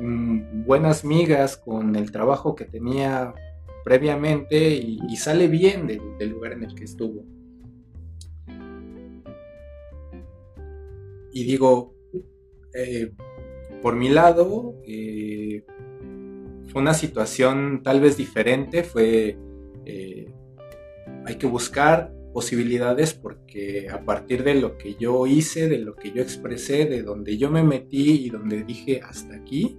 mm, 0.00 0.64
buenas 0.64 1.04
migas 1.04 1.56
con 1.56 1.96
el 1.96 2.10
trabajo 2.10 2.54
que 2.54 2.64
tenía 2.64 3.34
previamente 3.84 4.74
y, 4.74 5.16
sale 5.16 5.46
bien 5.46 5.86
del, 5.86 6.30
lugar 6.30 6.52
en 6.52 6.64
el 6.64 6.74
que 6.74 6.84
estuvo. 6.84 7.22
Y 11.34 11.44
digo, 11.44 11.94
eh, 12.74 13.12
por 13.82 13.96
mi 13.96 14.08
lado, 14.08 14.80
eh, 14.86 15.62
fue 16.68 16.80
una 16.80 16.94
situación 16.94 17.82
tal 17.82 18.00
vez 18.00 18.16
diferente, 18.16 18.82
fue, 18.82 19.36
eh, 19.84 20.32
hay 21.26 21.34
que 21.34 21.46
buscar 21.46 22.14
posibilidades 22.32 23.12
porque 23.12 23.88
a 23.90 24.04
partir 24.06 24.42
de 24.42 24.54
lo 24.54 24.78
que 24.78 24.94
yo 24.94 25.26
hice, 25.26 25.68
de 25.68 25.78
lo 25.78 25.96
que 25.96 26.12
yo 26.12 26.22
expresé, 26.22 26.86
de 26.86 27.02
donde 27.02 27.36
yo 27.36 27.50
me 27.50 27.62
metí 27.62 28.24
y 28.24 28.30
donde 28.30 28.64
dije 28.64 29.02
hasta 29.04 29.36
aquí, 29.36 29.78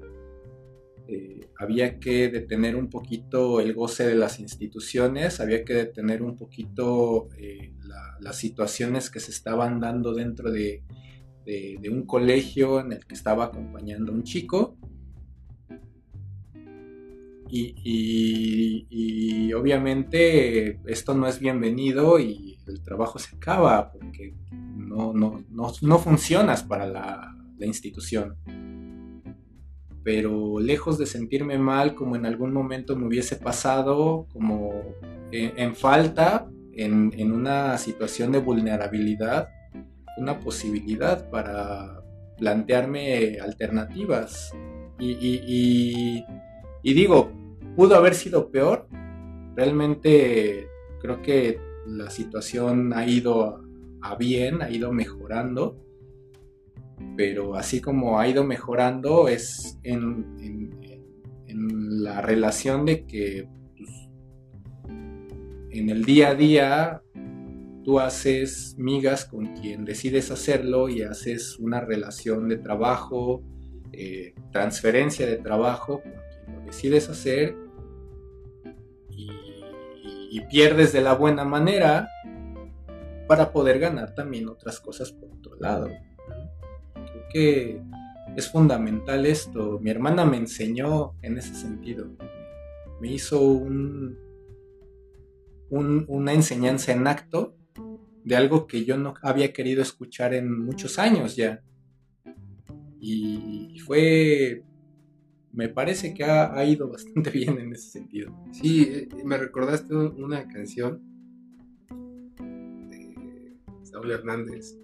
eh, 1.07 1.47
había 1.57 1.99
que 1.99 2.29
detener 2.29 2.75
un 2.75 2.91
poquito 2.91 3.59
el 3.59 3.73
goce 3.73 4.05
de 4.05 4.13
las 4.13 4.39
instituciones, 4.39 5.39
había 5.39 5.65
que 5.65 5.73
detener 5.73 6.21
un 6.21 6.35
poquito 6.35 7.29
las 8.19 8.37
situaciones 8.37 9.09
que 9.09 9.19
se 9.19 9.31
estaban 9.31 9.79
dando 9.79 10.13
dentro 10.13 10.51
de, 10.51 10.83
de, 11.45 11.89
un 11.89 12.05
colegio 12.05 12.79
en 12.79 12.93
el 12.93 13.05
que 13.05 13.13
estaba 13.13 13.45
acompañando 13.45 14.11
a 14.11 14.15
un 14.15 14.23
chico 14.23 14.77
y, 17.49 19.53
obviamente 19.53 20.79
esto 20.85 21.13
no 21.13 21.27
es 21.27 21.39
bienvenido 21.39 22.19
y 22.19 22.57
el 22.67 22.81
trabajo 22.81 23.19
se 23.19 23.35
acaba 23.35 23.91
porque 23.91 24.33
no, 24.51 25.13
no, 25.13 25.99
funcionas 25.99 26.63
para 26.63 26.87
la, 26.87 27.31
institución. 27.59 28.35
Pero 30.03 30.59
lejos 30.59 30.99
de 30.99 31.07
sentirme 31.07 31.57
mal 31.57 31.95
como 31.95 32.15
en 32.15 32.27
algún 32.27 32.53
momento 32.53 32.95
me 32.95 33.07
hubiese 33.07 33.37
pasado, 33.37 34.27
como 34.31 34.83
en, 35.31 35.75
falta, 35.75 36.47
en, 36.73 37.11
en, 37.17 37.31
una 37.31 37.77
situación 37.79 38.31
de 38.31 38.39
vulnerabilidad, 38.39 39.49
una 40.17 40.39
posibilidad 40.39 41.29
para 41.29 42.01
plantearme 42.37 43.39
alternativas. 43.39 44.53
y, 44.99 46.23
digo, 46.83 47.31
pudo 47.75 47.95
haber 47.95 48.15
sido 48.15 48.49
peor. 48.51 48.87
Realmente 49.55 50.67
creo 51.01 51.21
que 51.21 51.59
la 51.85 52.09
situación 52.09 52.93
ha 52.93 53.05
ido 53.07 53.61
a 54.01 54.15
bien, 54.15 54.61
ha 54.61 54.69
ido 54.69 54.91
mejorando. 54.91 55.77
Pero 57.17 57.55
así 57.55 57.81
como 57.81 58.19
ha 58.19 58.27
ido 58.27 58.43
mejorando 58.43 59.27
es 59.27 59.79
en, 59.83 60.71
la 61.47 62.21
relación 62.21 62.85
de 62.85 63.05
que 63.05 63.47
pues, 63.77 63.89
en 65.71 65.89
el 65.89 66.03
día 66.03 66.29
a 66.29 66.35
día 66.35 67.01
tú 67.85 67.99
haces 67.99 68.75
migas 68.79 69.25
con 69.25 69.55
quien 69.55 69.85
decides 69.85 70.31
hacerlo 70.31 70.89
y 70.89 71.03
haces 71.03 71.59
una 71.59 71.79
relación 71.79 72.49
de 72.49 72.57
trabajo, 72.57 73.43
eh, 73.91 74.33
transferencia 74.51 75.27
de 75.27 75.37
trabajo 75.37 76.01
con 76.01 76.11
quien 76.11 76.55
lo 76.55 76.65
decides 76.65 77.07
hacer 77.09 77.55
y, 79.11 79.31
pierdes 80.49 80.93
de 80.93 81.01
la 81.01 81.13
buena 81.13 81.43
manera 81.43 82.07
para 83.27 83.51
poder 83.51 83.79
ganar 83.79 84.13
también 84.13 84.47
otras 84.47 84.79
cosas 84.79 85.11
por 85.11 85.29
otro 85.31 85.55
lado. 85.55 85.89
Creo 86.93 87.23
que 87.31 87.81
es 88.35 88.51
fundamental 88.51 89.25
esto. 89.25 89.79
Mi 89.81 89.89
hermana 89.89 90.23
me 90.23 90.37
enseñó 90.37 91.13
en 91.23 91.37
ese 91.37 91.55
sentido. 91.55 92.05
Me 93.01 93.11
hizo 93.11 93.41
un, 93.41 94.17
una 95.69 96.33
enseñanza 96.33 96.91
en 96.91 97.07
acto 97.07 97.55
de 98.25 98.35
algo 98.35 98.65
que 98.65 98.83
yo 98.83 98.97
no 98.97 99.13
había 99.21 99.53
querido 99.53 99.83
escuchar 99.83 100.33
en 100.33 100.65
muchos 100.65 100.97
años 100.97 101.35
ya. 101.35 101.61
Y 102.99 103.77
fue, 103.85 104.63
me 105.53 105.69
parece 105.69 106.15
que 106.15 106.23
ha, 106.23 106.65
ido 106.65 106.89
bastante 106.89 107.29
bien 107.31 107.59
en 107.59 107.71
ese 107.71 107.91
sentido. 107.91 108.35
Sí, 108.51 108.89
eh, 108.91 109.09
me 109.23 109.37
recordaste 109.37 109.95
una 109.95 110.47
canción 110.47 111.03
de 112.89 113.57
Saúl 113.83 114.11
Hernández, 114.11 114.75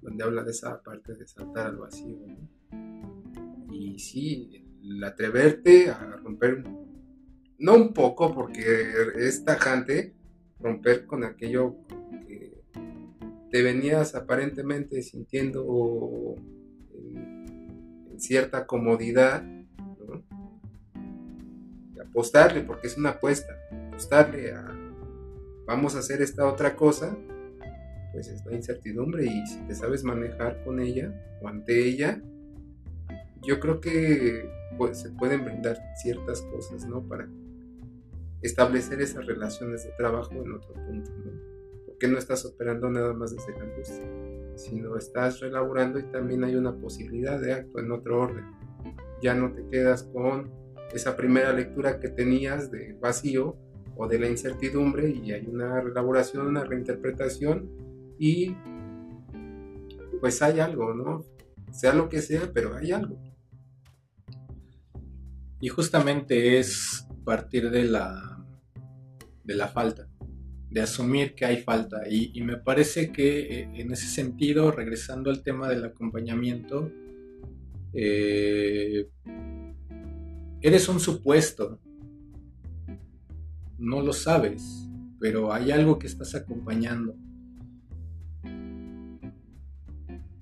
donde 0.00 0.22
habla 0.22 0.44
de 0.44 0.52
esa 0.52 0.80
parte 0.80 1.14
de 1.14 1.26
saltar 1.26 1.66
al 1.66 1.76
vacío. 1.78 2.16
Y 3.72 3.98
sí, 3.98 4.64
el 4.80 5.02
atreverte 5.02 5.90
a 5.90 5.98
romper, 6.22 6.62
no 7.58 7.74
un 7.74 7.92
poco, 7.92 8.32
porque 8.32 8.62
es 9.16 9.44
tajante, 9.44 10.14
romper 10.60 11.04
con 11.04 11.24
aquello 11.24 11.78
que 11.88 12.03
te 13.50 13.62
venías 13.62 14.14
aparentemente 14.14 15.02
sintiendo 15.02 16.36
en, 16.92 18.18
cierta 18.18 18.66
comodidad, 18.66 19.44
y 21.94 22.00
apostarle, 22.00 22.62
porque 22.62 22.86
es 22.86 22.96
una 22.96 23.10
apuesta, 23.10 23.52
apostarle 23.88 24.52
a 24.52 24.74
vamos 25.66 25.96
a 25.96 26.00
hacer 26.00 26.22
esta 26.22 26.46
otra 26.46 26.76
cosa, 26.76 27.16
pues 28.12 28.28
es 28.28 28.44
la 28.44 28.54
incertidumbre 28.54 29.26
y 29.26 29.46
si 29.46 29.58
te 29.66 29.74
sabes 29.74 30.04
manejar 30.04 30.62
con 30.64 30.80
ella 30.80 31.12
o 31.42 31.48
ante 31.48 31.86
ella, 31.86 32.22
yo 33.42 33.60
creo 33.60 33.80
que 33.80 34.48
pues, 34.76 35.00
se 35.00 35.10
pueden 35.10 35.44
brindar 35.44 35.78
ciertas 36.02 36.42
cosas, 36.42 36.86
¿no? 36.86 37.02
Para 37.06 37.28
establecer 38.42 39.00
esas 39.00 39.26
relaciones 39.26 39.84
de 39.84 39.90
trabajo 39.96 40.32
en 40.32 40.52
otro 40.52 40.74
punto, 40.74 41.10
¿no? 41.24 41.53
No 42.08 42.18
estás 42.18 42.44
operando 42.44 42.90
nada 42.90 43.12
más 43.14 43.34
desde 43.34 43.58
la 43.58 43.64
industria, 43.64 44.08
sino 44.56 44.96
estás 44.96 45.40
relaborando 45.40 45.98
y 45.98 46.04
también 46.04 46.44
hay 46.44 46.54
una 46.54 46.76
posibilidad 46.76 47.40
de 47.40 47.52
acto 47.52 47.78
en 47.78 47.92
otro 47.92 48.20
orden. 48.20 48.44
Ya 49.22 49.34
no 49.34 49.52
te 49.52 49.66
quedas 49.68 50.02
con 50.04 50.50
esa 50.92 51.16
primera 51.16 51.52
lectura 51.52 51.98
que 51.98 52.08
tenías 52.08 52.70
de 52.70 52.92
vacío 53.00 53.56
o 53.96 54.06
de 54.06 54.18
la 54.18 54.28
incertidumbre 54.28 55.10
y 55.10 55.32
hay 55.32 55.46
una 55.46 55.80
elaboración, 55.80 56.46
una 56.46 56.64
reinterpretación 56.64 57.70
y 58.18 58.54
pues 60.20 60.42
hay 60.42 60.60
algo, 60.60 60.94
¿no? 60.94 61.24
Sea 61.72 61.94
lo 61.94 62.08
que 62.08 62.20
sea, 62.20 62.50
pero 62.52 62.76
hay 62.76 62.92
algo. 62.92 63.18
Y 65.60 65.68
justamente 65.68 66.58
es 66.58 67.06
partir 67.24 67.70
de 67.70 67.84
la 67.84 68.30
de 69.44 69.54
la 69.54 69.68
falta, 69.68 70.08
de 70.74 70.80
asumir 70.80 71.36
que 71.36 71.44
hay 71.44 71.58
falta. 71.58 72.02
Y, 72.10 72.42
me 72.42 72.56
parece 72.56 73.12
que 73.12 73.60
eh, 73.60 73.70
en 73.74 73.92
ese 73.92 74.08
sentido, 74.08 74.72
regresando 74.72 75.30
al 75.30 75.44
tema 75.44 75.68
del 75.68 75.84
acompañamiento, 75.84 76.90
eh, 77.92 79.08
eres 80.60 80.88
un 80.88 80.98
supuesto, 80.98 81.78
no 83.78 84.00
lo 84.02 84.12
sabes, 84.12 84.90
pero 85.20 85.52
hay 85.52 85.70
algo 85.70 85.96
que 85.96 86.08
estás 86.08 86.34
acompañando. 86.34 87.14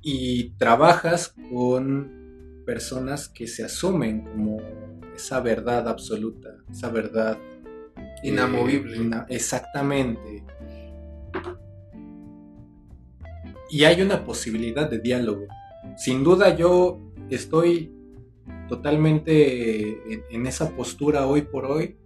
Y 0.01 0.55
trabajas 0.57 1.35
con 1.51 2.63
personas 2.65 3.29
que 3.29 3.47
se 3.47 3.65
asumen 3.65 4.25
como 4.25 4.63
esa 5.15 5.41
verdad 5.41 5.87
absoluta, 5.89 6.57
esa 6.71 6.89
verdad 6.89 7.37
Inamovible. 8.23 9.11
exactamente. 9.29 10.45
Y 13.71 13.85
hay 13.85 14.03
una 14.03 14.25
posibilidad 14.25 14.89
de 14.91 14.99
diálogo. 14.99 15.47
Sin 15.97 16.23
duda 16.23 16.55
yo 16.55 17.01
estoy 17.31 17.93
totalmente 18.69 19.97
en, 20.31 20.47
esa 20.47 20.75
postura 20.77 21.27
hoy 21.27 21.43
por 21.43 21.65
hoy 21.67 21.97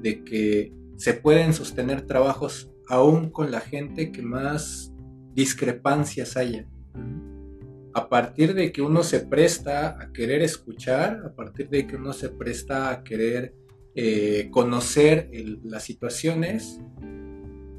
de 0.00 0.24
que 0.24 0.72
se 0.96 1.14
pueden 1.14 1.52
sostener 1.52 2.02
trabajos 2.02 2.70
aún 2.88 3.30
con 3.30 3.50
la 3.50 3.60
gente 3.60 4.12
que 4.12 4.22
más 4.22 4.92
discrepancias 5.34 6.36
haya. 6.36 6.66
A 7.94 8.08
partir 8.08 8.54
de 8.54 8.72
que 8.72 8.82
uno 8.82 9.02
se 9.02 9.20
presta 9.20 9.96
a 10.00 10.12
querer 10.12 10.42
escuchar, 10.42 11.22
a 11.24 11.34
partir 11.34 11.68
de 11.68 11.86
que 11.86 11.96
uno 11.96 12.12
se 12.12 12.28
presta 12.28 12.90
a 12.90 13.02
querer 13.02 13.54
eh, 13.98 14.48
conocer 14.50 15.30
las 15.64 15.84
situaciones, 15.84 16.78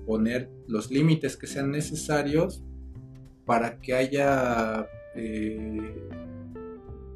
poner 0.08 0.50
los 0.68 0.90
límites 0.90 1.38
que 1.38 1.46
sean 1.46 1.70
necesarios 1.70 2.64
para 3.46 3.80
que 3.80 3.94
haya 3.94 4.90
eh, 5.14 6.10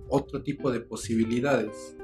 otro 0.08 0.43
tipo 0.43 0.72
de 0.72 0.82
posibilidades. 0.82 1.97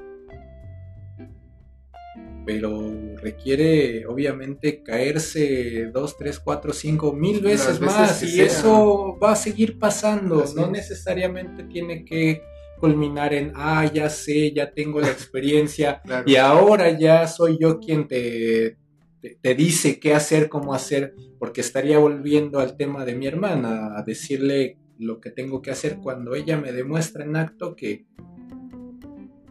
Pero 2.44 3.16
requiere 3.18 4.04
obviamente 4.06 4.82
caerse 4.82 5.90
dos, 5.92 6.16
tres, 6.16 6.40
cuatro, 6.40 6.72
cinco 6.72 7.12
mil 7.12 7.40
veces, 7.40 7.80
más 7.80 8.24
y 8.24 8.40
eso 8.40 9.16
va 9.22 9.32
a 9.32 9.36
seguir 9.36 9.78
pasando. 9.78 10.44
no 10.56 10.68
necesariamente 10.68 11.62
tiene 11.62 12.04
que 12.04 12.42
culminar 12.78 13.34
en, 13.34 13.52
ah, 13.54 13.90
ya 13.92 14.08
sé, 14.08 14.52
ya 14.52 14.72
tengo 14.72 15.00
la 15.00 15.10
experiencia 15.10 16.00
y 16.26 16.36
ahora 16.36 16.98
ya 16.98 17.26
soy 17.26 17.58
yo 17.60 17.78
quien 17.78 18.08
te, 18.08 18.78
te, 19.20 19.54
dice 19.54 19.98
qué 20.00 20.14
hacer, 20.14 20.48
cómo 20.48 20.74
hacer, 20.74 21.14
porque 21.38 21.60
estaría 21.60 21.98
volviendo 21.98 22.60
al 22.60 22.76
tema 22.76 23.04
de 23.04 23.14
mi 23.14 23.26
hermana, 23.26 23.98
a 23.98 24.02
decirle 24.02 24.78
lo 24.98 25.20
que 25.20 25.30
tengo 25.30 25.62
que 25.62 25.70
hacer 25.70 25.98
cuando 25.98 26.34
ella 26.34 26.58
me 26.58 26.72
demuestra 26.72 27.24
en 27.24 27.36
acto 27.36 27.76
que 27.76 28.06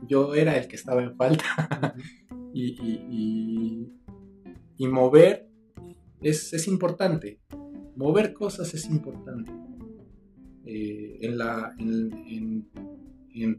yo 0.07 0.35
era 0.35 0.57
el 0.57 0.67
que 0.67 0.75
estaba 0.75 1.03
en 1.03 1.15
falta. 1.15 1.95
y, 2.53 3.91
y, 4.77 4.87
mover 4.87 5.47
es, 6.21 6.53
es, 6.53 6.67
importante. 6.67 7.39
Mover 7.95 8.33
cosas 8.33 8.73
es 8.73 8.85
importante. 8.89 9.51
Eh, 10.65 11.19
en, 11.21 11.37
la, 11.37 11.73
en, 11.77 12.13
en 12.27 12.67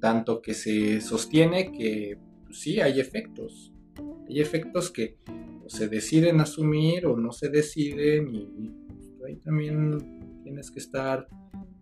tanto 0.00 0.40
que 0.40 0.54
se 0.54 1.00
sostiene 1.00 1.72
que 1.72 2.18
pues, 2.44 2.60
sí 2.60 2.80
hay 2.80 3.00
efectos. 3.00 3.72
Hay 4.28 4.40
efectos 4.40 4.90
que 4.90 5.16
se 5.66 5.88
deciden 5.88 6.40
asumir 6.40 7.06
o 7.06 7.16
no 7.16 7.32
se 7.32 7.48
deciden 7.48 8.34
y, 8.34 8.48
ahí 9.26 9.36
también 9.36 10.40
tienes 10.42 10.70
que 10.70 10.78
estar 10.78 11.26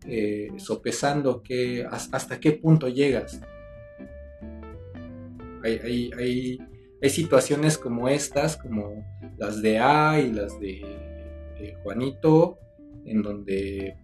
eh, 0.07 0.49
sopesando 0.57 1.43
que, 1.43 1.87
hasta 1.89 2.41
qué 2.41 2.53
punto 2.53 2.89
llegas. 2.89 3.41
Hay, 5.63 6.11
hay, 6.17 6.59
situaciones 7.09 7.79
como 7.79 8.09
estas, 8.09 8.57
como 8.57 9.05
las 9.39 9.63
de 9.63 9.79
A 9.79 10.21
y 10.21 10.33
las 10.33 10.59
de 10.59 11.77
Juanito, 11.83 12.59
en 13.05 13.23
donde 13.23 13.97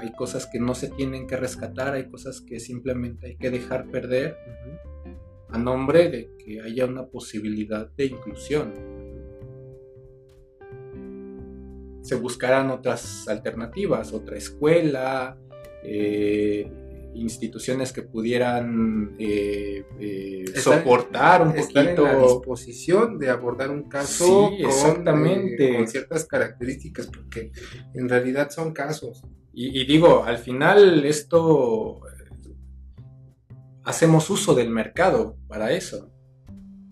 hay 0.00 0.12
cosas 0.12 0.46
que 0.46 0.58
no 0.58 0.74
se 0.74 0.88
tienen 0.88 1.26
que 1.26 1.36
rescatar, 1.36 1.94
hay 1.94 2.08
cosas 2.08 2.40
que 2.40 2.58
simplemente 2.60 3.28
hay 3.28 3.36
que 3.36 3.50
dejar 3.50 3.90
perder 3.90 4.36
a 5.48 5.58
nombre 5.58 6.08
de 6.08 6.30
que 6.38 6.60
haya 6.60 6.86
una 6.86 7.06
posibilidad 7.06 7.90
de 7.96 8.06
inclusión. 8.06 8.72
Se 12.02 12.14
buscarán 12.14 12.70
otras 12.70 13.28
alternativas, 13.28 14.12
otra 14.12 14.36
escuela, 14.36 15.36
eh, 15.82 16.70
instituciones 17.14 17.92
que 17.92 18.02
pudieran 18.02 19.16
eh, 19.18 19.84
eh, 19.98 20.44
soportar 20.54 21.42
un 21.42 21.54
poquito. 21.54 22.06
en 22.06 22.18
la 22.18 22.22
disposición 22.22 23.18
de 23.18 23.30
abordar 23.30 23.70
un 23.70 23.88
caso 23.88 24.50
exactamente. 24.56 25.76
con 25.76 25.88
ciertas 25.88 26.24
características, 26.24 27.08
porque 27.08 27.50
en 27.94 28.08
realidad 28.08 28.50
son 28.50 28.72
casos. 28.72 29.22
Y, 29.52 29.84
digo, 29.84 30.24
al 30.24 30.38
final 30.38 31.04
esto 31.04 32.00
hacemos 33.84 34.30
uso 34.30 34.54
del 34.54 34.70
mercado 34.70 35.36
para 35.48 35.72
eso. 35.72 36.10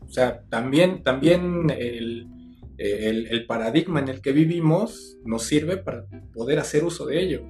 O 0.01 0.11
sea, 0.11 0.43
también, 0.49 1.03
también 1.03 1.71
el, 1.71 2.27
el, 2.79 3.47
paradigma 3.47 4.01
en 4.01 4.09
el 4.09 4.21
que 4.21 4.33
vivimos 4.33 5.19
nos 5.25 5.45
sirve 5.45 5.77
para 5.77 6.07
poder 6.33 6.59
hacer 6.59 6.85
uso 6.85 7.07
de 7.07 7.23
ello. 7.23 7.43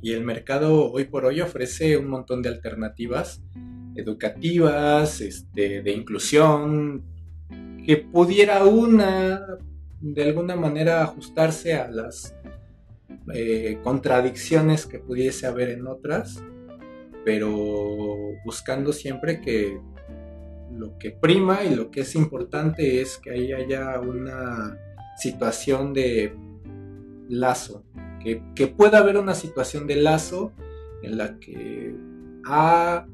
Y 0.00 0.12
el 0.12 0.24
mercado 0.24 0.90
hoy 0.92 1.04
por 1.04 1.24
hoy 1.24 1.40
ofrece 1.40 1.96
un 1.96 2.08
montón 2.08 2.42
de 2.42 2.50
alternativas 2.50 3.42
educativas, 3.94 5.20
este, 5.20 5.82
de 5.82 5.92
inclusión, 5.92 7.04
que 7.84 7.96
pudiera 7.96 8.64
una 8.64 9.58
de 10.00 10.24
alguna 10.24 10.56
manera 10.56 11.02
ajustarse 11.02 11.74
a 11.74 11.88
las 11.88 12.34
eh, 13.32 13.78
contradicciones 13.82 14.86
que 14.86 14.98
pudiese 14.98 15.46
haber 15.46 15.70
en 15.70 15.86
otras, 15.86 16.42
pero 17.24 17.52
buscando 18.44 18.92
siempre 18.92 19.40
que 19.40 19.78
lo 20.72 20.98
que 20.98 21.10
prima 21.10 21.64
y 21.64 21.74
lo 21.74 21.90
que 21.90 22.00
es 22.00 22.14
importante 22.14 23.00
es 23.00 23.18
que 23.18 23.30
ahí 23.30 23.52
haya 23.52 24.00
una 24.00 24.78
situación 25.18 25.92
de 25.92 26.34
lazo, 27.28 27.84
que, 28.22 28.42
que 28.54 28.66
pueda 28.66 28.98
haber 28.98 29.18
una 29.18 29.34
situación 29.34 29.86
de 29.86 29.96
lazo 29.96 30.52
en 31.02 31.18
la 31.18 31.38
que 31.38 31.94
A 32.44 33.06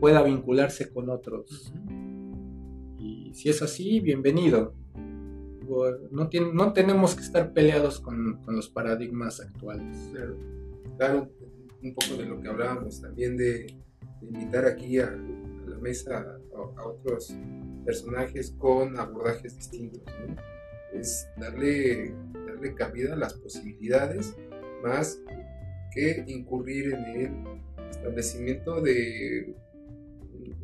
pueda 0.00 0.22
vincularse 0.22 0.92
con 0.92 1.10
otros. 1.10 1.72
Y 2.98 3.32
si 3.34 3.48
es 3.48 3.62
así, 3.62 4.00
bienvenido. 4.00 4.74
No, 6.10 6.30
no 6.52 6.72
tenemos 6.72 7.14
que 7.14 7.22
estar 7.22 7.52
peleados 7.52 8.00
con, 8.00 8.40
los 8.46 8.68
paradigmas 8.68 9.40
actuales. 9.40 9.96
Claro, 10.96 11.30
un 11.82 11.94
poco 11.94 12.16
de 12.16 12.26
lo 12.26 12.40
que 12.40 12.48
hablábamos 12.48 13.00
también 13.00 13.36
de, 13.36 13.76
invitar 14.22 14.64
aquí 14.64 14.98
a, 14.98 15.10
la 15.66 15.78
mesa 15.78 16.38
a, 16.76 16.86
otros 16.86 17.34
personajes 17.84 18.54
con 18.58 18.98
abordajes 18.98 19.56
distintos. 19.56 20.02
Es 20.92 21.28
darle, 21.36 22.14
darle 22.46 22.74
cabida 22.74 23.12
a 23.12 23.16
las 23.16 23.34
posibilidades 23.34 24.34
más 24.82 25.20
que 25.92 26.24
incurrir 26.26 26.94
en 26.94 27.04
el 27.04 27.90
establecimiento 27.90 28.80
de 28.80 29.54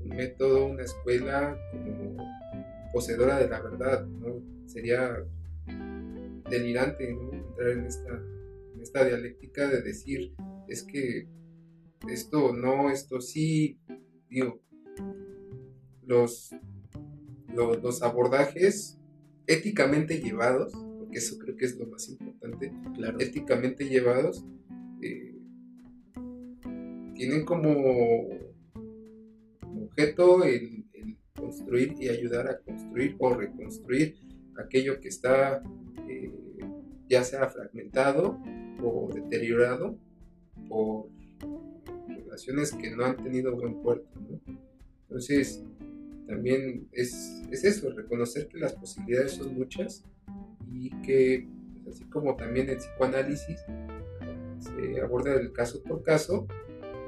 un 0.03 0.09
método, 0.09 0.67
una 0.67 0.83
escuela 0.83 1.59
como 1.73 2.17
poseedora 2.95 3.39
de 3.39 3.49
la 3.49 3.61
verdad, 3.61 4.07
¿no? 4.07 4.41
Sería 4.67 5.17
delirante 6.49 7.11
entrar 7.11 7.71
en 7.71 7.87
esta, 7.87 8.09
en 8.75 8.81
esta 8.81 9.05
dialéctica 9.05 9.69
de 9.69 9.83
decir, 9.83 10.33
es 10.69 10.85
que 10.85 11.27
esto 12.09 12.53
no, 12.53 12.91
esto 12.91 13.21
sí, 13.21 13.79
digo, 14.31 14.61
los, 16.07 16.55
los, 17.53 18.03
abordajes 18.03 18.99
éticamente 19.47 20.21
llevados, 20.21 20.73
porque 20.99 21.19
eso 21.19 21.37
creo 21.39 21.57
que 21.57 21.65
es 21.65 21.77
lo 21.77 21.87
más 21.87 22.09
importante, 22.09 22.73
claro. 22.95 23.19
éticamente 23.19 23.89
llevados, 23.89 24.45
eh, 25.03 25.35
tienen 27.15 27.45
como 27.45 27.73
objeto 29.83 30.45
el, 30.45 30.84
construir 31.37 31.95
y 31.99 32.09
ayudar 32.09 32.49
a 32.49 32.59
construir 32.59 33.17
o 33.19 33.35
reconstruir 33.35 34.17
aquello 34.57 35.01
que 35.01 35.09
está 35.09 35.63
eh, 36.09 36.31
ya 37.09 37.25
sea 37.25 37.49
fragmentado 37.49 38.39
o 38.83 39.11
deteriorado 39.13 39.99
por 40.69 41.09
relaciones 42.07 42.73
que 42.73 42.91
no 42.91 43.05
han 43.05 43.17
tenido 43.17 43.55
buen 43.55 43.75
puerto. 43.83 44.09
Entonces, 45.03 45.63
también 46.27 46.89
es, 46.93 47.43
es, 47.51 47.65
eso, 47.65 47.91
reconocer 47.91 48.49
que 48.49 48.59
las 48.59 48.73
posibilidades 48.75 49.33
son 49.33 49.55
muchas 49.55 50.05
y 50.73 50.91
que, 51.03 51.47
pues, 51.85 51.97
así 51.97 52.05
como 52.07 52.35
también 52.37 52.69
el 52.71 52.79
psicoanálisis 52.79 53.61
se 54.59 55.01
aborda 55.01 55.35
el 55.35 55.53
caso 55.53 55.83
por 55.83 56.03
caso, 56.03 56.47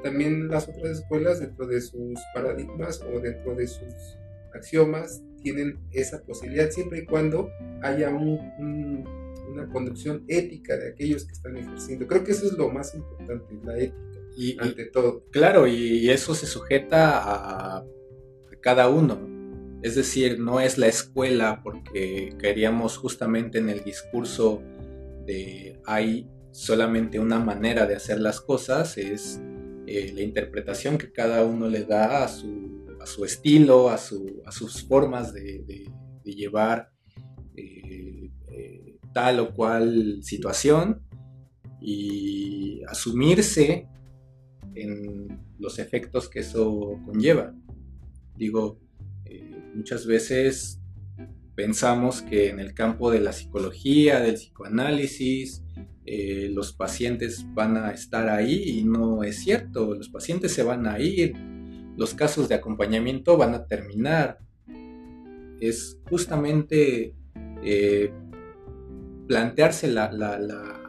también 0.03 0.49
las 0.49 0.69
otras 0.69 0.99
escuelas 0.99 1.41
dentro 1.41 1.67
de 1.67 1.81
sus 1.81 2.19
paradigmas 2.35 3.03
o 3.03 3.21
dentro 3.21 3.55
de 3.55 3.67
sus 3.67 4.19
axiomas 4.55 5.23
tienen 5.43 5.79
esa 5.93 6.23
posibilidad 6.23 6.71
siempre 6.71 7.01
y 7.01 7.07
cuando 7.07 7.51
haya 7.83 8.11
una 8.11 9.69
conducción 9.73 10.25
ética 10.29 10.77
de 10.77 10.91
aquellos 10.91 11.25
que 11.25 11.33
están 11.33 11.57
ejerciendo. 11.57 12.07
Creo 12.07 12.25
que 12.25 12.33
eso 12.33 12.47
es 12.47 12.53
lo 12.53 12.71
más 12.71 12.95
importante, 12.95 13.59
la 13.65 13.79
ética, 13.79 14.21
y, 14.37 14.57
ante 14.61 14.87
todo. 14.87 15.25
Claro, 15.31 15.67
y 15.67 16.11
eso 16.11 16.35
se 16.35 16.47
sujeta 16.47 17.19
a, 17.19 17.79
a 17.79 17.85
cada 18.61 18.89
uno. 18.89 19.37
Es 19.83 19.95
decir, 19.95 20.41
no 20.41 20.61
es 20.61 20.79
la 20.79 20.89
escuela 20.89 21.61
porque 21.63 22.35
queríamos 22.41 22.97
justamente 22.97 23.59
en 23.59 23.69
el 23.69 23.85
discurso 23.85 24.63
de 25.27 25.81
hay 25.85 26.29
solamente 26.51 27.21
una 27.21 27.39
manera 27.39 27.87
de 27.87 27.95
hacer 27.95 28.19
las 28.19 28.41
cosas, 28.41 28.97
es 28.97 29.41
eh, 29.87 30.13
la 30.13 30.23
interpretación 30.23 30.99
que 30.99 31.13
cada 31.13 31.45
uno 31.45 31.69
le 31.69 31.85
da 31.85 32.25
a 32.25 32.29
su, 32.29 33.25
estilo, 33.25 33.89
a, 33.89 33.99
sus 33.99 34.83
formas 34.89 35.33
de, 35.33 35.89
llevar 36.25 36.91
eh, 37.55 38.31
eh, 38.49 38.97
tal 39.15 39.39
o 39.39 39.55
cual 39.55 40.19
situación 40.23 41.03
y 41.81 42.83
asumirse 42.89 43.89
en 44.75 45.41
los 45.59 45.79
efectos 45.79 46.29
que 46.29 46.41
eso 46.41 46.99
conlleva. 47.07 47.55
Digo, 48.37 48.81
muchas 49.75 50.05
veces 50.05 50.81
pensamos 51.57 52.23
que 52.23 52.51
en 52.51 52.61
el 52.61 52.75
campo 52.75 53.11
de 53.11 53.21
la 53.21 53.33
psicología, 53.33 54.21
del 54.21 54.35
psicoanálisis, 54.35 55.65
eh, 56.05 56.51
los 56.53 56.73
pacientes 56.73 57.45
van 57.53 57.77
a 57.77 57.91
estar 57.91 58.29
ahí 58.29 58.79
y 58.79 58.85
no 58.85 59.25
es 59.25 59.43
cierto, 59.43 59.95
los 59.95 60.09
pacientes 60.09 60.53
se 60.53 60.63
van 60.63 60.87
a 60.87 61.01
ir, 61.01 61.35
los 61.97 62.15
casos 62.15 62.49
de 62.49 62.55
acompañamiento 62.55 63.37
van 63.37 63.55
a 63.55 63.67
terminar. 63.67 64.39
Es 65.59 65.99
justamente 66.09 67.15
eh, 67.65 68.13
plantearse 69.27 69.89
la, 69.89 70.13
la, 70.13 70.83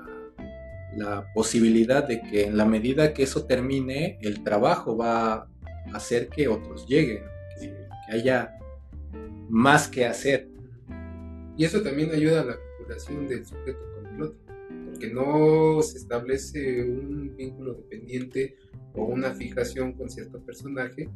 posibilidad 1.34 2.08
de 2.08 2.22
que 2.22 2.46
en 2.46 2.58
la 2.58 2.66
medida 2.66 3.14
que 3.14 3.24
eso 3.24 3.46
termine, 3.46 4.18
el 4.22 4.44
trabajo 4.44 4.98
va 4.98 5.34
a 5.34 5.48
hacer 5.94 6.28
que 6.28 6.48
otros 6.48 6.88
lleguen, 6.88 7.24
que, 7.60 7.74
haya 8.12 8.58
más 9.50 9.88
que 9.88 10.06
hacer. 10.06 10.50
Y 11.58 11.66
eso 11.66 11.82
también 11.82 12.12
ayuda 12.12 12.42
a 12.42 12.46
la 12.46 12.58
vinculación 12.78 13.28
del 13.28 13.46
sujeto 13.46 13.80
con 13.96 14.16
el 14.16 14.22
otro 14.22 14.58
que 14.98 15.12
no 15.12 15.82
se 15.82 15.98
establece 15.98 16.84
un 16.84 17.36
vínculo 17.36 17.76
dependiente 17.76 18.56
o 18.94 19.06
una 19.06 19.34
fijación 19.34 19.94
con 19.94 20.10
cierto 20.10 20.40
personaje 20.40 21.10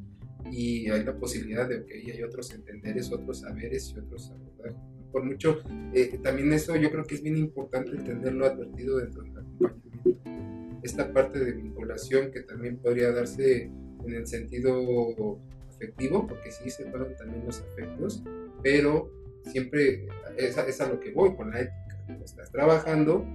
y 0.52 0.90
hay 0.90 1.04
la 1.04 1.16
posibilidad 1.16 1.68
de 1.68 1.86
que 1.86 2.12
hay 2.12 2.24
otros 2.24 2.52
entenderes, 2.52 3.12
otros 3.12 3.40
saberes 3.40 3.94
y 3.96 4.00
otros 4.00 4.32
abordajes. 4.32 4.78
Por 5.12 5.24
mucho, 5.24 5.60
eh, 5.94 6.20
también 6.24 6.54
eso 6.54 6.76
yo 6.76 6.90
creo 6.90 7.04
que 7.06 7.16
es 7.16 7.22
bien 7.22 7.38
importante 7.38 7.92
entenderlo 7.92 8.46
advertido 8.46 8.98
dentro 8.98 9.24
del 9.24 9.38
acompañamiento. 9.38 10.82
Esta 10.84 11.12
parte 11.12 11.40
de 11.40 11.52
vinculación 11.52 12.32
que 12.32 12.42
también 12.42 12.78
podría 12.78 13.12
darse 13.12 13.64
en 13.64 14.14
el 14.14 14.26
sentido 14.26 15.40
afectivo, 15.70 16.28
porque 16.28 16.52
sí 16.52 16.70
se 16.70 16.86
pagan 16.86 17.16
también 17.18 17.46
los 17.46 17.60
afectos, 17.60 18.24
pero 18.64 19.12
siempre 19.46 20.08
es 20.38 20.58
a, 20.58 20.68
es 20.68 20.82
a 20.82 20.88
lo 20.88 21.00
que 21.00 21.12
voy 21.12 21.36
con 21.36 21.52
la 21.52 21.62
ética. 21.62 22.22
Estás 22.24 22.52
trabajando 22.52 23.26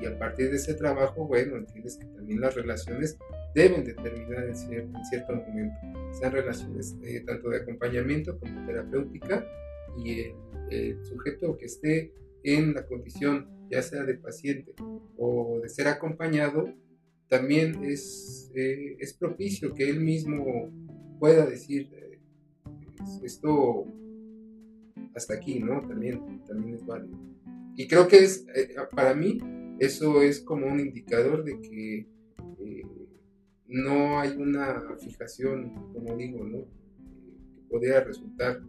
y 0.00 0.06
a 0.06 0.18
partir 0.18 0.50
de 0.50 0.56
ese 0.56 0.74
trabajo, 0.74 1.26
bueno, 1.26 1.56
entiendes 1.56 1.96
que 1.96 2.06
también 2.06 2.40
las 2.40 2.54
relaciones 2.54 3.18
deben 3.54 3.84
de 3.84 3.94
terminar 3.94 4.44
en, 4.44 4.56
cierto 4.56 5.34
momento, 5.34 5.74
sean 6.12 6.32
relaciones 6.32 6.96
eh, 7.02 7.22
tanto 7.26 7.50
de 7.50 7.58
acompañamiento 7.58 8.38
como 8.38 8.66
terapéutica 8.66 9.46
y 9.96 10.32
el, 10.70 11.04
sujeto 11.04 11.58
que 11.58 11.66
esté 11.66 12.12
en 12.42 12.74
la 12.74 12.86
condición 12.86 13.48
ya 13.70 13.82
sea 13.82 14.04
de 14.04 14.14
paciente 14.14 14.74
o 15.16 15.60
de 15.62 15.68
ser 15.68 15.88
acompañado, 15.88 16.68
también 17.28 17.84
es, 17.84 18.50
eh, 18.54 18.96
es 18.98 19.14
propicio 19.14 19.74
que 19.74 19.88
él 19.88 20.00
mismo 20.00 20.70
pueda 21.18 21.46
decir 21.46 21.90
eh, 21.92 22.18
esto 23.22 23.86
hasta 25.14 25.34
aquí, 25.34 25.60
¿no? 25.60 25.86
También, 25.86 26.42
también 26.46 26.76
es 26.76 26.86
válido. 26.86 27.18
Y 27.76 27.86
creo 27.88 28.08
que 28.08 28.18
es, 28.18 28.46
para 28.94 29.14
mí, 29.14 29.38
eso 29.78 30.22
es 30.22 30.40
como 30.40 30.66
un 30.66 30.80
indicador 30.80 31.44
de 31.44 31.60
que 31.60 31.98
eh, 32.60 32.82
no 33.66 34.20
hay 34.20 34.30
una 34.36 34.96
fijación, 34.98 35.72
como 35.92 36.16
digo, 36.16 36.44
¿no? 36.44 36.58
que 37.54 37.62
podría 37.68 38.04
resultar 38.04 38.60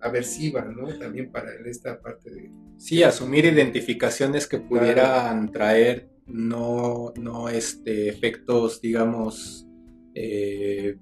aversiva, 0.00 0.64
¿no? 0.64 0.86
También 0.98 1.32
para 1.32 1.50
esta 1.64 2.00
parte 2.00 2.30
de... 2.30 2.50
Sí, 2.76 3.02
asumir 3.02 3.46
identificaciones 3.46 4.46
que 4.46 4.58
pudieran 4.58 5.50
traer 5.50 6.10
no, 6.26 7.12
no 7.16 7.48
este, 7.48 8.08
efectos, 8.08 8.80
digamos, 8.80 9.66
eh, 10.14 10.98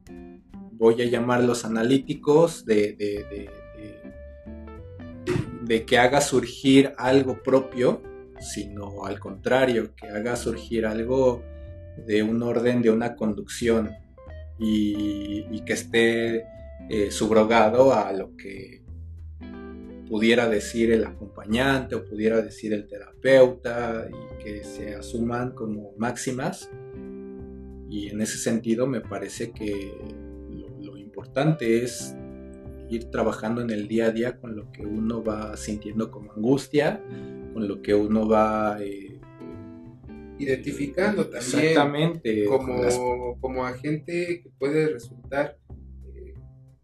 voy 0.76 1.00
a 1.02 1.06
llamarlos 1.06 1.64
analíticos, 1.64 2.64
de, 2.64 2.94
de, 2.94 3.50
de, 5.62 5.84
que 5.84 5.98
haga 5.98 6.20
surgir 6.20 6.92
algo 6.98 7.42
propio, 7.42 8.02
sino 8.40 9.06
al 9.06 9.18
contrario, 9.18 9.94
que 9.94 10.08
haga 10.08 10.36
surgir 10.36 10.86
algo 10.86 11.42
de 12.06 12.22
un 12.22 12.42
orden, 12.42 12.82
de 12.82 12.90
una 12.90 13.14
conducción 13.16 13.90
y, 14.58 15.60
que 15.64 15.72
esté 15.72 16.44
eh, 16.90 17.10
subrogado 17.10 17.94
a 17.94 18.12
lo 18.12 18.36
que 18.36 18.82
pudiera 20.08 20.48
decir 20.48 20.92
el 20.92 21.04
acompañante 21.04 21.94
o 21.94 22.04
pudiera 22.04 22.42
decir 22.42 22.74
el 22.74 22.86
terapeuta 22.86 24.06
y 24.10 24.44
que 24.44 24.64
se 24.64 24.94
asuman 24.94 25.52
como 25.52 25.92
máximas. 25.96 26.68
Y 27.88 28.08
en 28.08 28.20
ese 28.20 28.38
sentido 28.38 28.86
me 28.86 29.00
parece 29.00 29.52
que 29.52 30.23
importante 31.14 31.84
es 31.84 32.16
ir 32.90 33.04
trabajando 33.10 33.62
en 33.62 33.70
el 33.70 33.86
día 33.86 34.06
a 34.06 34.10
día 34.10 34.36
con 34.36 34.56
lo 34.56 34.70
que 34.72 34.84
uno 34.84 35.22
va 35.22 35.56
sintiendo 35.56 36.10
como 36.10 36.32
angustia, 36.32 37.00
con 37.52 37.68
lo 37.68 37.80
que 37.80 37.94
uno 37.94 38.28
va... 38.28 38.78
Eh, 38.82 39.20
Identificando 40.36 41.28
también 41.28 41.60
exactamente, 41.60 42.44
como, 42.46 43.38
como 43.40 43.64
agente 43.64 44.40
que 44.42 44.50
puede 44.58 44.88
resultar, 44.88 45.56
eh, 46.12 46.34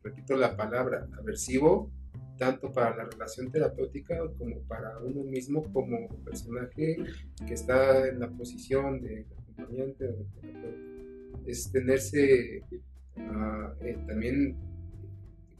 repito 0.05 0.37
la 0.37 0.57
palabra, 0.57 1.09
aversivo, 1.19 1.91
tanto 2.39 2.71
para 2.73 2.97
la 2.97 3.05
relación 3.07 3.51
terapéutica 3.51 4.17
como 4.39 4.61
para 4.69 4.97
uno 5.01 5.25
mismo 5.25 5.65
como 5.73 6.09
personaje 6.25 6.97
que 7.45 7.55
está 7.55 8.07
en 8.07 8.21
la 8.21 8.31
posición 8.31 9.01
de 9.01 9.27
acompañante 9.33 10.07
o 10.07 10.13
de 10.13 10.25
terapeuta. 10.41 10.69
Es 11.45 11.73
tenerse 11.73 12.63
eh, 13.81 13.99
también, 14.07 14.57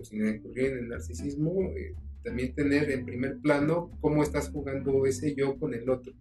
sin 0.03 0.27
incurrir 0.27 0.73
en 0.73 0.79
el 0.79 0.89
narcisismo, 0.89 1.73
eh, 1.77 1.95
también 2.23 2.55
tener 2.55 2.91
en 2.91 3.05
primer 3.05 3.39
plano 3.39 3.91
cómo 4.01 4.23
estás 4.23 4.51
jugando 4.51 5.07
ese 5.07 5.35
yo 5.35 5.59
con 5.59 5.75
el 5.75 5.89
otro. 5.89 6.13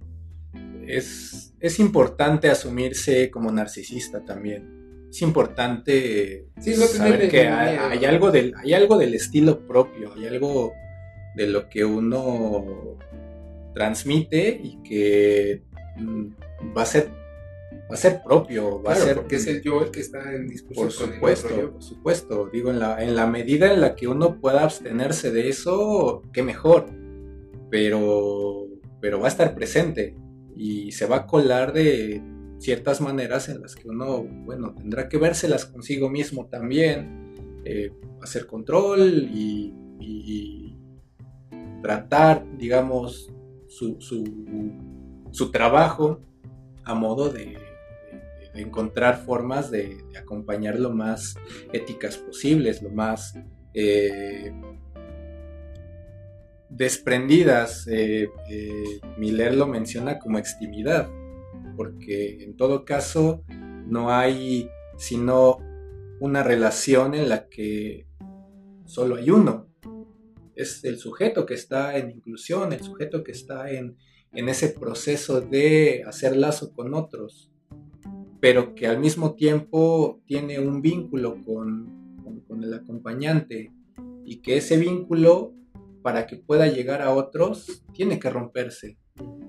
Es, 0.88 1.54
es 1.60 1.80
importante 1.80 2.50
asumirse 2.50 3.30
como 3.30 3.52
narcisista 3.52 4.24
también 4.24 4.80
es 5.10 5.22
importante 5.24 6.46
saber 6.60 7.30
que 7.30 7.48
hay, 7.48 8.06
algo 8.06 8.32
del, 8.32 8.54
hay 8.58 8.74
algo 8.74 8.98
del 8.98 9.16
estilo 9.16 9.66
propio, 9.66 10.14
hay 10.14 10.28
algo 10.28 10.74
de 11.36 11.48
lo 11.48 11.68
que 11.68 11.84
uno 11.84 12.98
transmite 13.74 14.60
y 14.64 14.78
que 14.84 15.64
mm, 15.98 16.28
va 16.78 16.84
a 16.84 16.86
ser 16.86 17.12
va 17.90 17.96
a 17.96 17.98
ser 17.98 18.22
propio, 18.24 18.82
va 18.84 18.94
a 18.94 18.96
ser 18.96 19.16
porque 19.16 19.38
es 19.38 19.48
el 19.48 19.62
yo 19.62 19.82
el 19.82 19.90
que 19.90 20.02
está 20.02 20.34
en 20.34 20.48
discusión 20.48 20.88
por 20.88 20.94
supuesto, 20.94 21.72
por 21.72 21.84
supuesto, 21.84 22.50
digo 22.52 22.70
en 22.70 22.80
la 22.80 23.04
en 23.04 23.16
la 23.16 23.26
medida 23.26 23.74
en 23.74 23.82
la 23.82 23.96
que 23.96 24.08
uno 24.08 24.40
pueda 24.40 24.64
abstenerse 24.64 25.32
de 25.32 25.50
eso, 25.50 26.22
qué 26.32 26.44
mejor. 26.44 26.86
Pero 27.72 28.68
pero 29.02 29.20
va 29.20 29.26
a 29.26 29.30
estar 29.30 29.56
presente 29.56 30.16
y 30.56 30.92
se 30.92 31.06
va 31.06 31.18
a 31.18 31.26
colar 31.26 31.74
de 31.74 32.22
ciertas 32.60 33.00
maneras 33.02 33.50
en 33.50 33.62
las 33.62 33.76
que 33.76 33.88
uno, 33.88 34.24
bueno, 34.24 34.76
tendrá 34.76 35.08
que 35.08 35.18
vérselas 35.18 35.66
consigo 35.66 36.10
mismo 36.10 36.48
también, 36.48 37.34
eh, 37.66 37.92
hacer 38.22 38.46
control 38.46 39.30
y, 39.34 39.74
tratar, 41.82 42.46
digamos, 42.58 43.32
su, 43.70 43.98
su, 45.32 45.52
trabajo 45.52 46.20
a 46.84 46.94
modo 46.94 47.30
de, 47.30 47.58
encontrar 48.54 49.24
formas 49.26 49.72
de, 49.72 49.98
acompañar 50.20 50.80
lo 50.80 50.92
más 50.92 51.36
éticas 51.74 52.18
posibles, 52.18 52.82
lo 52.82 52.90
más 52.90 53.38
eh, 53.74 54.52
desprendidas. 56.70 57.88
Eh, 57.88 58.30
Miller 59.18 59.56
lo 59.56 59.68
menciona 59.68 60.20
como 60.20 60.38
extimidad 60.38 61.10
porque 61.80 62.44
en 62.44 62.58
todo 62.58 62.84
caso 62.84 63.46
no 63.88 64.12
hay 64.12 64.70
sino 64.98 65.60
una 66.20 66.44
relación 66.44 67.16
en 67.16 67.30
la 67.30 67.48
que 67.48 68.06
solo 68.84 69.16
hay 69.16 69.30
uno. 69.30 69.70
Es 70.56 70.84
el 70.84 70.98
sujeto 70.98 71.46
que 71.46 71.54
está 71.54 71.98
en 71.98 72.12
inclusión, 72.12 72.74
el 72.74 72.82
sujeto 72.84 73.24
que 73.24 73.32
está 73.32 73.72
en, 73.72 73.96
ese 74.34 74.68
proceso 74.70 75.40
de 75.40 76.04
hacer 76.06 76.36
lazo 76.36 76.74
con 76.74 76.94
otros, 76.94 77.50
pero 78.40 78.76
que 78.76 78.88
al 78.88 79.00
mismo 79.00 79.36
tiempo 79.36 80.22
tiene 80.26 80.60
un 80.60 80.82
vínculo 80.82 81.44
con, 81.44 82.24
con 82.48 82.64
el 82.64 82.74
acompañante 82.74 83.72
y 84.26 84.38
que 84.38 84.58
ese 84.58 84.78
vínculo, 84.78 85.54
para 86.02 86.28
que 86.28 86.38
pueda 86.38 86.68
llegar 86.68 87.02
a 87.02 87.14
otros, 87.14 87.84
tiene 87.94 88.20
que 88.20 88.30
romperse 88.30 88.98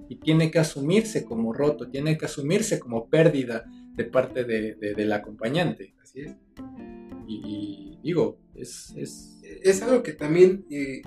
y 0.08 0.16
tiene 0.16 0.50
que 0.50 0.58
asumirse 0.58 1.24
como 1.24 1.52
roto, 1.52 1.88
tiene 1.88 2.18
que 2.18 2.24
asumirse 2.24 2.80
como 2.80 3.08
pérdida 3.08 3.64
de 3.94 4.04
parte 4.04 4.44
de, 4.44 4.74
del 4.74 5.12
acompañante. 5.12 5.94
Así 6.02 6.20
es. 6.22 6.36
Y, 7.28 7.98
digo, 8.02 8.38
es, 8.54 8.92
es... 8.96 9.82
algo 9.82 10.02
que 10.02 10.14
también 10.14 10.66
eh, 10.70 11.02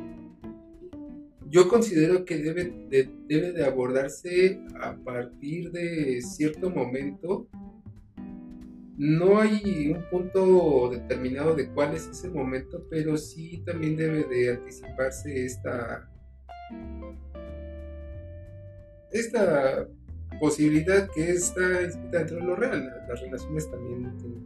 yo 1.50 1.68
considero 1.68 2.26
que 2.26 2.38
debe 2.38 2.66
de, 2.90 3.10
debe 3.28 3.52
de 3.52 3.66
abordarse 3.66 4.60
a 4.80 4.96
partir 4.96 5.72
de 5.72 6.22
cierto 6.22 6.70
momento. 6.70 7.48
No 8.98 9.40
hay 9.40 9.92
un 9.92 10.04
punto 10.10 10.90
determinado 10.92 11.56
de 11.56 11.70
cuál 11.70 11.96
es 11.96 12.08
ese 12.08 12.30
momento, 12.30 12.86
pero 12.90 13.18
sí 13.18 13.64
también 13.66 13.96
debe 13.96 14.24
de 14.26 14.52
anticiparse 14.52 15.46
esta 15.46 16.10
esta 19.12 19.88
posibilidad 20.40 21.10
que 21.12 21.32
está 21.32 21.84
inscrita 21.84 22.20
dentro 22.20 22.38
de 22.38 22.44
lo 22.44 22.56
real. 22.56 23.06
Las 23.08 23.22
relaciones 23.22 23.70
también 23.70 24.18
tienen 24.18 24.44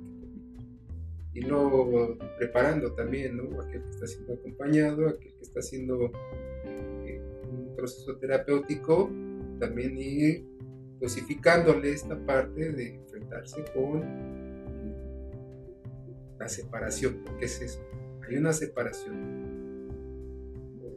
que 1.34 1.40
irlo 1.40 2.18
preparando 2.38 2.94
también, 2.94 3.38
¿no? 3.38 3.62
Aquel 3.62 3.82
que 3.84 3.90
está 3.90 4.08
siendo 4.08 4.34
acompañado, 4.34 5.08
aquel 5.08 5.34
que 5.34 5.42
está 5.42 5.62
un 5.62 6.12
proceso 7.78 8.18
terapéutico, 8.18 9.10
también 9.60 9.98
ir 9.98 10.46
dosificándole 11.00 11.92
esta 11.92 12.18
parte 12.26 12.72
de 12.72 12.96
enfrentarse 12.96 13.64
con 13.74 14.04
la 16.40 16.50
separación, 16.50 17.22
porque 17.26 17.46
es 17.46 17.62
eso, 17.62 17.82
hay 18.28 18.38
una 18.38 18.52
separación. 18.52 19.48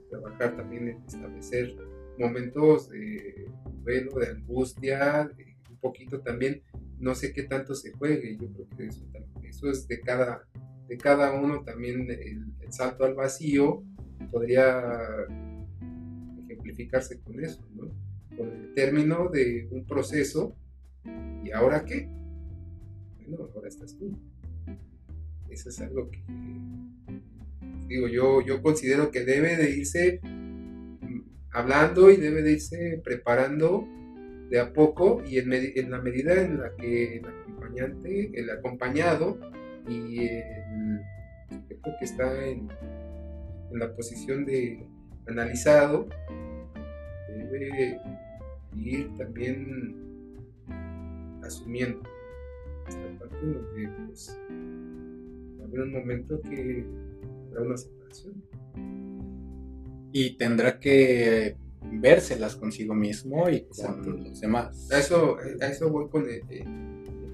Trabajar 0.09 0.57
también 0.57 0.89
en 0.89 1.03
establecer 1.07 1.77
momentos 2.19 2.89
de 2.91 3.49
duelo, 3.83 4.19
de 4.19 4.29
angustia, 4.29 5.31
un 5.71 5.79
poquito 5.79 6.21
también, 6.21 6.63
no 6.99 7.15
sé 7.15 7.33
qué 7.33 7.45
tanto 7.45 7.75
se 7.75 7.93
juegue, 7.93 8.37
yo 8.37 8.49
creo 8.53 8.69
que 8.77 8.87
eso, 8.87 9.07
eso 9.43 9.71
es 9.71 9.87
de 9.87 10.01
cada, 10.01 10.47
de 10.89 10.97
cada 10.99 11.33
uno 11.33 11.63
también 11.63 12.11
el, 12.11 12.47
salto 12.73 13.05
al 13.05 13.15
vacío 13.15 13.83
podría 14.31 14.81
con 17.23 17.43
eso. 17.43 17.65
Con 18.37 18.49
el 18.49 18.75
término 18.75 19.29
de 19.29 19.69
un 19.71 19.87
proceso, 19.87 20.57
¿y 21.45 21.51
ahora 21.53 21.85
qué? 21.85 22.09
Bueno, 23.27 23.49
ahora 23.55 23.69
estás 23.69 23.97
tú. 23.97 24.19
Eso 25.49 25.69
es 25.69 25.81
algo 25.81 26.11
que, 26.11 26.23
digo, 27.89 28.09
yo, 28.09 28.41
yo 28.41 28.63
considero 28.63 29.11
que 29.11 29.25
debe 29.25 29.57
de 29.57 29.71
irse 29.71 30.21
hablando 31.53 32.11
y 32.11 32.17
debe 32.17 32.43
de 32.43 32.53
irse 32.53 33.01
preparando 33.03 33.87
de 34.51 34.59
a 34.59 34.73
poco 34.73 35.23
y 35.25 35.39
en, 35.39 35.91
la 35.91 36.01
medida 36.01 36.41
en 36.43 36.59
la 36.59 36.75
que 36.77 37.19
el 37.19 37.25
acompañante, 37.25 38.31
el 38.35 38.51
acompañado 38.51 39.39
y 39.89 40.19
el 40.27 41.01
sujeto 41.49 41.91
que 41.99 42.05
está 42.05 42.47
en, 42.47 42.69
la 43.73 43.95
posición 43.95 44.45
de 44.45 44.85
analizado 45.29 46.09
debe 47.51 48.01
ir 48.77 49.15
también 49.17 50.37
asumiendo 51.43 52.03
esta 52.89 53.19
parte 53.19 53.37
donde 53.47 53.89
pues, 54.07 54.39
va 55.59 55.65
a 55.65 55.67
haber 55.67 55.81
un 55.81 55.93
momento 55.93 56.41
que 56.43 56.85
habrá 57.49 57.63
una 57.63 57.77
separación 57.77 58.43
y 60.13 60.37
tendrá 60.37 60.79
que 60.79 61.57
vérselas 61.93 62.57
consigo 62.57 62.95
mismo 62.95 63.49
y 63.49 63.63
con 63.63 64.25
los 64.25 64.41
demás. 64.41 64.91
A 64.91 64.99
eso, 64.99 65.37
a 65.61 65.67
eso 65.67 65.91
voy 65.91 66.09
con 66.09 66.27
el, 66.29 66.43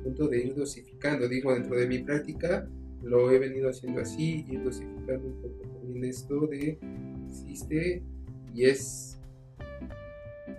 punto 0.03 0.29
de 0.29 0.47
ir 0.47 0.55
dosificando. 0.55 1.29
Digo, 1.29 1.53
dentro 1.53 1.77
de 1.77 1.89
mi 1.89 1.99
práctica 1.99 2.69
lo 3.03 3.31
he 3.31 3.39
venido 3.39 3.69
haciendo 3.69 4.01
así, 4.01 4.45
ir 4.49 4.63
dosificando 4.63 5.27
un 5.27 5.43
poco 5.43 5.63
también 5.81 6.05
esto 6.05 6.47
de 6.47 6.79
existe 7.29 8.03
y 8.55 8.65
es, 8.65 9.16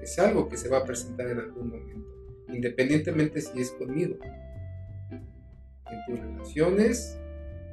es 0.08 0.18
algo 0.20 0.48
que 0.48 0.56
se 0.56 0.70
va 0.70 0.78
a 0.78 0.86
presentar 0.86 1.28
en 1.28 1.40
algún 1.40 1.70
momento, 1.70 2.16
independientemente 2.48 3.42
si 3.42 3.60
es 3.60 3.72
conmigo. 3.72 4.16
En 5.12 6.06
tus 6.08 6.20
relaciones 6.20 7.20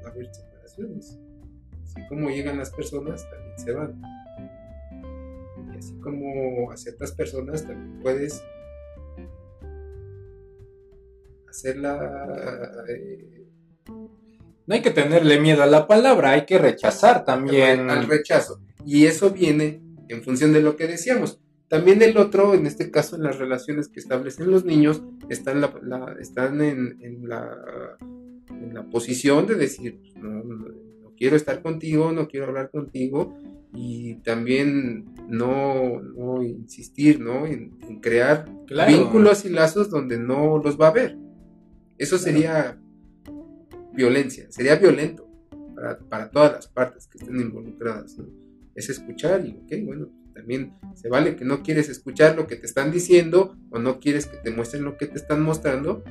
va 0.04 0.08
a 0.08 0.10
haber 0.10 0.34
separaciones. 0.34 1.20
Así 1.84 2.06
como 2.08 2.30
llegan 2.30 2.58
las 2.58 2.70
personas, 2.70 3.24
también 3.30 3.58
se 3.58 3.72
van. 3.72 4.02
Y 5.72 5.78
así 5.78 5.94
como 6.00 6.72
a 6.72 6.76
ciertas 6.76 7.12
personas 7.12 7.64
también 7.64 8.00
puedes 8.00 8.42
hacerla... 11.48 12.84
Eh, 12.88 13.46
no 14.66 14.74
hay 14.74 14.82
que 14.82 14.90
tenerle 14.90 15.38
miedo 15.38 15.62
a 15.62 15.66
la 15.66 15.86
palabra, 15.86 16.30
hay 16.30 16.46
que 16.46 16.58
rechazar 16.58 17.24
también. 17.24 17.90
Al 17.90 18.08
rechazo. 18.08 18.60
Y 18.84 19.06
eso 19.06 19.30
viene 19.30 19.82
en 20.08 20.22
función 20.24 20.52
de 20.52 20.62
lo 20.62 20.76
que 20.76 20.88
decíamos. 20.88 21.38
También 21.68 22.02
el 22.02 22.16
otro, 22.18 22.54
en 22.54 22.66
este 22.66 22.90
caso, 22.90 23.16
en 23.16 23.22
las 23.22 23.38
relaciones 23.38 23.88
que 23.88 24.00
establecen 24.00 24.50
los 24.50 24.64
niños, 24.64 25.02
están, 25.28 25.60
la, 25.60 26.16
están 26.20 26.60
en, 26.60 26.98
en, 27.00 27.28
la, 27.28 27.96
en, 28.50 28.74
la, 28.74 28.84
posición 28.84 29.46
de 29.46 29.54
decir, 29.54 29.98
pues, 29.98 30.14
no, 30.16 30.42
quiero 31.16 31.36
estar 31.36 31.62
contigo, 31.62 32.12
no 32.12 32.28
quiero 32.28 32.46
hablar 32.46 32.70
contigo, 32.70 33.34
y 33.72 34.16
también 34.16 35.06
no, 35.28 36.00
no 36.00 36.42
insistir 36.42 37.18
¿no? 37.18 37.44
En, 37.46 37.70
crear 38.00 38.48
vínculos 38.86 39.44
y 39.44 39.48
lazos 39.48 39.90
donde 39.90 40.18
no 40.18 40.58
los 40.58 40.80
va 40.80 40.88
a 40.88 40.92
ver. 40.92 41.16
Eso 41.98 42.18
sería 42.18 42.78
violencia, 43.92 44.46
sería 44.50 44.76
violento 44.76 45.28
para, 45.74 45.98
para, 45.98 46.30
todas 46.30 46.52
las 46.52 46.68
partes 46.68 47.06
que 47.08 47.18
estén 47.18 47.40
involucradas. 47.40 48.18
¿no? 48.18 48.26
Es 48.74 48.90
escuchar 48.90 49.44
y, 49.46 49.50
ok, 49.50 49.86
bueno, 49.86 50.08
también 50.34 50.74
se 50.94 51.08
vale 51.08 51.36
que 51.36 51.44
no 51.44 51.62
quieres 51.62 51.88
escuchar 51.88 52.36
lo 52.36 52.46
que 52.46 52.56
te 52.56 52.66
están 52.66 52.92
diciendo 52.92 53.56
o 53.70 53.78
no 53.78 54.00
quieres 54.00 54.26
que 54.26 54.36
te 54.36 54.50
muestren 54.50 54.84
lo 54.84 54.96
que 54.96 55.06
te 55.06 55.16
están 55.16 55.42
mostrando. 55.42 56.04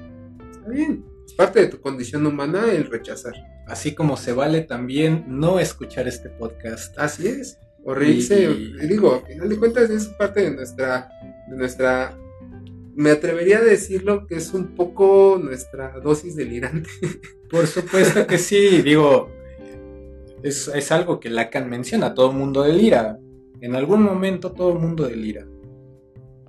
Está 0.51 0.69
bien, 0.69 1.05
es 1.25 1.33
parte 1.33 1.59
de 1.61 1.67
tu 1.67 1.81
condición 1.81 2.25
humana 2.25 2.71
el 2.71 2.89
rechazar. 2.89 3.33
Así 3.67 3.93
como 3.93 4.17
se 4.17 4.33
vale 4.33 4.61
también 4.61 5.25
no 5.27 5.59
escuchar 5.59 6.07
este 6.07 6.29
podcast. 6.29 6.97
Así 6.97 7.27
es. 7.27 7.59
O 7.85 7.93
reírse, 7.93 8.47
digo, 8.87 9.15
al 9.15 9.27
final 9.27 9.49
de 9.49 9.57
cuentas 9.57 9.89
es 9.89 10.07
parte 10.07 10.41
de 10.41 10.51
nuestra, 10.51 11.09
de 11.49 11.57
nuestra 11.57 12.17
me 12.95 13.11
atrevería 13.11 13.57
a 13.57 13.63
decirlo 13.63 14.27
que 14.27 14.35
es 14.35 14.53
un 14.53 14.75
poco 14.75 15.39
nuestra 15.41 15.99
dosis 15.99 16.35
delirante. 16.35 16.89
Por 17.49 17.67
supuesto 17.67 18.25
que 18.27 18.37
sí, 18.37 18.81
digo, 18.81 19.29
es, 20.43 20.67
es 20.67 20.91
algo 20.91 21.19
que 21.19 21.29
Lacan 21.29 21.69
menciona, 21.69 22.13
todo 22.13 22.31
mundo 22.31 22.63
delira. 22.63 23.19
En 23.63 23.77
algún 23.77 24.03
momento 24.03 24.51
todo 24.51 24.73
el 24.73 24.79
mundo 24.79 25.07
delira. 25.07 25.47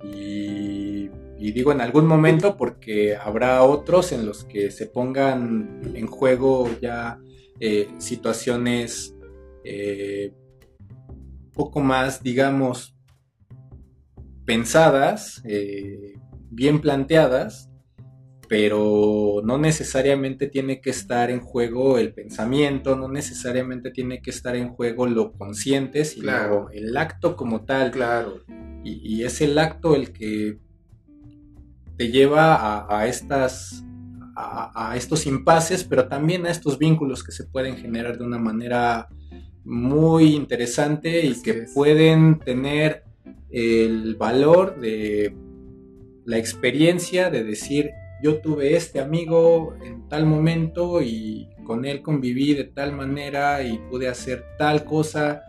Y, 0.03 1.09
digo 1.53 1.71
en 1.71 1.79
algún 1.79 2.07
momento 2.07 2.57
porque 2.57 3.15
habrá 3.15 3.63
otros 3.63 4.11
en 4.11 4.25
los 4.25 4.43
que 4.43 4.69
se 4.69 4.87
pongan 4.87 5.79
en 5.93 6.07
juego 6.07 6.69
ya 6.81 7.17
eh, 7.61 7.87
situaciones 7.99 9.15
eh, 9.63 10.33
poco 11.53 11.79
más, 11.79 12.21
digamos, 12.21 12.97
pensadas, 14.43 15.41
eh, 15.45 16.15
bien 16.49 16.81
planteadas, 16.81 17.69
pero 18.47 19.41
no 19.43 19.57
necesariamente 19.57 20.47
tiene 20.47 20.81
que 20.81 20.89
estar 20.89 21.29
en 21.29 21.39
juego 21.39 21.97
el 21.97 22.13
pensamiento, 22.13 22.95
no 22.95 23.07
necesariamente 23.07 23.91
tiene 23.91 24.21
que 24.21 24.29
estar 24.29 24.55
en 24.55 24.69
juego 24.69 25.07
lo 25.07 25.33
consciente, 25.33 26.05
sino 26.05 26.69
el 26.69 26.95
acto 26.97 27.35
como 27.35 27.65
tal. 27.65 27.91
Claro. 27.91 28.41
Y, 28.83 29.23
es 29.23 29.41
el 29.41 29.57
acto 29.57 29.95
el 29.95 30.11
que 30.11 30.59
te 31.97 32.11
lleva 32.11 32.85
a, 32.89 33.07
estas 33.07 33.83
a, 34.35 34.93
estos 34.95 35.25
impases, 35.25 35.83
pero 35.83 36.07
también 36.07 36.45
a 36.45 36.51
estos 36.51 36.77
vínculos 36.77 37.23
que 37.23 37.31
se 37.31 37.45
pueden 37.45 37.77
generar 37.77 38.17
de 38.17 38.25
una 38.25 38.37
manera 38.37 39.07
muy 39.63 40.35
interesante 40.35 41.25
y 41.25 41.41
que 41.41 41.65
pueden 41.73 42.39
tener 42.39 43.03
el 43.49 44.15
valor 44.15 44.79
de 44.79 45.35
la 46.25 46.37
experiencia 46.37 47.29
de 47.29 47.43
decir 47.43 47.91
yo 48.25 48.39
tuve 48.39 48.75
este 48.75 48.99
amigo 48.99 49.75
en 49.83 50.09
tal 50.09 50.25
momento 50.25 50.99
y 50.99 51.47
con 51.63 51.85
él 51.85 52.01
conviví 52.01 52.55
de 52.55 52.63
tal 52.63 52.91
manera 52.91 53.61
y 53.61 53.77
pude 53.77 54.07
hacer 54.07 54.43
tal 54.57 54.83
cosa 54.83 55.43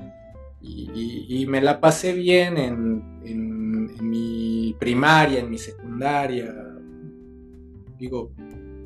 y, 0.60 1.46
me 1.46 1.62
la 1.62 1.80
pasé 1.80 2.12
bien 2.12 2.58
en, 2.58 4.02
mi 4.02 4.76
primaria, 4.78 5.40
en 5.40 5.48
mi 5.48 5.56
secundaria. 5.56 6.54
Digo, 7.98 8.34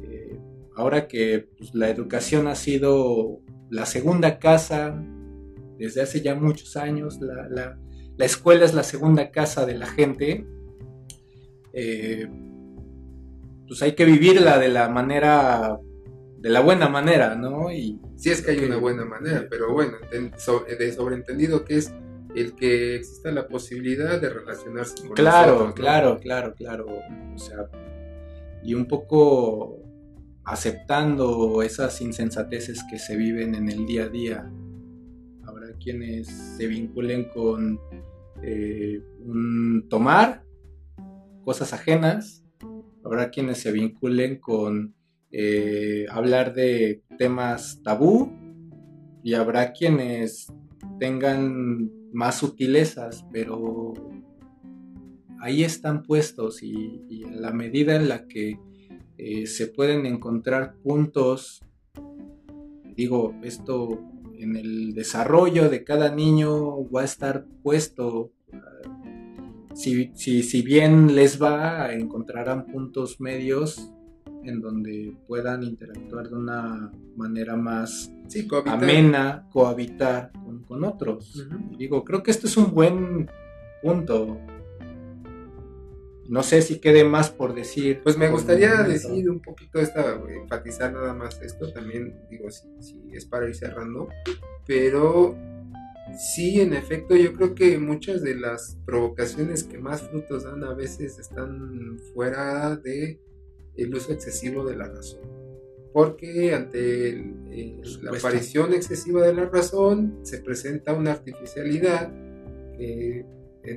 eh, 0.05 0.38
ahora 0.76 1.09
que 1.09 1.49
pues, 1.59 1.74
la 1.74 1.88
educación 1.88 2.47
ha 2.47 2.55
sido 2.55 3.41
la 3.70 3.86
segunda 3.86 4.38
casa 4.38 5.03
desde 5.78 6.03
hace 6.03 6.20
ya 6.20 6.36
muchos 6.36 6.76
años, 6.76 7.18
la, 7.20 7.76
escuela 8.18 8.64
es 8.64 8.72
la 8.72 8.84
segunda 8.84 9.32
casa 9.32 9.66
de 9.66 9.74
la 9.74 9.86
gente. 9.86 10.47
Eh, 11.72 12.28
pues 13.70 13.82
hay 13.82 13.92
que 13.92 14.04
vivirla 14.04 14.58
de 14.58 14.68
la 14.68 14.88
manera, 14.88 15.78
de 16.38 16.50
la 16.50 16.58
buena 16.58 16.88
manera, 16.88 17.36
¿no? 17.36 17.70
Y 17.70 18.00
sí 18.16 18.30
es 18.30 18.42
que 18.42 18.50
hay 18.50 18.64
una 18.64 18.78
buena 18.78 19.04
manera, 19.04 19.46
pero 19.48 19.72
bueno, 19.72 19.92
de 20.10 20.92
sobreentendido 20.92 21.64
que 21.64 21.76
es 21.76 21.94
el 22.34 22.56
que 22.56 22.96
exista 22.96 23.30
la 23.30 23.46
posibilidad 23.46 24.20
de 24.20 24.28
relacionarse 24.28 25.06
con 25.06 25.14
Claro, 25.14 25.72
claro, 25.72 26.18
claro, 26.18 26.52
claro. 26.56 26.86
O 27.32 27.38
sea, 27.38 27.70
y 28.64 28.74
un 28.74 28.88
poco 28.88 29.78
aceptando 30.42 31.62
esas 31.62 32.00
insensateces 32.00 32.82
que 32.90 32.98
se 32.98 33.16
viven 33.16 33.54
en 33.54 33.68
el 33.68 33.86
día 33.86 34.06
a 34.06 34.08
día. 34.08 34.50
Habrá 35.46 35.68
quienes 35.78 36.26
se 36.56 36.66
vinculen 36.66 37.28
con 37.28 37.78
eh, 38.42 39.00
un 39.20 39.86
tomar 39.88 40.42
cosas 41.44 41.72
ajenas 41.72 42.39
habrá 43.11 43.30
quienes 43.30 43.58
se 43.58 43.72
vinculen 43.72 44.38
con 44.38 44.94
eh, 45.32 46.06
hablar 46.11 46.54
de 46.54 47.02
temas 47.18 47.80
tabú 47.82 48.30
y 49.24 49.34
habrá 49.34 49.72
quienes 49.72 50.46
tengan 51.00 51.90
más 52.12 52.38
sutilezas, 52.38 53.26
pero 53.32 53.94
ahí 55.40 55.64
están 55.64 56.04
puestos 56.04 56.62
y, 56.62 57.02
en 57.11 57.42
la 57.42 57.50
medida 57.50 57.96
en 57.96 58.08
la 58.08 58.28
que 58.28 58.61
eh, 59.18 59.46
se 59.48 59.66
pueden 59.66 60.06
encontrar 60.06 60.76
puntos, 60.76 61.62
digo, 62.94 63.34
esto 63.42 63.88
en 64.38 64.54
el 64.54 64.94
desarrollo 64.94 65.68
de 65.68 65.82
cada 65.82 66.14
niño 66.14 66.88
va 66.88 67.00
a 67.00 67.06
estar 67.06 67.44
puesto 67.64 68.30
si, 69.74 70.12
si, 70.14 70.62
bien 70.62 71.14
les 71.14 71.40
va, 71.40 71.92
encontrarán 71.92 72.66
puntos 72.66 73.20
medios 73.20 73.92
en 74.44 74.60
donde 74.60 75.14
puedan 75.26 75.62
interactuar 75.62 76.28
de 76.28 76.36
una 76.36 76.90
manera 77.16 77.56
más 77.56 78.10
amena, 78.66 79.46
cohabitar 79.50 80.32
con, 80.66 80.84
otros. 80.84 81.46
Digo, 81.76 82.04
creo 82.04 82.22
que 82.22 82.30
esto 82.30 82.46
es 82.46 82.56
un 82.56 82.72
buen 82.72 83.28
punto. 83.82 84.38
No 86.28 86.44
sé 86.44 86.62
si 86.62 86.78
quede 86.78 87.02
más 87.02 87.30
por 87.30 87.54
decir. 87.54 88.00
Pues 88.04 88.16
me 88.16 88.28
gustaría 88.28 88.82
decir 88.84 89.28
un 89.28 89.40
poquito 89.40 89.80
esta, 89.80 90.20
enfatizar 90.42 90.92
nada 90.92 91.12
más 91.12 91.40
esto 91.42 91.72
también, 91.72 92.14
digo, 92.30 92.50
si, 92.50 92.68
si 92.80 93.02
es 93.12 93.26
para 93.26 93.48
ir 93.48 93.54
cerrando, 93.56 94.08
pero 94.64 95.36
Sí, 96.18 96.61
en 96.61 96.74
efecto, 96.74 97.16
yo 97.16 97.32
creo 97.34 97.54
que 97.54 97.78
muchas 97.78 98.22
de 98.22 98.34
las 98.34 98.78
provocaciones 98.84 99.64
que 99.64 99.78
más 99.78 100.02
frutos 100.02 100.44
dan 100.44 100.64
a 100.64 100.74
veces 100.74 101.18
están 101.18 101.98
fuera 102.12 102.76
de 102.76 103.20
el 103.76 103.94
uso 103.94 104.12
excesivo 104.12 104.64
de 104.64 104.76
la 104.76 104.88
razón. 104.88 105.20
Porque 105.92 106.54
ante 106.54 107.24
la 108.02 108.16
aparición 108.16 108.74
excesiva 108.74 109.26
de 109.26 109.34
la 109.34 109.46
razón 109.46 110.20
se 110.22 110.38
presenta 110.38 110.92
una 110.92 111.12
artificialidad 111.12 112.12
que, 112.76 113.24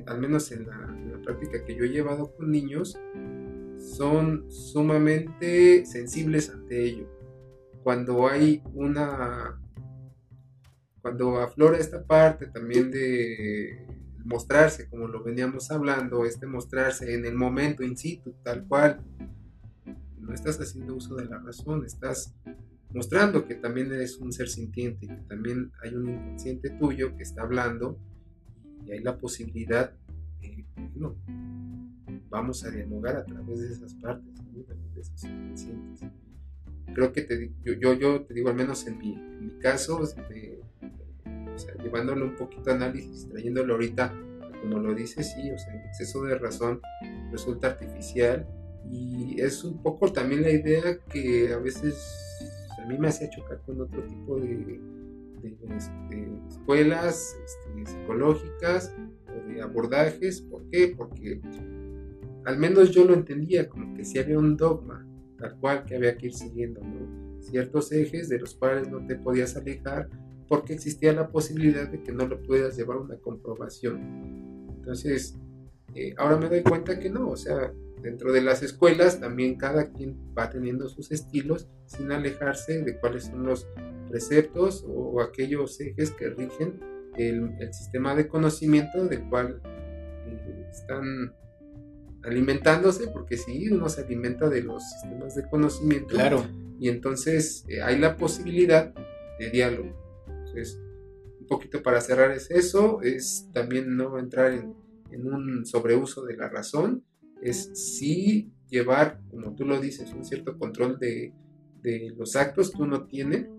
al 0.05 0.19
menos 0.19 0.51
en 0.51 0.67
la 0.67 1.21
práctica 1.23 1.63
que 1.65 1.75
yo 1.75 1.85
he 1.85 1.89
llevado 1.89 2.35
con 2.35 2.51
niños, 2.51 2.99
son 3.77 4.51
sumamente 4.51 5.85
sensibles 5.85 6.49
ante 6.49 6.83
ello. 6.83 7.07
Cuando 7.83 8.27
hay 8.27 8.61
una 8.73 9.59
cuando 11.03 11.37
aflora 11.41 11.77
esta 11.77 12.01
parte 12.01 12.47
también 12.47 12.89
de 12.89 13.85
mostrarse, 14.23 14.87
como 14.87 15.09
lo 15.09 15.21
veníamos 15.21 15.69
hablando, 15.69 16.23
este 16.23 16.47
mostrarse 16.47 17.13
en 17.13 17.25
el 17.25 17.35
momento 17.35 17.83
in 17.83 17.97
situ, 17.97 18.33
tal 18.41 18.65
cual, 18.65 19.01
no 20.17 20.33
estás 20.33 20.57
haciendo 20.61 20.95
uso 20.95 21.15
de 21.15 21.25
la 21.25 21.39
razón, 21.39 21.83
estás 21.85 22.33
mostrando 22.93 23.45
que 23.45 23.55
también 23.55 23.91
eres 23.91 24.17
un 24.17 24.31
ser 24.31 24.47
sintiente, 24.47 25.07
que 25.07 25.21
también 25.27 25.73
hay 25.83 25.93
un 25.93 26.07
inconsciente 26.07 26.69
tuyo 26.69 27.17
que 27.17 27.23
está 27.23 27.41
hablando 27.41 27.99
y 28.85 28.93
hay 28.93 28.99
la 28.99 29.17
posibilidad 29.17 29.91
de, 30.39 30.65
bueno, 30.93 31.17
vamos 32.29 32.63
a 32.63 32.71
dialogar 32.71 33.17
a 33.17 33.25
través 33.25 33.59
de 33.59 33.73
esas 33.73 33.93
partes, 33.95 34.33
de 34.53 35.01
esos 35.01 35.21
inconscientes. 35.25 36.09
Creo 36.93 37.13
que 37.13 37.21
te, 37.21 37.51
yo, 37.63 37.73
yo, 37.73 37.93
yo 37.93 38.21
te 38.23 38.33
digo, 38.33 38.49
al 38.49 38.55
menos 38.55 38.85
en 38.87 38.97
mi, 38.97 39.17
caso, 39.59 40.01
este, 40.03 40.59
llevándolo 41.81 42.25
un 42.25 42.35
poquito 42.35 42.71
a 42.71 42.75
análisis, 42.75 43.27
trayéndolo 43.29 43.73
ahorita, 43.73 44.13
como 44.61 44.79
lo 44.79 44.93
dices, 44.93 45.33
sí, 45.33 45.51
o 45.51 45.57
sea, 45.57 45.73
el 45.73 45.87
exceso 45.87 46.23
de 46.23 46.37
razón 46.37 46.81
resulta 47.31 47.67
artificial 47.67 48.47
y 48.91 49.39
es 49.39 49.63
un 49.63 49.81
poco 49.81 50.11
también 50.11 50.41
la 50.41 50.51
idea 50.51 50.97
que 51.09 51.53
a 51.53 51.57
veces 51.57 51.95
a 52.81 52.85
mí 52.85 52.97
me 52.97 53.07
hacía 53.07 53.29
chocar 53.29 53.61
con 53.65 53.81
otro 53.81 54.03
tipo 54.03 54.39
de, 54.39 54.79
de, 55.41 55.57
este, 55.75 56.29
escuelas 56.49 57.37
este, 57.43 57.91
psicológicas 57.91 58.93
o 59.27 59.47
de 59.47 59.61
abordajes. 59.61 60.41
¿Por 60.41 60.69
qué? 60.69 60.93
Porque 60.95 61.41
al 62.45 62.57
menos 62.57 62.91
yo 62.91 63.05
lo 63.05 63.13
entendía 63.13 63.69
como 63.69 63.93
que 63.95 64.03
si 64.03 64.19
había 64.19 64.37
un 64.37 64.57
dogma 64.57 65.05
tal 65.43 65.59
cual 65.59 65.83
que 65.83 65.97
había 65.97 66.17
que 66.17 66.27
ir 66.27 66.33
siguiendo, 66.33 66.79
ciertos 67.41 67.91
ejes 67.91 68.29
de 68.29 68.39
los 68.39 68.55
cuales 68.55 68.89
no 68.89 69.05
te 69.05 69.15
podías 69.15 69.57
alejar 69.57 70.09
porque 70.47 70.73
existía 70.73 71.11
la 71.11 71.27
posibilidad 71.27 71.87
de 71.89 72.01
que 72.01 72.13
no 72.13 72.25
lo 72.25 72.41
pudieras 72.41 72.77
llevar 72.77 72.97
a 72.97 73.01
una 73.01 73.17
comprobación. 73.17 74.67
Entonces, 74.73 75.35
eh, 75.95 76.13
ahora 76.17 76.37
me 76.37 76.47
doy 76.47 76.63
cuenta 76.63 76.97
que 76.97 77.09
no, 77.09 77.29
o 77.29 77.35
sea, 77.35 77.73
dentro 78.01 78.31
de 78.31 78.41
las 78.41 78.63
escuelas 78.63 79.19
también 79.19 79.57
cada 79.57 79.91
quien 79.91 80.17
va 80.37 80.49
teniendo 80.49 80.87
sus 80.87 81.11
estilos 81.11 81.67
sin 81.85 82.11
alejarse 82.11 82.81
de 82.81 82.97
cuáles 82.97 83.25
son 83.25 83.43
los 83.43 83.67
preceptos 84.09 84.85
o 84.87 85.21
aquellos 85.21 85.79
ejes 85.81 86.11
que 86.11 86.29
rigen 86.29 86.79
el, 87.17 87.51
sistema 87.73 88.15
de 88.15 88.27
conocimiento 88.29 89.05
del 89.05 89.27
cual 89.29 89.61
eh, 89.65 90.67
están 90.71 91.33
alimentándose, 92.23 93.07
porque 93.07 93.37
si 93.37 93.69
uno 93.69 93.89
se 93.89 94.01
alimenta 94.01 94.49
de 94.49 94.63
los 94.63 94.83
sistemas 94.83 95.35
de 95.35 95.47
conocimiento, 95.49 96.15
claro. 96.15 96.45
y 96.79 96.89
entonces 96.89 97.65
eh, 97.67 97.81
hay 97.81 97.99
la 97.99 98.17
posibilidad 98.17 98.93
de 99.39 99.49
diálogo. 99.49 99.93
Entonces, 100.27 100.79
un 101.39 101.47
poquito 101.47 101.83
para 101.83 102.01
cerrar 102.01 102.31
es 102.31 102.49
eso, 102.51 103.01
es 103.01 103.49
también 103.53 103.95
no 103.95 104.17
entrar 104.17 104.53
en, 104.53 104.73
en 105.11 105.27
un 105.27 105.65
sobreuso 105.65 106.23
de 106.23 106.37
la 106.37 106.49
razón, 106.49 107.03
es 107.41 107.69
sí 107.73 108.51
llevar, 108.69 109.21
como 109.29 109.53
tú 109.55 109.65
lo 109.65 109.79
dices, 109.79 110.11
un 110.13 110.25
cierto 110.25 110.57
control 110.57 110.97
de, 110.99 111.33
los 112.17 112.37
actos 112.37 112.71
que 112.71 112.81
uno 112.81 113.05
tiene 113.05 113.49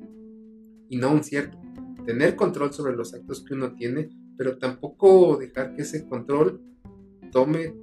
y 0.89 0.97
no 0.97 1.12
un 1.12 1.23
cierto. 1.23 1.59
Tener 2.07 2.37
control 2.37 2.73
sobre 2.73 2.97
los 2.97 3.12
actos 3.15 3.45
que 3.45 3.55
uno 3.55 3.75
tiene, 3.75 4.09
pero 4.37 4.59
tampoco 4.59 5.37
dejar 5.37 5.75
que 5.75 5.83
ese 5.83 6.07
control 6.07 6.61
tome 7.31 7.75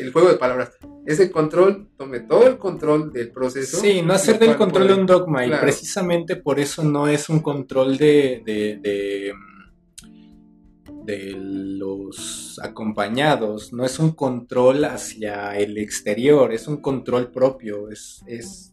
el 0.00 0.12
juego 0.12 0.28
de 0.28 0.36
palabras. 0.36 0.72
Ese 1.06 1.30
control 1.30 1.88
tome 1.96 2.20
todo 2.20 2.46
el 2.46 2.58
control 2.58 3.12
del 3.12 3.30
proceso. 3.32 3.78
Sí, 3.78 4.02
no 4.02 4.14
hacer 4.14 4.38
del 4.38 4.56
control 4.56 4.90
un 4.92 5.06
dogma 5.06 5.46
y 5.46 5.50
precisamente 5.50 6.36
por 6.36 6.60
eso 6.60 6.82
no 6.82 7.08
es 7.08 7.28
un 7.28 7.40
control 7.40 7.96
de, 7.96 8.42
de 8.44 9.32
de 11.08 11.32
los 11.34 12.60
acompañados, 12.62 13.72
no 13.72 13.86
es 13.86 13.98
un 13.98 14.10
control 14.12 14.84
hacia 14.84 15.56
el 15.56 15.78
exterior, 15.78 16.52
es 16.52 16.68
un 16.68 16.82
control 16.82 17.30
propio, 17.30 17.90
es, 17.90 18.22
es 18.26 18.70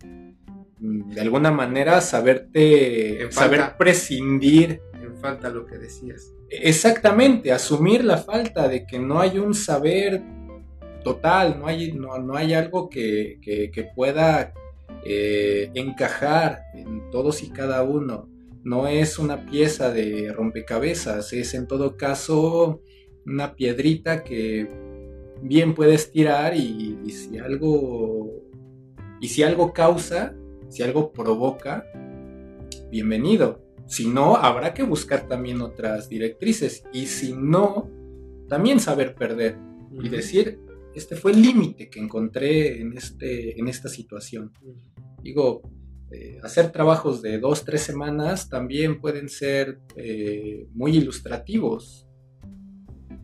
mm, 0.82 1.12
de 1.12 1.22
alguna 1.22 1.52
manera 1.52 2.02
saberte, 2.02 3.32
saber 3.32 3.78
prescindir. 3.78 4.82
En 5.02 5.16
falta 5.16 5.50
lo 5.50 5.66
que 5.66 5.78
decías. 5.78 6.34
Exactamente, 6.50 7.54
asumir 7.54 8.04
la 8.04 8.18
falta 8.18 8.68
de 8.68 8.86
que 8.86 9.00
no 9.00 9.22
hay 9.22 9.40
un 9.40 9.54
saber 9.54 10.22
total, 11.06 11.60
no 11.60 11.68
hay, 11.68 11.94
no, 11.94 12.36
hay 12.36 12.54
algo 12.56 12.90
que, 12.90 13.40
pueda 13.96 14.54
eh, 15.06 15.70
encajar 15.76 16.64
en 16.74 17.10
todos 17.12 17.44
y 17.44 17.52
cada 17.52 17.84
uno 17.84 18.28
no 18.64 18.88
es 18.88 19.20
una 19.20 19.46
pieza 19.46 19.94
de 19.94 20.34
rompecabezas, 20.34 21.32
es 21.32 21.54
en 21.54 21.68
todo 21.68 21.96
caso 21.96 22.82
una 23.24 23.56
piedrita 23.56 24.24
que 24.24 24.68
bien 25.44 25.76
puedes 25.76 26.12
tirar 26.12 26.56
y, 26.56 26.98
si 27.12 27.38
algo 27.38 28.42
y 29.22 29.28
si 29.28 29.44
algo 29.44 29.74
causa, 29.74 30.36
si 30.70 30.82
algo 30.82 31.12
provoca, 31.14 31.86
bienvenido. 32.90 33.62
Si 33.86 34.08
no, 34.08 34.38
habrá 34.38 34.74
que 34.74 34.82
buscar 34.82 35.28
también 35.28 35.62
otras 35.62 36.10
directrices 36.10 36.84
y 36.92 37.06
si 37.06 37.34
no, 37.34 37.92
también 38.50 38.80
saber 38.80 39.14
perder 39.14 39.60
y 39.92 40.10
decir, 40.10 40.65
este 40.96 41.16
fue 41.16 41.34
el 41.34 41.42
límite 41.42 41.90
que 41.90 42.00
encontré 42.00 42.82
en, 42.82 42.94
este, 42.98 43.60
en 43.60 43.68
esta 43.68 43.90
situación. 43.90 44.54
Digo, 45.22 45.62
eh, 46.12 46.40
hacer 46.44 46.72
trabajos 46.72 47.22
de 47.22 47.40
dos, 47.40 47.66
tres 47.66 47.82
semanas 47.82 48.48
también 48.48 49.02
pueden 49.02 49.28
ser 49.28 49.80
eh, 49.98 50.68
muy 50.74 50.96
ilustrativos, 50.96 52.08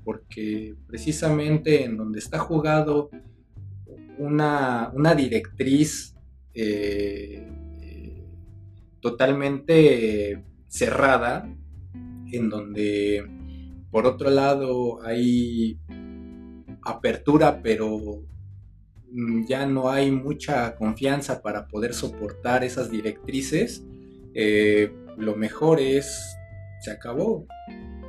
porque 0.03 0.75
precisamente 0.87 1.85
en 1.85 1.95
donde 1.95 2.19
está 2.19 2.39
jugado 2.39 3.09
una, 4.17 4.91
directriz 5.15 6.15
eh, 6.53 7.47
totalmente 8.99 10.43
cerrada, 10.67 11.47
en 12.31 12.49
donde 12.49 13.25
por 13.91 14.05
otro 14.05 14.29
lado 14.29 15.01
hay 15.03 15.79
apertura, 16.83 17.61
pero 17.61 18.23
Mm, 19.11 19.45
ya 19.45 19.65
no 19.65 19.89
hay 19.89 20.09
mucha 20.09 20.75
confianza 20.75 21.41
para 21.41 21.67
poder 21.67 21.93
soportar 21.93 22.63
esas 22.63 22.89
directrices, 22.89 23.83
eh, 24.33 24.91
lo 25.17 25.35
mejor 25.35 25.81
es, 25.81 26.37
se 26.79 26.91
acabó. 26.91 27.45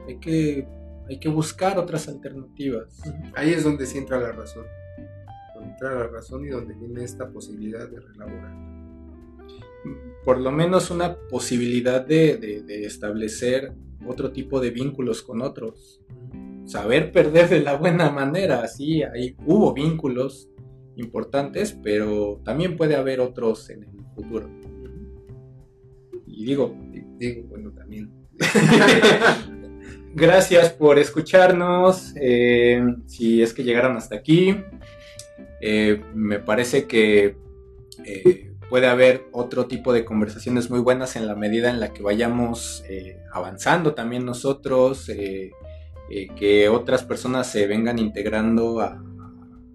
Hay 0.07 0.18
que, 0.18 0.66
hay 1.09 1.18
que 1.18 1.29
buscar 1.29 1.79
otras 1.79 2.09
alternativas. 2.09 3.01
Ahí 3.35 3.51
es 3.51 3.64
donde 3.64 3.87
se 3.87 3.99
entra 3.99 4.20
la 4.20 4.31
razón. 4.31 4.64
Donde 5.55 5.70
entra 5.70 5.95
la 5.95 6.07
razón 6.07 6.45
y 6.45 6.51
donde 6.51 6.75
viene 6.75 7.03
esta 7.03 7.29
posibilidad 7.29 7.89
de 7.89 8.01
relaborar. 8.01 8.55
Por 10.25 10.41
lo 10.41 10.53
menos 10.53 10.93
una 10.93 11.16
posibilidad 11.29 12.07
de, 12.07 12.64
establecer 12.87 13.73
otro 14.07 14.31
tipo 14.31 14.61
de 14.61 14.70
vínculos 14.70 15.23
con 15.23 15.43
otros. 15.43 16.01
Saber 16.64 17.12
perder 17.12 17.48
de 17.48 17.60
la 17.60 17.76
buena 17.76 18.10
manera, 18.10 18.66
sí, 18.68 19.02
ahí 19.02 19.36
hubo 19.47 19.74
vínculos, 19.74 20.48
importantes, 20.97 21.76
pero 21.82 22.40
también 22.44 22.76
puede 22.76 22.97
haber 22.97 23.20
otros 23.20 23.70
en 23.70 23.84
el 23.84 24.05
futuro. 24.14 24.48
Y 26.26 26.44
digo, 26.44 26.74
digo, 27.18 27.48
bueno, 27.48 27.72
también. 27.72 28.10
Gracias 30.14 30.70
por 30.70 30.98
escucharnos. 30.98 32.12
Eh, 32.20 32.82
si 33.06 33.43
es 33.43 33.55
que 33.55 33.64
llegaron 33.64 33.97
hasta 33.97 34.16
aquí, 34.16 34.56
eh, 35.60 36.02
me 36.14 36.39
parece 36.39 36.86
que 36.86 37.36
eh, 38.05 38.52
puede 38.68 38.89
haber 38.89 39.26
otro 39.32 39.66
tipo 39.66 39.93
de 39.93 40.05
conversaciones 40.05 40.70
muy 40.70 40.80
buenas 40.80 41.16
en 41.16 41.26
la 41.26 41.34
medida 41.34 41.70
en 41.70 41.80
la 41.80 41.93
que 41.93 42.02
vayamos 42.02 42.84
avanzando 43.32 43.94
también 43.94 44.24
nosotros, 44.26 45.10
que 46.36 46.68
otras 46.68 47.05
personas 47.05 47.51
se 47.51 47.66
vengan 47.66 47.98
integrando 47.98 48.80
a, 48.80 49.02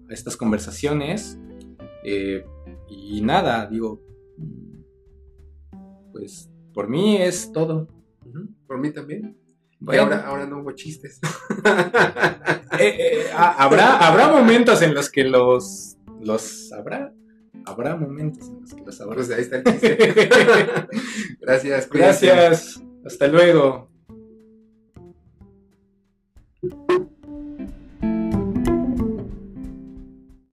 estas 0.08 0.36
conversaciones. 0.36 1.38
Eh, 2.04 2.44
y 2.88 3.20
nada, 3.20 3.66
digo, 3.66 4.00
pues 6.12 6.50
por 6.72 6.88
mí 6.88 7.16
es 7.16 7.52
todo. 7.52 7.88
Por 8.66 8.78
mí 8.78 8.92
también. 8.92 9.36
ahora, 9.86 10.26
ahora 10.26 10.46
no 10.46 10.60
hubo 10.60 10.72
chistes. 10.72 11.20
Eh, 12.80 12.94
eh, 12.96 13.26
ah, 13.34 13.56
habrá, 13.58 13.98
habrá 14.06 14.28
momentos 14.28 14.82
en 14.82 14.94
los 14.94 15.10
que 15.10 15.24
los, 15.24 15.96
los 16.20 16.70
habrá. 16.70 17.12
Habrá 17.66 17.96
momentos 17.96 18.46
en 18.46 18.60
los 18.60 18.72
que 18.72 18.84
los 18.84 19.00
habrá. 19.00 19.16
Pues 19.16 19.30
ahí 19.32 19.40
está 19.40 19.56
el 19.56 19.64
chiste. 19.64 19.96
Gracias. 21.40 21.88
Gracias. 21.90 22.80
Hasta 23.04 23.26
luego. 23.26 23.87